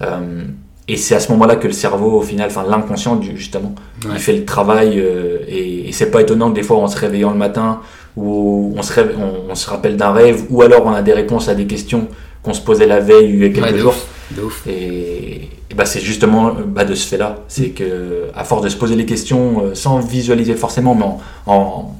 Euh, 0.00 0.42
et 0.88 0.96
c'est 0.96 1.14
à 1.14 1.20
ce 1.20 1.30
moment-là 1.32 1.56
que 1.56 1.66
le 1.66 1.72
cerveau, 1.72 2.18
au 2.18 2.22
final, 2.22 2.48
enfin 2.48 2.64
l'inconscient, 2.68 3.20
justement, 3.22 3.74
Ouais. 4.04 4.12
il 4.14 4.18
fait 4.20 4.32
le 4.32 4.44
travail. 4.44 4.98
euh, 4.98 5.38
et 5.48 5.88
et 5.88 5.92
c'est 5.92 6.10
pas 6.10 6.22
étonnant 6.22 6.50
que 6.50 6.54
des 6.56 6.62
fois, 6.62 6.78
en 6.78 6.88
se 6.88 6.96
réveillant 6.98 7.30
le 7.30 7.38
matin, 7.38 7.80
ou 8.16 8.74
on 8.76 8.82
se, 8.82 8.92
rêve- 8.94 9.14
on, 9.18 9.50
on 9.50 9.54
se 9.54 9.68
rappelle 9.68 9.96
d'un 9.96 10.12
rêve, 10.12 10.44
ou 10.50 10.62
alors 10.62 10.84
on 10.86 10.92
a 10.92 11.02
des 11.02 11.12
réponses 11.12 11.48
à 11.48 11.54
des 11.54 11.66
questions 11.66 12.08
qu'on 12.42 12.54
se 12.54 12.60
posait 12.62 12.86
la 12.86 13.00
veille 13.00 13.28
il 13.28 13.38
y 13.42 13.44
a 13.44 13.48
quelques 13.50 13.66
Ouais, 13.66 13.72
de 13.72 13.78
jours. 13.78 13.92
ouf, 13.94 14.36
de 14.38 14.42
ouf. 14.42 14.66
Et, 14.66 15.48
et 15.72 15.74
bah, 15.74 15.86
c'est 15.86 16.00
justement 16.00 16.48
euh, 16.50 16.52
bah, 16.66 16.84
de 16.84 16.94
ce 16.94 17.08
fait-là. 17.08 17.36
C'est 17.48 17.70
que, 17.70 18.28
à 18.36 18.44
force 18.44 18.62
de 18.62 18.68
se 18.68 18.76
poser 18.76 18.94
les 18.94 19.06
questions 19.06 19.62
euh, 19.64 19.74
sans 19.74 19.98
visualiser 20.00 20.54
forcément, 20.54 20.94
mais 20.94 21.04
en, 21.04 21.20
en, 21.46 21.94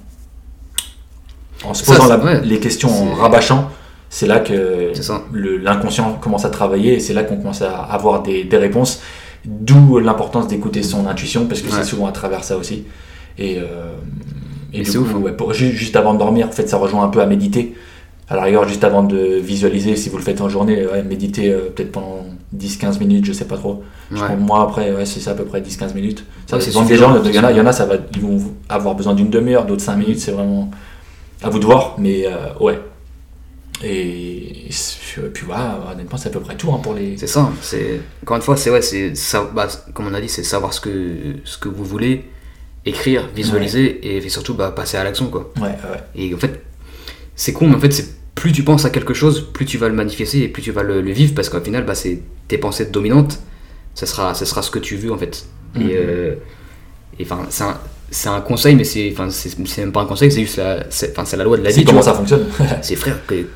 en 1.65 1.75
se 1.75 1.85
posant 1.85 2.03
c'est- 2.03 2.09
la- 2.09 2.19
ouais. 2.25 2.41
les 2.43 2.59
questions, 2.61 2.91
en 2.91 3.15
rabâchant, 3.15 3.71
c'est 4.11 4.27
là 4.27 4.41
que 4.41 4.93
l'inconscient 5.35 6.15
commence 6.21 6.45
à 6.45 6.51
travailler 6.51 6.95
et 6.95 7.01
c'est 7.01 7.15
là 7.15 7.23
qu'on 7.25 7.37
commence 7.37 7.63
à 7.63 7.75
avoir 7.79 8.23
des, 8.23 8.45
des 8.45 8.57
réponses. 8.59 9.01
D'où 9.45 9.99
l'importance 9.99 10.47
d'écouter 10.47 10.83
son 10.83 11.07
intuition, 11.09 11.47
parce 11.47 11.63
que 11.63 11.67
Ouais. 11.69 11.79
c'est 11.79 11.85
souvent 11.89 12.07
à 12.07 12.13
travers 12.13 12.45
ça 12.45 12.57
aussi. 12.57 12.85
Et, 13.39 13.59
euh, 13.59 13.91
et 14.73 14.85
c'est 14.85 14.99
coup, 14.99 15.05
ouf, 15.05 15.15
hein. 15.15 15.19
ouais, 15.19 15.33
pour- 15.33 15.53
ju- 15.53 15.73
juste 15.73 15.97
avant 15.97 16.15
de 16.15 16.19
dormir, 16.19 16.47
en 16.47 16.53
fait, 16.53 16.69
ça 16.69 16.77
rejoint 16.77 17.03
un 17.05 17.09
peu 17.09 17.21
à 17.21 17.27
méditer. 17.27 17.75
À 18.33 18.37
la 18.37 18.43
rigueur, 18.45 18.67
juste 18.67 18.83
avant 18.85 19.03
de 19.03 19.17
visualiser, 19.39 19.95
si 19.97 20.09
vous 20.09 20.17
le 20.17 20.23
faites 20.23 20.41
en 20.41 20.49
journée, 20.49 20.87
ouais, 20.87 21.03
méditer 21.03 21.53
euh, 21.53 21.71
peut-être 21.75 21.93
pendant 21.93 22.25
10-15 22.57 22.99
minutes, 22.99 23.25
je 23.27 23.33
sais 23.33 23.45
pas 23.47 23.57
trop. 23.57 23.83
Je 24.11 24.21
Ouais. 24.23 24.29
que 24.29 24.33
moi, 24.41 24.63
après, 24.63 24.93
ouais, 24.93 25.05
c'est 25.07 25.21
ça 25.21 25.33
à 25.33 25.35
peu 25.35 25.45
près 25.45 25.61
10-15 25.61 25.95
minutes. 25.95 26.25
Ça 26.47 26.57
Ouais, 26.57 26.63
c'est 26.63 26.71
dépend 26.71 26.85
des 26.85 26.97
gens. 26.97 27.13
suffisant, 27.15 27.31
Il 27.31 27.35
y 27.35 27.39
en 27.41 27.45
a, 27.45 27.51
il 27.53 27.57
y 27.59 27.61
en 27.61 27.67
a 27.67 27.73
ça 27.73 27.87
va, 27.87 27.95
ils 28.15 28.21
vont 28.21 28.39
avoir 28.69 28.95
besoin 28.95 29.15
d'une 29.15 29.31
demi-heure, 29.31 29.65
d'autres 29.67 29.83
5 29.83 29.97
minutes, 29.97 30.19
c'est 30.21 30.33
vraiment 30.33 30.71
à 31.43 31.51
vous 31.51 31.59
de 31.59 31.65
voir. 31.67 31.97
Mais 31.99 32.25
euh, 32.27 32.31
ouais. 32.61 32.79
Et, 33.85 34.67
et 34.69 35.21
puis 35.35 35.45
voilà, 35.47 35.79
honnêtement, 35.93 36.17
c'est 36.17 36.29
à 36.29 36.33
peu 36.33 36.41
près 36.41 36.55
tout 36.57 36.71
hein, 36.73 36.81
pour 36.83 36.95
les. 36.95 37.17
C'est 37.17 37.27
ça, 37.27 37.51
c'est 37.61 38.01
encore 38.23 38.37
une 38.37 38.43
fois, 38.43 38.57
c'est 38.57 38.71
ouais, 38.71 38.83
c'est 38.83 39.15
ça, 39.17 39.49
bah, 39.55 39.67
comme 39.93 40.07
on 40.07 40.15
a 40.15 40.21
dit, 40.21 40.29
c'est 40.29 40.45
savoir 40.45 40.73
ce 40.73 40.81
que 40.81 40.91
ce 41.45 41.59
que 41.59 41.69
vous 41.69 41.85
voulez, 41.85 42.25
écrire, 42.87 43.29
visualiser 43.35 44.17
et 44.17 44.29
surtout 44.29 44.55
bah, 44.55 44.71
passer 44.71 44.97
à 44.99 45.05
l'action 45.05 45.27
quoi. 45.29 45.51
Ouais, 45.57 45.69
ouais. 45.69 46.03
Et 46.15 46.33
en 46.33 46.39
fait, 46.39 46.63
c'est 47.35 47.53
con, 47.53 47.67
mais 47.67 47.75
en 47.75 47.81
fait, 47.81 47.93
c'est 47.93 48.07
plus 48.35 48.53
tu 48.53 48.63
penses 48.63 48.85
à 48.85 48.91
quelque 48.91 49.15
chose, 49.15 49.47
plus 49.53 49.67
tu 49.67 49.79
vas 49.79 49.89
le 49.89 49.95
manifester 49.95 50.43
et 50.43 50.49
plus 50.49 50.63
tu 50.63 50.71
vas 50.73 50.83
le, 50.83 51.01
le 51.03 51.13
vivre 51.13 51.35
parce 51.35 51.49
qu'au 51.49 51.61
final, 51.61 51.85
bah, 51.85 51.95
c'est 51.95 52.21
tes 52.49 52.59
pensées 52.59 52.87
dominantes, 52.87 53.39
ça 53.95 54.07
sera, 54.07 54.35
ça 54.35 54.47
sera 54.47 54.63
ce 54.63 54.71
que 54.71 54.79
tu 54.79 54.97
veux 54.97 55.13
en 55.13 55.19
fait. 55.19 55.45
Mhm. 55.75 55.83
Et 55.83 55.95
euh, 55.97 56.35
et, 57.19 57.25
enfin, 57.25 57.41
c'est 57.51 57.65
un, 57.65 57.79
c'est 58.11 58.29
un 58.29 58.41
conseil, 58.41 58.75
mais 58.75 58.85
c'est 58.85 59.11
enfin, 59.13 59.29
c'est 59.31 59.79
même 59.79 59.93
pas 59.93 60.01
un 60.03 60.07
conseil, 60.07 60.33
c'est 60.33 60.41
juste 60.41 60.57
la, 60.57 60.85
c'est 60.91 61.11
enfin, 61.13 61.25
c'est 61.27 61.37
la 61.37 61.45
loi 61.45 61.57
de 61.59 61.63
la 61.63 61.71
vie. 61.71 61.85
comment 61.85 62.03
ça 62.03 62.15
fonctionne 62.15 62.47
C'est 62.83 62.97
frère 62.97 63.25
que 63.27 63.47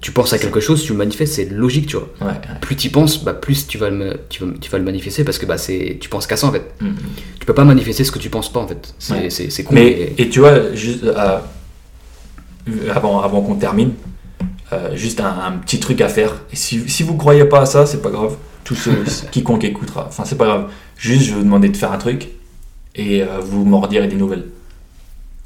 tu 0.00 0.12
penses 0.12 0.32
à 0.32 0.38
quelque 0.38 0.60
chose, 0.60 0.82
tu 0.82 0.92
le 0.92 0.98
manifestes, 0.98 1.34
c'est 1.34 1.44
logique, 1.50 1.86
tu 1.88 1.96
vois. 1.96 2.08
Ouais, 2.22 2.28
ouais. 2.28 2.38
Plus 2.62 2.74
tu 2.76 2.86
y 2.86 2.90
penses, 2.90 3.22
bah, 3.22 3.34
plus 3.34 3.66
tu 3.66 3.76
vas, 3.76 3.90
le, 3.90 4.18
tu, 4.30 4.42
vas, 4.44 4.52
tu 4.58 4.70
vas 4.70 4.78
le 4.78 4.84
manifester 4.84 5.24
parce 5.24 5.38
que 5.38 5.44
bah, 5.44 5.58
c'est, 5.58 5.98
tu 6.00 6.08
penses 6.08 6.26
qu'à 6.26 6.36
ça 6.38 6.46
en 6.46 6.52
fait. 6.52 6.62
Mhm. 6.80 6.94
Tu 7.38 7.44
peux 7.46 7.52
pas 7.52 7.64
manifester 7.64 8.04
ce 8.04 8.12
que 8.12 8.18
tu 8.20 8.30
penses 8.30 8.50
pas 8.50 8.60
en 8.60 8.68
fait. 8.68 8.94
C'est, 8.98 9.14
Ouais. 9.58 9.64
con. 9.64 9.74
Mais, 9.74 10.14
et 10.16 10.28
tu 10.30 10.38
vois, 10.40 10.72
juste 10.74 11.04
euh, 11.04 11.38
avant, 12.94 13.20
avant 13.20 13.42
qu'on 13.42 13.56
termine, 13.56 13.92
euh, 14.72 14.94
juste 14.94 15.20
un, 15.20 15.36
un 15.44 15.52
petit 15.52 15.80
truc 15.80 16.00
à 16.00 16.08
faire. 16.08 16.34
Et 16.52 16.56
si, 16.56 16.88
si 16.88 17.02
vous 17.02 17.16
croyez 17.16 17.44
pas 17.44 17.60
à 17.60 17.66
ça, 17.66 17.86
c'est 17.86 18.02
pas 18.02 18.10
grave. 18.10 18.36
Tous 18.64 18.74
ceux, 18.74 19.04
quiconque 19.30 19.64
écoutera, 19.64 20.06
enfin, 20.08 20.24
c'est 20.24 20.36
pas 20.38 20.46
grave. 20.46 20.70
Juste, 20.96 21.24
je 21.24 21.30
vais 21.30 21.38
vous 21.38 21.44
demander 21.44 21.68
de 21.68 21.76
faire 21.76 21.92
un 21.92 21.98
truc 21.98 22.28
et 22.94 23.22
euh, 23.22 23.40
vous 23.40 23.64
m'en 23.64 23.80
redirez 23.80 24.06
des 24.06 24.16
nouvelles. 24.16 24.46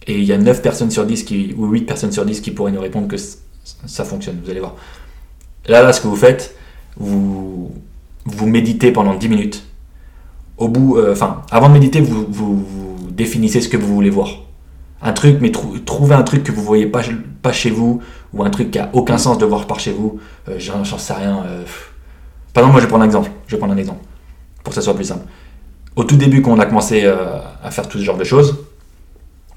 Et 0.07 0.19
il 0.19 0.25
y 0.25 0.33
a 0.33 0.39
9 0.39 0.61
personnes 0.61 0.91
sur 0.91 1.07
10 1.07 1.23
qui, 1.25 1.55
ou 1.57 1.67
8 1.67 1.83
personnes 1.83 2.13
sur 2.13 2.25
10 2.27 2.41
qui 2.41 2.51
pourraient 2.51 2.73
nous 2.73 2.81
répondre 2.81 3.09
que 3.09 3.17
ça 3.17 4.05
fonctionne, 4.05 4.39
vous 4.45 4.51
allez 4.51 4.61
voir. 4.61 4.77
Là, 5.67 5.83
là, 5.83 5.93
ce 5.95 6.01
que 6.03 6.09
vous 6.09 6.17
faites, 6.17 6.55
vous, 6.97 7.73
vous 8.27 8.47
méditez 8.47 8.93
pendant 8.93 9.15
10 9.15 9.29
minutes. 9.29 9.65
Au 10.59 10.69
bout, 10.69 10.99
euh, 10.99 11.13
enfin, 11.13 11.43
avant 11.51 11.69
de 11.69 11.75
méditer, 11.75 12.01
vous, 12.01 12.27
vous, 12.29 12.57
vous 12.57 13.11
définissez 13.11 13.63
ce 13.63 13.69
que 13.69 13.79
vous 13.79 13.95
voulez 13.95 14.11
voir. 14.11 14.44
Un 15.03 15.13
truc, 15.13 15.39
mais 15.41 15.51
trou- 15.51 15.79
trouvez 15.79 16.15
un 16.15 16.23
truc 16.23 16.43
que 16.45 16.53
vous 16.53 16.63
voyez 16.63 16.87
pas, 16.87 17.03
pas 17.43 17.53
chez 17.53 17.71
vous, 17.71 18.01
ou 18.33 18.43
un 18.43 18.51
truc 18.51 18.71
qui 18.71 18.79
a 18.79 18.89
aucun 18.95 19.19
sens 19.19 19.37
de 19.39 19.45
voir 19.45 19.67
par 19.67 19.79
chez 19.81 19.93
vous. 19.93 20.19
Euh, 20.49 20.55
j'en 20.59 20.85
sais 20.99 21.13
rien. 21.13 21.45
euh. 21.47 21.63
Par 22.55 22.63
exemple, 22.63 22.73
moi, 22.73 22.81
je 22.81 22.87
vais 22.87 22.89
prendre 22.89 23.03
un 23.05 23.07
exemple. 23.07 23.31
Je 23.47 23.53
vais 23.53 23.59
prendre 23.59 23.75
un 23.75 23.77
exemple 23.79 24.01
pour 24.63 24.71
que 24.71 24.75
ça 24.75 24.81
soit 24.81 24.95
plus 24.95 25.05
simple. 25.05 25.27
Au 25.97 26.05
tout 26.05 26.17
début, 26.17 26.41
quand 26.43 26.53
on 26.53 26.59
a 26.59 26.67
commencé 26.67 27.03
euh, 27.05 27.39
à 27.63 27.71
faire 27.71 27.87
tout 27.89 27.99
ce 27.99 28.03
genre 28.05 28.17
de 28.17 28.25
choses, 28.25 28.59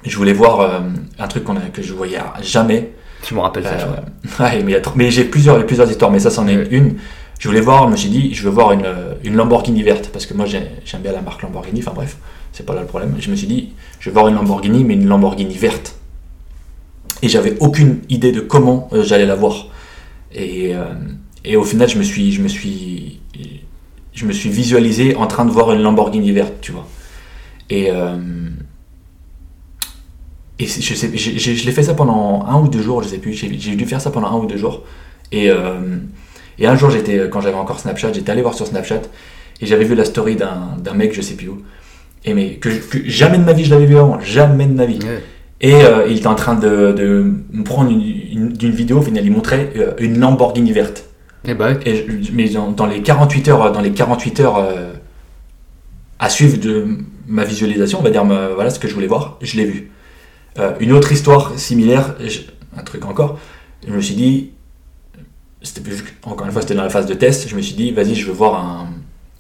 je 0.04 0.16
voulais 0.18 0.34
voir 0.34 0.60
euh, 0.60 0.80
un 1.18 1.28
truc 1.28 1.44
a, 1.58 1.70
que 1.74 1.82
je 1.82 1.94
voyais 1.94 2.18
jamais. 2.42 2.92
Je 3.28 3.34
me 3.34 3.40
rappelle 3.40 3.64
ça. 3.64 4.44
ouais, 4.44 4.64
mais, 4.64 4.80
j'ai 5.12 5.24
plusieurs, 5.24 5.66
plusieurs 5.66 5.90
histoires, 5.90 6.12
mais 6.12 6.20
ça, 6.20 6.30
c'en 6.30 6.48
est 6.48 6.68
une. 6.72 6.96
Je 7.40 7.48
voulais 7.48 7.62
voir, 7.62 7.86
je 7.88 7.92
me 7.92 7.96
suis 7.96 8.10
dit, 8.10 8.34
je 8.34 8.44
veux 8.44 8.50
voir 8.50 8.72
une, 8.74 8.86
euh, 8.86 9.14
une 9.24 9.36
Lamborghini 9.36 9.82
verte, 9.84 10.10
parce 10.12 10.26
que 10.26 10.34
moi 10.34 10.46
j'ai- 10.48 10.72
j'aime 10.86 11.02
bien 11.02 11.12
la 11.12 11.22
marque 11.22 11.44
Lamborghini, 11.44 11.82
enfin 11.82 11.92
bref, 11.94 12.18
c'est 12.52 12.66
pas 12.66 12.74
là 12.76 12.82
le 12.82 12.88
problème. 12.88 13.16
Je 13.20 13.30
me 13.32 13.36
suis 13.36 13.48
dit, 13.48 13.70
je 14.00 14.10
veux 14.10 14.14
voir 14.14 14.28
une 14.28 14.36
Lamborghini, 14.36 14.84
mais 14.84 14.94
une 14.96 15.08
Lamborghini 15.08 15.56
verte. 15.56 15.96
Et 17.22 17.30
j'avais 17.30 17.58
aucune 17.60 18.02
idée 18.10 18.32
de 18.32 18.42
comment 18.42 18.90
euh, 18.94 19.04
j'allais 19.04 19.26
la 19.26 19.36
voir. 19.36 19.68
Et, 20.34 20.76
euh, 20.76 20.94
et 21.46 21.56
au 21.58 21.64
final, 21.64 21.90
je 21.90 21.98
me 21.98 22.04
suis, 22.04 22.32
je 22.32 22.42
me 22.42 22.48
suis, 22.48 23.20
je 24.14 24.26
me 24.26 24.34
suis 24.34 24.50
visualisé 24.50 25.16
en 25.16 25.28
train 25.28 25.46
de 25.46 25.52
voir 25.52 25.72
une 25.74 25.82
Lamborghini 25.82 26.32
verte, 26.32 26.54
tu 26.62 26.72
vois. 26.72 26.88
Et, 27.70 27.90
euh, 27.92 28.18
et 30.60 30.66
je, 30.66 30.94
sais, 30.96 31.12
j'ai- 31.16 31.38
je 31.56 31.66
l'ai 31.66 31.72
fait 31.72 31.84
ça 31.84 31.94
pendant 31.94 32.44
un 32.48 32.60
ou 32.62 32.68
deux 32.68 32.82
jours, 32.82 33.04
je 33.04 33.10
sais 33.10 33.20
plus. 33.20 33.34
J'ai 33.34 33.76
dû 33.76 33.86
faire 33.86 34.02
ça 34.02 34.10
pendant 34.10 34.28
un 34.28 34.38
ou 34.38 34.46
deux 34.48 34.58
jours. 34.58 34.84
Et, 35.32 35.50
et 36.60 36.66
un 36.68 36.76
jour, 36.76 36.90
j'étais, 36.90 37.30
quand 37.30 37.42
j'avais 37.42 37.56
encore 37.58 37.80
Snapchat, 37.80 38.14
j'étais 38.14 38.32
allé 38.32 38.42
voir 38.42 38.54
sur 38.56 38.66
Snapchat 38.66 39.02
et 39.62 39.66
j'avais 39.66 39.84
vu 39.86 39.94
la 39.96 40.06
story 40.06 40.36
d'un 40.36 40.78
d'un 40.80 40.94
mec, 40.94 41.14
je 41.14 41.22
sais 41.22 41.36
plus 41.36 41.50
où. 41.50 41.62
Et 42.26 42.34
mais 42.34 42.56
que, 42.56 42.70
que 42.70 43.08
jamais 43.10 43.38
de 43.38 43.44
ma 43.44 43.54
vie 43.54 43.64
je 43.66 43.70
l'avais 43.72 43.86
vu 43.86 43.98
avant, 43.98 44.20
jamais 44.20 44.66
de 44.66 44.74
ma 44.74 44.86
vie. 44.86 45.00
Ouais. 45.04 45.24
Et 45.62 45.74
euh, 45.74 46.06
il 46.08 46.18
était 46.18 46.28
en 46.28 46.36
train 46.36 46.56
de, 46.56 46.92
de 46.92 47.34
me 47.52 47.64
prendre 47.64 47.90
une, 47.90 48.02
une, 48.02 48.50
d'une 48.54 48.72
vidéo, 48.72 49.04
il 49.24 49.32
montrait 49.32 49.72
euh, 49.78 49.94
une 50.00 50.20
Lamborghini 50.20 50.72
verte. 50.72 51.06
Eh 51.46 51.54
bah, 51.54 51.70
ouais. 51.72 51.80
Et 51.86 51.96
je- 52.24 52.32
mais 52.34 52.50
dans, 52.50 52.72
dans 52.72 52.86
les 52.86 53.02
48 53.02 53.48
heures, 53.48 53.72
dans 53.72 53.82
les 53.82 53.92
48 53.92 54.40
heures 54.42 54.58
euh, 54.58 54.92
à 56.20 56.30
suivre 56.30 56.58
de 56.58 56.86
ma 57.28 57.44
visualisation, 57.44 58.00
on 58.00 58.04
va 58.04 58.10
dire 58.10 58.26
ma- 58.26 58.50
voilà 58.50 58.70
ce 58.70 58.80
que 58.80 58.88
je 58.88 58.94
voulais 58.94 59.08
voir, 59.08 59.38
je 59.42 59.56
l'ai 59.58 59.66
vu. 59.66 59.92
Une 60.80 60.92
autre 60.92 61.12
histoire 61.12 61.54
similaire, 61.58 62.16
je- 62.26 62.40
un 62.78 62.82
truc 62.84 63.06
encore, 63.06 63.40
je 63.88 63.94
me 63.94 64.02
suis 64.02 64.16
dit, 64.16 64.52
encore 66.24 66.46
une 66.46 66.52
fois 66.52 66.62
c'était 66.62 66.76
dans 66.76 66.84
la 66.84 66.90
phase 66.90 67.06
de 67.06 67.14
test, 67.14 67.48
je 67.50 67.56
me 67.56 67.62
suis 67.62 67.76
dit 67.76 67.92
vas-y 67.92 68.16
je 68.16 68.26
veux 68.28 68.34
voir 68.34 68.56
un, 68.56 68.88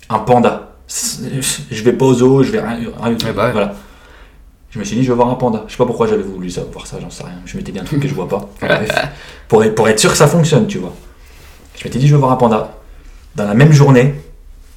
un 0.09 0.19
panda. 0.19 0.66
Je 0.87 1.83
vais 1.83 1.93
pas 1.93 2.05
au 2.05 2.13
zoo, 2.13 2.43
je 2.43 2.51
vais 2.51 2.61
rien, 2.61 2.77
rien- 3.01 3.17
bah 3.33 3.45
ouais. 3.47 3.51
voilà. 3.51 3.75
Je 4.69 4.79
me 4.79 4.83
suis 4.83 4.95
dit 4.95 5.03
je 5.03 5.09
veux 5.09 5.15
voir 5.15 5.29
un 5.29 5.35
panda. 5.35 5.63
Je 5.67 5.71
sais 5.73 5.77
pas 5.77 5.85
pourquoi 5.85 6.07
j'avais 6.07 6.23
voulu 6.23 6.49
ça, 6.49 6.61
voir 6.71 6.87
ça, 6.87 6.97
j'en 7.01 7.09
sais 7.09 7.23
rien. 7.23 7.35
Je 7.45 7.57
m'étais 7.57 7.71
dit 7.71 7.79
un 7.79 7.83
truc 7.83 8.01
que 8.01 8.07
je 8.07 8.13
vois 8.13 8.27
pas. 8.27 8.49
Enfin, 8.55 8.67
bref. 8.75 9.07
pour, 9.47 9.63
être- 9.63 9.75
pour 9.75 9.87
être 9.89 9.99
sûr 9.99 10.11
que 10.11 10.17
ça 10.17 10.27
fonctionne, 10.27 10.67
tu 10.67 10.77
vois. 10.77 10.93
Je 11.77 11.83
m'étais 11.83 11.99
dit 11.99 12.07
je 12.07 12.13
veux 12.13 12.19
voir 12.19 12.31
un 12.31 12.35
panda. 12.37 12.73
Dans 13.35 13.45
la 13.45 13.53
même 13.53 13.71
journée, 13.71 14.15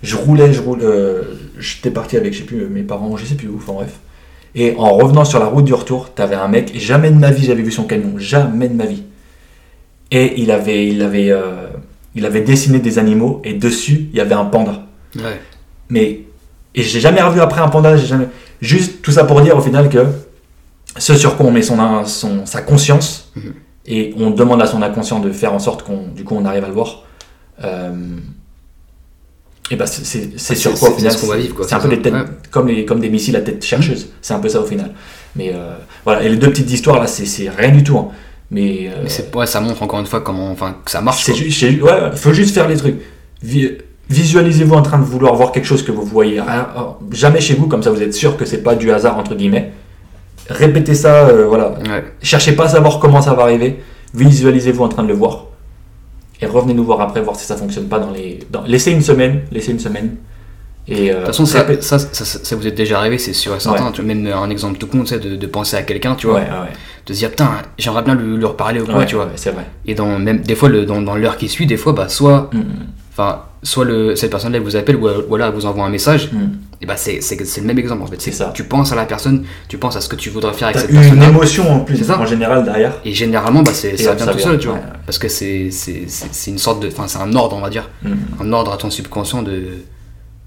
je 0.02 0.16
roulais, 0.16 0.52
je 0.52 0.60
roule, 0.60 0.80
euh, 0.82 1.22
j'étais 1.58 1.90
parti 1.90 2.16
avec, 2.16 2.32
je 2.34 2.38
sais 2.38 2.44
plus, 2.44 2.66
mes 2.66 2.82
parents, 2.82 3.16
je 3.16 3.24
sais 3.24 3.34
plus 3.36 3.48
où, 3.48 3.56
enfin 3.56 3.72
bref. 3.72 3.98
Et 4.54 4.74
en 4.76 4.94
revenant 4.94 5.24
sur 5.24 5.38
la 5.38 5.46
route 5.46 5.64
du 5.64 5.74
retour, 5.74 6.12
t'avais 6.12 6.34
un 6.34 6.48
mec, 6.48 6.74
et 6.74 6.78
jamais 6.80 7.10
de 7.10 7.16
ma 7.18 7.30
vie 7.30 7.44
j'avais 7.44 7.62
vu 7.62 7.70
son 7.70 7.84
camion, 7.84 8.14
jamais 8.18 8.68
de 8.68 8.74
ma 8.74 8.84
vie. 8.86 9.04
Et 10.10 10.40
il 10.40 10.50
avait, 10.50 10.88
il 10.88 11.02
avait, 11.02 11.30
euh, 11.30 11.68
il 12.16 12.26
avait 12.26 12.40
dessiné 12.40 12.80
des 12.80 12.98
animaux, 12.98 13.40
et 13.44 13.52
dessus, 13.54 14.08
il 14.12 14.16
y 14.16 14.20
avait 14.20 14.34
un 14.34 14.44
panda. 14.44 14.86
Ouais. 15.16 15.40
Mais, 15.90 16.20
et 16.74 16.82
j'ai 16.82 17.00
jamais 17.00 17.20
revu 17.22 17.40
après 17.40 17.60
un 17.60 17.68
panda, 17.68 17.96
j'ai 17.96 18.06
jamais. 18.06 18.28
Juste 18.60 19.02
tout 19.02 19.10
ça 19.12 19.24
pour 19.24 19.40
dire 19.40 19.56
au 19.56 19.60
final 19.60 19.88
que 19.88 20.04
ce 20.96 21.14
sur 21.16 21.36
quoi 21.36 21.46
on 21.46 21.50
met 21.50 21.62
son, 21.62 22.04
son, 22.06 22.46
sa 22.46 22.62
conscience, 22.62 23.32
Mhm. 23.36 23.54
et 23.86 24.14
on 24.18 24.30
demande 24.30 24.60
à 24.62 24.66
son 24.66 24.82
inconscient 24.82 25.18
de 25.20 25.30
faire 25.32 25.52
en 25.54 25.58
sorte 25.58 25.82
qu'on, 25.82 26.08
du 26.08 26.24
coup, 26.24 26.36
on 26.36 26.44
arrive 26.44 26.64
à 26.64 26.68
le 26.68 26.74
voir. 26.74 27.04
euh, 27.64 27.90
et 29.70 29.76
bah 29.76 29.86
c'est, 29.86 30.30
Ah, 30.50 30.54
sur 30.56 30.74
quoi 30.78 30.90
au 30.90 30.94
final 30.96 31.12
ce 31.12 31.18
qu'on 31.20 31.26
va 31.28 31.34
c'est- 31.36 31.42
vivre, 31.42 31.54
quoi, 31.54 31.66
C'est 31.68 31.74
un 31.74 31.78
peu 31.80 31.88
les 31.88 32.02
têtes, 32.02 32.12
Ouais. 32.14 32.24
comme, 32.50 32.66
les, 32.68 32.84
comme 32.84 32.98
des 33.00 33.08
missiles 33.10 33.36
à 33.36 33.40
tête 33.40 33.64
chercheuse. 33.64 34.08
C'est 34.20 34.34
un 34.34 34.40
peu 34.40 34.48
ça 34.48 34.60
au 34.60 34.64
final. 34.64 34.90
Mais 35.36 35.52
euh, 35.54 35.74
voilà, 36.04 36.22
et 36.24 36.28
les 36.28 36.36
deux 36.36 36.48
petites 36.50 36.70
histoires 36.70 36.98
là, 36.98 37.06
c'est, 37.06 37.48
rien 37.50 37.70
du 37.70 37.84
tout. 37.84 37.96
hein. 37.98 38.08
Mais, 38.50 38.88
euh, 38.88 39.02
Mais 39.04 39.08
c'est, 39.08 39.32
ouais, 39.36 39.46
ça 39.46 39.60
montre 39.60 39.80
encore 39.82 40.00
une 40.00 40.06
fois 40.06 40.22
comment, 40.22 40.50
enfin, 40.50 40.76
que 40.84 40.90
ça 40.90 41.00
marche. 41.00 41.28
ouais, 41.28 41.34
il 41.38 42.18
faut 42.18 42.32
juste 42.32 42.52
faire 42.54 42.66
les 42.68 42.76
trucs. 42.76 42.96
Vi- 44.10 44.20
Visualisez-vous 44.22 44.74
en 44.74 44.82
train 44.82 44.98
de 44.98 45.04
vouloir 45.04 45.34
voir 45.34 45.52
quelque 45.52 45.64
chose 45.66 45.82
que 45.82 45.92
vous 45.92 46.04
voyez 46.04 46.40
rien- 46.40 46.68
jamais 47.12 47.40
chez 47.40 47.54
vous, 47.54 47.66
comme 47.68 47.82
ça 47.82 47.90
vous 47.90 48.02
êtes 48.02 48.14
sûr 48.14 48.36
que 48.36 48.44
c'est 48.44 48.62
pas 48.62 48.74
du 48.74 48.90
hasard 48.90 49.16
entre 49.18 49.34
guillemets. 49.34 49.72
Répétez 50.48 50.94
ça, 50.94 51.28
euh, 51.28 51.46
voilà. 51.46 51.70
Ouais. 51.88 52.04
Cherchez 52.22 52.52
pas 52.52 52.64
à 52.64 52.68
savoir 52.68 52.98
comment 52.98 53.22
ça 53.22 53.34
va 53.34 53.44
arriver. 53.44 53.80
Visualisez-vous 54.14 54.82
en 54.82 54.88
train 54.88 55.04
de 55.04 55.08
le 55.08 55.14
voir. 55.14 55.44
Et 56.42 56.46
revenez 56.46 56.74
nous 56.74 56.84
voir 56.84 57.00
après, 57.02 57.20
voir 57.20 57.36
si 57.36 57.44
ça 57.46 57.56
fonctionne 57.56 57.86
pas 57.86 57.98
dans 58.00 58.10
les. 58.10 58.40
Dans... 58.50 58.62
Laissez 58.62 58.90
une 58.90 59.02
semaine, 59.02 59.42
laissez 59.52 59.70
une 59.72 59.78
semaine. 59.78 60.16
Et 60.88 61.10
euh, 61.10 61.14
De 61.14 61.18
toute 61.18 61.26
façon, 61.26 61.46
ça, 61.46 61.64
ça, 61.82 61.98
ça, 62.00 62.24
ça- 62.24 62.38
ça 62.42 62.56
vous 62.56 62.66
est 62.66 62.72
déjà 62.72 62.98
arrivé, 62.98 63.18
c'est 63.18 63.34
sûr 63.34 63.54
et 63.54 63.60
certain. 63.60 63.92
Tu 63.92 64.00
vois, 64.02 64.12
même 64.14 64.26
un 64.32 64.50
exemple 64.50 64.78
tout 64.78 64.86
con, 64.88 65.00
tu 65.00 65.08
sais, 65.08 65.18
de, 65.20 65.36
de 65.36 65.46
penser 65.46 65.76
à 65.76 65.82
quelqu'un, 65.82 66.14
tu 66.16 66.26
vois, 66.26 66.36
Ouais, 66.36 66.40
ouais, 66.40 66.72
de 67.06 67.12
se 67.12 67.18
dire 67.18 67.28
putain, 67.30 67.50
j'aimerais 67.78 68.02
bien 68.02 68.14
lui, 68.16 68.44
reparler 68.44 68.80
ou 68.80 68.86
quoi, 68.86 69.04
tu 69.04 69.14
vois. 69.14 69.28
c'est 69.36 69.50
vrai. 69.50 69.66
Et 69.86 69.94
dans 69.94 70.18
même 70.18 70.40
des 70.40 70.54
fois, 70.56 70.68
le, 70.68 70.84
dans, 70.86 71.00
dans 71.02 71.14
l'heure 71.14 71.36
qui 71.36 71.48
suit, 71.48 71.66
des 71.66 71.76
fois, 71.76 71.92
bah 71.92 72.08
soit, 72.08 72.50
Mm, 72.52 72.58
mm, 72.58 72.62
enfin, 73.20 73.42
soit 73.62 73.84
le, 73.84 74.16
cette 74.16 74.30
personne-là 74.30 74.58
vous 74.60 74.76
appelle 74.76 74.96
ou, 74.96 75.08
ou 75.08 75.34
alors 75.34 75.48
elle 75.48 75.54
vous 75.54 75.66
envoie 75.66 75.84
un 75.84 75.90
message. 75.90 76.32
mm. 76.32 76.38
Et 76.82 76.86
bah 76.86 76.96
c'est, 76.96 77.20
le 77.20 77.66
même 77.66 77.78
exemple 77.78 78.02
en 78.02 78.06
fait. 78.06 78.20
C'est 78.20 78.32
ça. 78.32 78.52
Tu 78.54 78.64
penses 78.64 78.90
à 78.90 78.94
la 78.94 79.04
personne, 79.04 79.44
tu 79.68 79.76
penses 79.76 79.96
à 79.96 80.00
ce 80.00 80.08
que 80.08 80.16
tu 80.16 80.30
voudrais 80.30 80.54
faire 80.54 80.68
avec 80.68 80.80
cette 80.80 80.90
eu 80.90 80.96
une 80.96 81.22
émotion 81.22 81.70
en 81.70 81.80
plus, 81.80 82.02
ça. 82.02 82.18
en 82.18 82.24
général 82.24 82.64
derrière. 82.64 82.94
Et 83.04 83.12
généralement, 83.12 83.62
bah, 83.62 83.72
c'est, 83.74 83.98
ça 83.98 84.14
vient 84.14 84.26
tout 84.26 84.38
seul, 84.38 84.58
tu 84.58 84.68
vois. 84.68 84.76
Ouais. 84.76 84.82
Parce 85.04 85.18
que 85.18 85.28
c'est, 85.28 85.70
c'est, 85.70 86.04
c'est, 86.06 86.32
c'est 86.32 86.50
une 86.50 86.58
sorte 86.58 86.82
de. 86.82 86.88
Enfin, 86.88 87.06
c'est 87.06 87.18
un 87.18 87.34
ordre, 87.34 87.54
on 87.54 87.60
va 87.60 87.68
dire. 87.68 87.90
Mm. 88.02 88.12
Un 88.40 88.52
ordre 88.52 88.72
à 88.72 88.78
ton 88.78 88.88
subconscient 88.88 89.42
de. 89.42 89.64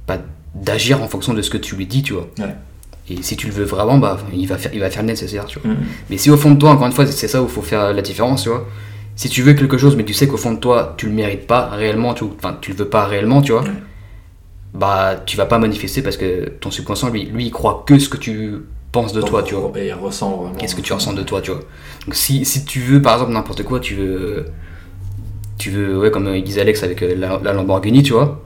bah, 0.08 0.18
d'agir 0.56 1.02
en 1.02 1.08
fonction 1.08 1.34
de 1.34 1.42
ce 1.42 1.50
que 1.52 1.58
tu 1.58 1.76
lui 1.76 1.86
dis, 1.86 2.02
tu 2.02 2.14
vois. 2.14 2.28
Ouais. 2.40 2.56
Et 3.10 3.22
si 3.22 3.36
tu 3.36 3.48
le 3.48 3.54
veux 3.54 3.66
vraiment, 3.66 4.00
bah, 4.00 4.18
il 4.34 4.48
va 4.48 4.58
faire, 4.58 4.72
il 4.74 4.80
va 4.80 4.90
faire 4.90 5.04
le 5.04 5.10
nécessaire, 5.10 5.46
tu 5.46 5.60
vois. 5.60 5.72
Mm. 5.72 5.78
Mais 6.10 6.18
si 6.18 6.32
au 6.32 6.38
fond 6.38 6.52
de 6.52 6.58
toi, 6.58 6.72
encore 6.72 6.88
une 6.88 6.94
fois, 6.94 7.06
c'est 7.06 7.28
ça 7.28 7.44
où 7.44 7.46
il 7.46 7.52
faut 7.52 7.62
faire 7.62 7.94
la 7.94 8.02
différence, 8.02 8.44
tu 8.44 8.50
vois. 8.50 8.66
Si 9.16 9.30
tu 9.30 9.42
veux 9.44 9.54
quelque 9.54 9.78
chose, 9.78 9.96
mais 9.96 10.04
tu 10.06 10.14
sais 10.14 10.28
qu'au 10.28 10.38
fond 10.38 10.54
de 10.54 10.60
toi, 10.60 10.96
tu 10.98 11.06
le 11.08 11.12
mérites 11.14 11.46
pas 11.48 11.68
réellement, 11.70 12.14
tu, 12.14 12.24
enfin, 12.24 12.58
tu 12.60 12.72
le 12.72 12.78
veux 12.78 12.90
pas 12.90 13.06
réellement, 13.06 13.42
tu 13.42 13.52
vois, 13.52 13.62
Ouais. 13.62 13.70
bah, 14.74 15.16
tu 15.26 15.38
vas 15.38 15.46
pas 15.46 15.60
manifester 15.60 16.02
parce 16.02 16.18
que 16.18 16.50
ton 16.60 16.72
subconscient, 16.72 17.10
lui, 17.10 17.26
lui, 17.26 17.46
il 17.46 17.52
croit 17.52 17.84
que 17.86 18.00
ce 18.00 18.10
que 18.10 18.18
tu 18.18 18.56
penses 18.92 19.14
de 19.14 19.22
Donc, 19.22 19.30
toi, 19.30 19.44
tu 19.44 19.54
vois. 19.56 19.72
Et 19.76 19.88
il 19.88 19.94
ressent 19.94 20.38
vraiment. 20.38 20.56
Qu'est-ce 20.56 20.76
que 20.76 20.82
tu 20.82 20.94
ressens 20.94 21.14
de 21.14 21.24
toi, 21.24 21.42
tu 21.42 21.52
vois. 21.52 21.60
Donc 22.06 22.16
si, 22.16 22.44
si 22.46 22.66
tu 22.66 22.80
veux, 22.80 23.02
par 23.02 23.14
exemple, 23.14 23.32
n'importe 23.34 23.64
quoi, 23.64 23.80
tu 23.80 23.96
veux. 23.96 24.46
Tu 25.58 25.70
veux, 25.70 25.98
ouais, 26.00 26.12
comme 26.12 26.28
il 26.36 26.44
disait 26.44 26.62
Alex 26.62 26.84
avec 26.84 27.02
euh, 27.04 27.16
la, 27.16 27.40
la 27.44 27.54
Lamborghini, 27.54 28.02
tu 28.04 28.14
vois. 28.14 28.42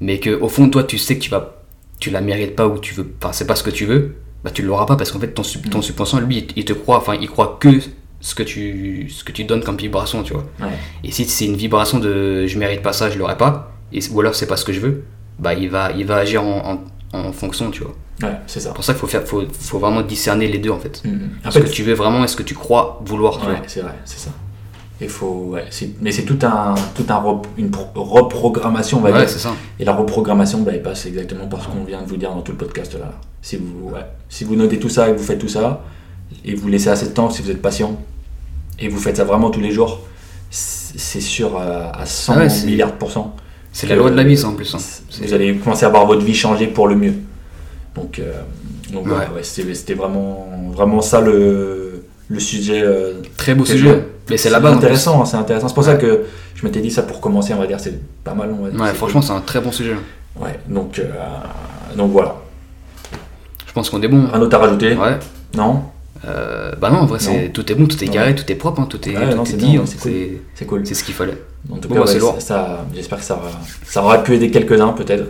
Mais 0.00 0.18
que 0.18 0.30
au 0.30 0.48
fond 0.48 0.66
de 0.66 0.70
toi, 0.72 0.82
tu 0.84 0.98
sais 0.98 1.16
que 1.16 1.22
tu 1.22 1.30
vas. 1.30 1.62
Tu 2.00 2.10
la 2.10 2.20
mérites 2.20 2.56
pas 2.56 2.66
ou 2.66 2.78
tu 2.78 2.94
veux. 2.94 3.06
Enfin, 3.22 3.32
c'est 3.32 3.46
pas 3.46 3.54
ce 3.54 3.62
que 3.62 3.70
tu 3.70 3.86
veux. 3.86 4.16
Bah, 4.42 4.50
tu 4.52 4.62
l'auras 4.62 4.86
pas 4.86 4.96
parce 4.96 5.12
qu'en 5.12 5.20
fait, 5.20 5.28
ton, 5.28 5.42
ton 5.70 5.80
subconscient, 5.82 6.18
lui, 6.18 6.38
il- 6.38 6.58
il 6.58 6.64
te 6.64 6.72
croit. 6.72 6.96
Enfin, 6.96 7.14
il 7.20 7.28
croit 7.28 7.56
que 7.60 7.68
ce 8.22 8.34
que 8.34 8.42
tu, 8.42 9.10
ce 9.10 9.22
que 9.24 9.32
tu 9.32 9.44
donnes 9.44 9.62
comme 9.62 9.76
vibration, 9.76 10.22
tu 10.22 10.32
vois. 10.32 10.44
Ouais. 10.60 10.72
Et 11.04 11.10
si 11.12 11.26
c'est 11.26 11.44
une 11.44 11.56
vibration 11.56 11.98
de 11.98 12.46
je 12.46 12.58
mérite 12.58 12.80
pas 12.80 12.94
ça, 12.94 13.10
je 13.10 13.18
l'aurai 13.18 13.36
pas, 13.36 13.72
et, 13.92 14.00
ou 14.10 14.20
alors 14.20 14.34
c'est 14.34 14.46
pas 14.46 14.56
ce 14.56 14.64
que 14.64 14.72
je 14.72 14.80
veux, 14.80 15.04
bah 15.38 15.52
il 15.54 15.68
va, 15.68 15.92
il 15.92 16.06
va 16.06 16.16
agir 16.16 16.42
en, 16.42 16.80
en, 17.12 17.18
en 17.18 17.32
fonction, 17.32 17.70
tu 17.70 17.82
vois. 17.82 17.94
Ouais, 18.22 18.36
c'est 18.46 18.60
ça. 18.60 18.70
Pour 18.72 18.84
ça 18.84 18.92
qu'il 18.94 19.00
faut, 19.00 19.06
faire, 19.08 19.24
faut, 19.26 19.42
faut 19.52 19.78
vraiment 19.78 20.00
discerner 20.02 20.46
les 20.46 20.58
deux 20.58 20.70
en 20.70 20.78
fait. 20.78 21.02
Mm. 21.04 21.18
En 21.46 21.50
Ce 21.50 21.58
que 21.58 21.68
tu 21.68 21.82
veux 21.82 21.94
vraiment 21.94 22.22
et 22.24 22.28
ce 22.28 22.36
que 22.36 22.42
tu 22.44 22.54
crois 22.54 23.02
vouloir, 23.04 23.38
tu 23.40 23.46
Ouais, 23.48 23.60
c'est 23.66 23.80
vrai, 23.80 23.94
c'est 24.04 24.18
ça. 24.20 24.30
Il 25.00 25.08
faut, 25.08 25.48
ouais, 25.50 25.64
mais 26.00 26.12
c'est 26.12 26.22
tout 26.22 26.38
un, 26.46 26.74
tout 26.94 27.04
un 27.08 27.16
rep- 27.16 27.46
une 27.58 27.72
pro- 27.72 27.88
reprogrammation, 28.04 28.98
on 28.98 29.00
va 29.00 29.10
Ouais, 29.10 29.18
dire. 29.18 29.28
c'est 29.28 29.40
ça. 29.40 29.52
Et 29.80 29.84
la 29.84 29.94
reprogrammation, 29.94 30.60
bah, 30.60 30.70
elle 30.74 30.82
passe 30.82 31.06
exactement 31.06 31.48
par 31.48 31.60
ce 31.60 31.66
qu'on 31.66 31.82
vient 31.82 32.00
de 32.02 32.06
vous 32.06 32.16
dire 32.16 32.30
dans 32.30 32.42
tout 32.42 32.52
le 32.52 32.58
podcast 32.58 32.94
là. 32.96 33.12
Si 33.40 33.56
vous, 33.56 33.90
ouais, 33.90 34.06
si 34.28 34.44
vous 34.44 34.54
notez 34.54 34.78
tout 34.78 34.88
ça 34.88 35.08
et 35.08 35.12
que 35.12 35.18
vous 35.18 35.24
faites 35.24 35.40
tout 35.40 35.48
ça, 35.48 35.82
et 36.44 36.54
vous 36.54 36.68
laissez 36.68 36.88
assez 36.88 37.06
de 37.08 37.12
temps, 37.12 37.30
si 37.30 37.42
vous 37.42 37.50
êtes 37.50 37.60
patient, 37.60 37.98
et 38.84 38.88
vous 38.88 38.98
faites 38.98 39.16
ça 39.16 39.24
vraiment 39.24 39.50
tous 39.50 39.60
les 39.60 39.70
jours, 39.70 40.00
c'est 40.50 41.20
sûr 41.20 41.56
euh, 41.58 41.84
à 41.92 42.04
100 42.04 42.32
Ah 42.34 42.38
ouais, 42.40 42.48
milliards 42.66 42.92
de 42.92 42.96
pourcents. 42.96 43.34
C'est 43.72 43.86
la 43.86 43.96
loi 43.96 44.10
de 44.10 44.16
la 44.16 44.36
ça 44.36 44.48
en 44.48 44.52
plus. 44.52 44.74
hein. 44.74 44.78
Vous 45.22 45.32
allez 45.32 45.56
commencer 45.56 45.86
à 45.86 45.88
voir 45.88 46.04
votre 46.06 46.22
vie 46.22 46.34
changer 46.34 46.66
pour 46.66 46.88
le 46.88 46.94
mieux. 46.94 47.14
Donc, 47.94 48.18
euh, 48.18 48.32
donc 48.92 49.06
Ouais. 49.06 49.12
ouais, 49.34 49.42
c'était 49.42 49.94
vraiment, 49.94 50.48
vraiment 50.74 51.00
ça 51.00 51.20
le, 51.22 52.04
le 52.28 52.40
sujet. 52.40 52.82
euh, 52.82 53.14
Très 53.36 53.54
beau 53.54 53.64
sujet. 53.64 53.88
je- 53.88 54.30
Mais 54.30 54.36
c'est 54.36 54.50
plus. 54.68 54.76
intéressant, 54.78 55.24
c'est 55.24 55.36
intéressant. 55.38 55.68
C'est 55.68 55.74
pour 55.74 55.84
ça 55.84 55.94
que 55.94 56.24
je 56.54 56.66
m'étais 56.66 56.80
dit 56.80 56.90
ça 56.90 57.02
pour 57.02 57.20
commencer, 57.20 57.54
on 57.54 57.58
va 57.58 57.66
dire, 57.66 57.80
c'est 57.80 57.98
pas 58.24 58.34
mal. 58.34 58.50
On 58.58 58.64
va 58.64 58.70
dire. 58.70 58.80
Ouais, 58.80 58.92
franchement, 58.92 59.22
c'est 59.22 59.32
un 59.32 59.40
très 59.40 59.60
bon 59.60 59.72
sujet. 59.72 59.96
Ouais, 60.38 60.58
donc, 60.68 60.98
euh, 60.98 61.04
donc 61.96 62.10
voilà. 62.12 62.36
Je 63.66 63.72
pense 63.72 63.88
qu'on 63.88 64.02
est 64.02 64.08
bon. 64.08 64.28
Un 64.34 64.40
autre 64.40 64.54
à 64.56 64.60
rajouter? 64.60 64.94
Ouais. 64.94 65.18
Non? 65.56 65.82
Euh, 66.24 66.72
bah 66.80 66.90
non, 66.90 66.98
en 66.98 67.06
vrai, 67.06 67.18
c'est 67.18 67.50
tout 67.52 67.70
est 67.70 67.74
bon, 67.74 67.86
tout 67.86 68.02
est 68.02 68.08
carré, 68.08 68.34
tout 68.34 68.50
est 68.50 68.54
propre, 68.54 68.80
hein, 68.80 68.86
tout 68.88 69.08
est, 69.08 69.16
Ouais, 69.16 69.30
tout 69.30 69.36
non, 69.36 69.42
est 69.44 69.46
c'est 69.46 69.56
dit. 69.56 69.76
hein, 69.76 69.82
c'est 69.86 69.98
cool. 70.00 70.12
c'est 70.12 70.30
C'est 70.54 70.64
cool. 70.66 70.86
c'est 70.86 70.94
ce 70.94 71.02
qu'il 71.04 71.14
fallait. 71.14 71.36
En 71.70 71.76
tout 71.78 71.88
Bon, 71.88 71.94
cas, 71.96 72.00
bah, 72.02 72.06
c'est 72.06 72.14
ouais, 72.14 72.20
lourd. 72.20 72.34
ça, 72.38 72.40
ça- 72.40 72.86
j'espère 72.94 73.18
que 73.18 73.24
ça, 73.24 73.34
aura- 73.34 73.50
ça 73.84 74.02
aura 74.04 74.22
pu 74.22 74.34
aider 74.34 74.50
quelques-uns, 74.50 74.92
peut-être. 74.92 75.24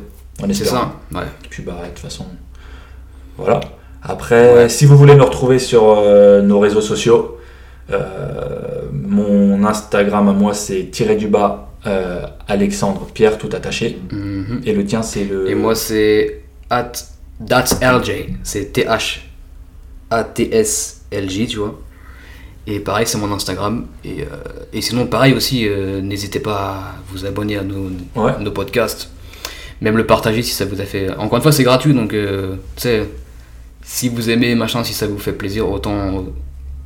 C'est 0.52 0.64
ça. 0.64 0.92
Ouais. 1.14 1.20
Et 1.44 1.48
puis 1.48 1.62
bah 1.62 1.76
de 1.84 1.88
toute 1.90 1.98
façon, 2.00 2.24
voilà. 3.38 3.60
Après, 4.02 4.68
si 4.68 4.84
vous 4.86 4.96
voulez 4.96 5.14
nous 5.14 5.24
retrouver 5.24 5.58
sur 5.58 5.84
euh, 5.98 6.42
nos 6.42 6.58
réseaux 6.58 6.80
sociaux, 6.80 7.38
euh, 7.90 8.82
mon 8.92 9.64
Instagram 9.64 10.28
à 10.28 10.32
moi 10.32 10.54
c'est 10.54 10.90
tiré 10.90 11.16
du 11.16 11.28
bas 11.28 11.68
euh, 11.86 12.22
Alexandre 12.48 13.06
Pierre 13.12 13.38
tout 13.38 13.50
attaché 13.52 13.98
Mhm. 14.10 14.60
et 14.64 14.72
le 14.72 14.84
tien 14.84 15.02
c'est 15.02 15.24
le 15.24 15.48
Et 15.50 15.54
moi, 15.54 15.74
c'est 15.74 16.42
at 16.70 16.92
that's 17.46 17.78
LJ. 17.80 18.28
C'est 18.42 18.72
TH. 18.72 19.28
ATSLJ, 20.20 21.46
tu 21.48 21.58
vois. 21.58 21.78
Et 22.66 22.78
pareil, 22.78 23.06
c'est 23.06 23.18
mon 23.18 23.32
Instagram. 23.32 23.86
Et, 24.04 24.22
euh, 24.22 24.26
et 24.72 24.80
sinon, 24.80 25.06
pareil 25.06 25.34
aussi, 25.34 25.66
euh, 25.66 26.00
n'hésitez 26.00 26.38
pas 26.40 26.54
à 26.56 26.94
vous 27.08 27.26
abonner 27.26 27.58
à 27.58 27.62
nos, 27.62 27.90
Ouais. 28.14 28.32
nos 28.40 28.52
podcasts. 28.52 29.10
Même 29.80 29.96
le 29.96 30.06
partager 30.06 30.42
si 30.42 30.52
ça 30.52 30.64
vous 30.64 30.80
a 30.80 30.84
fait. 30.84 31.10
Encore 31.16 31.36
une 31.38 31.42
fois, 31.42 31.50
c'est 31.52 31.64
gratuit, 31.64 31.92
donc 31.92 32.14
euh, 32.14 32.54
tu 32.76 32.82
sais, 32.82 33.08
si 33.82 34.08
vous 34.08 34.30
aimez, 34.30 34.54
machin, 34.54 34.84
si 34.84 34.94
ça 34.94 35.08
vous 35.08 35.18
fait 35.18 35.32
plaisir, 35.32 35.68
autant 35.68 36.24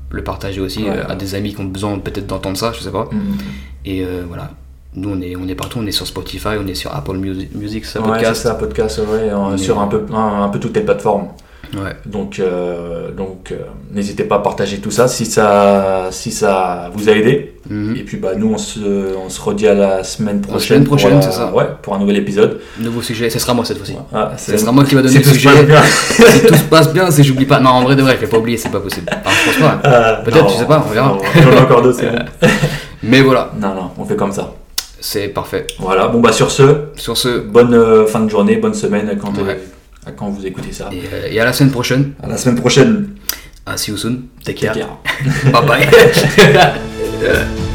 le 0.09 0.25
partager 0.25 0.61
aussi 0.63 0.85
Ouais. 0.85 0.99
à 1.09 1.15
des 1.15 1.35
amis 1.35 1.53
qui 1.55 1.61
ont 1.61 1.65
besoin 1.65 1.99
peut-être 1.99 2.27
d'entendre 2.27 2.57
ça, 2.57 2.73
je 2.73 2.81
sais 2.81 2.91
pas. 2.91 3.09
Mhm. 3.13 3.37
Et 3.85 4.05
voilà. 4.27 4.53
Nous, 4.95 5.11
on 5.11 5.21
est, 5.21 5.37
on 5.37 5.47
est 5.47 5.55
partout, 5.55 5.79
on 5.83 5.87
est 5.87 5.91
sur 5.93 6.07
Spotify, 6.07 6.57
on 6.59 6.67
est 6.67 6.75
sur 6.75 6.95
Apple 6.95 7.19
Music, 7.19 7.55
Music 7.55 7.85
ça 7.85 8.01
Ouais, 8.01 8.07
podcast. 8.09 8.37
c'est 8.41 8.49
ça, 8.49 8.55
podcast, 8.55 8.99
ouais, 9.07 9.31
en- 9.31 9.51
Mais- 9.51 9.59
sur 9.59 9.79
un 9.79 9.89
peu, 9.89 10.07
un, 10.11 10.45
un 10.45 10.49
peu 10.49 10.59
toutes 10.59 10.75
les 10.75 10.81
plateformes. 10.85 11.29
Ouais. 11.77 11.95
Donc, 12.07 12.39
euh, 12.41 13.11
donc 13.11 13.53
euh, 13.53 13.57
n'hésitez 13.93 14.25
pas 14.25 14.37
à 14.37 14.39
partager 14.39 14.79
tout 14.79 14.91
ça 14.91 15.09
si 15.09 15.27
ça, 15.27 16.09
si 16.11 16.33
ça 16.33 16.91
vous 16.95 17.09
a 17.09 17.13
aidé. 17.13 17.53
Mhm. 17.69 17.97
Et 17.97 18.03
puis 18.05 18.17
bah, 18.17 18.31
nous, 18.37 18.53
on 18.55 18.59
se, 18.59 19.15
on 19.17 19.29
se 19.29 19.41
redit 19.41 19.67
à 19.69 19.75
la 19.75 20.05
semaine 20.05 20.41
prochaine. 20.41 20.69
semaine 20.79 20.85
prochaine, 20.85 21.13
pour, 21.15 21.23
c'est 21.23 21.33
ça. 21.33 21.53
Ouais, 21.53 21.67
pour 21.83 21.95
un 21.95 21.99
nouvel 21.99 22.17
épisode. 22.17 22.61
Nouveau 22.81 23.03
sujet, 23.03 23.29
ce 23.29 23.39
sera 23.39 23.55
moi 23.55 23.65
cette 23.65 23.77
fois-ci. 23.79 23.97
Ah, 24.15 24.33
Ce 24.37 24.57
sera 24.57 24.73
moi 24.73 24.85
qui 24.85 24.95
va 24.95 25.03
donner 25.03 25.19
le 25.19 25.25
sujet. 25.25 25.51
si 26.11 26.47
tout 26.47 26.55
se 26.55 26.63
passe 26.65 26.93
bien, 26.93 27.11
si 27.11 27.23
j'oublie 27.25 27.47
pas. 27.47 27.61
Non, 27.61 27.71
en 27.71 27.83
vrai 27.83 27.95
de 27.97 28.03
vrai, 28.03 28.15
je 28.17 28.21
vais 28.23 28.27
pas 28.27 28.39
oublier, 28.39 28.57
c'est 28.57 28.71
pas 28.71 28.81
possible. 28.81 29.07
Enfin. 29.25 29.81
Euh, 29.85 30.23
Peut-être, 30.25 30.49
je 30.49 30.55
sais 30.57 30.67
pas, 30.67 30.85
on 30.87 30.93
verra. 30.93 31.19
J'en 31.35 31.53
ai 31.53 31.59
encore 31.61 31.83
d'autres, 31.83 31.99
c'est 32.01 32.11
bon. 32.11 32.25
Mais 33.03 33.21
voilà, 33.21 33.51
Non, 33.61 33.75
non, 33.75 33.91
on 33.99 34.05
fait 34.05 34.17
comme 34.17 34.33
ça. 34.33 34.53
c'est 35.01 35.29
parfait. 35.29 35.67
Voilà, 35.79 36.09
bon 36.09 36.21
bah 36.21 36.33
sur 36.33 36.51
ce, 36.51 36.63
Sur 36.97 37.17
ce, 37.17 37.41
bonne 37.41 37.75
euh, 37.75 38.07
fin 38.07 38.21
de 38.21 38.31
journée, 38.31 38.57
bonne 38.57 38.75
semaine 38.75 39.17
quand, 39.21 39.37
Ouais. 39.39 39.61
Quand 40.13 40.29
vous 40.31 40.47
écoutez 40.47 40.73
ça. 40.73 40.91
et, 40.93 41.03
euh, 41.13 41.29
et 41.31 41.41
à 41.41 41.45
la 41.45 41.53
semaine 41.53 41.73
prochaine. 41.73 42.13
À 42.23 42.29
la 42.29 42.37
semaine 42.37 42.57
prochaine. 42.61 43.09
Ah, 43.65 43.77
see 43.77 43.91
you 43.91 43.97
soon. 43.97 44.29
Take 44.45 44.61
Take 44.61 44.73
care. 44.73 44.75
care. 44.75 45.53
Bye 45.53 45.67
bye. 45.67 47.57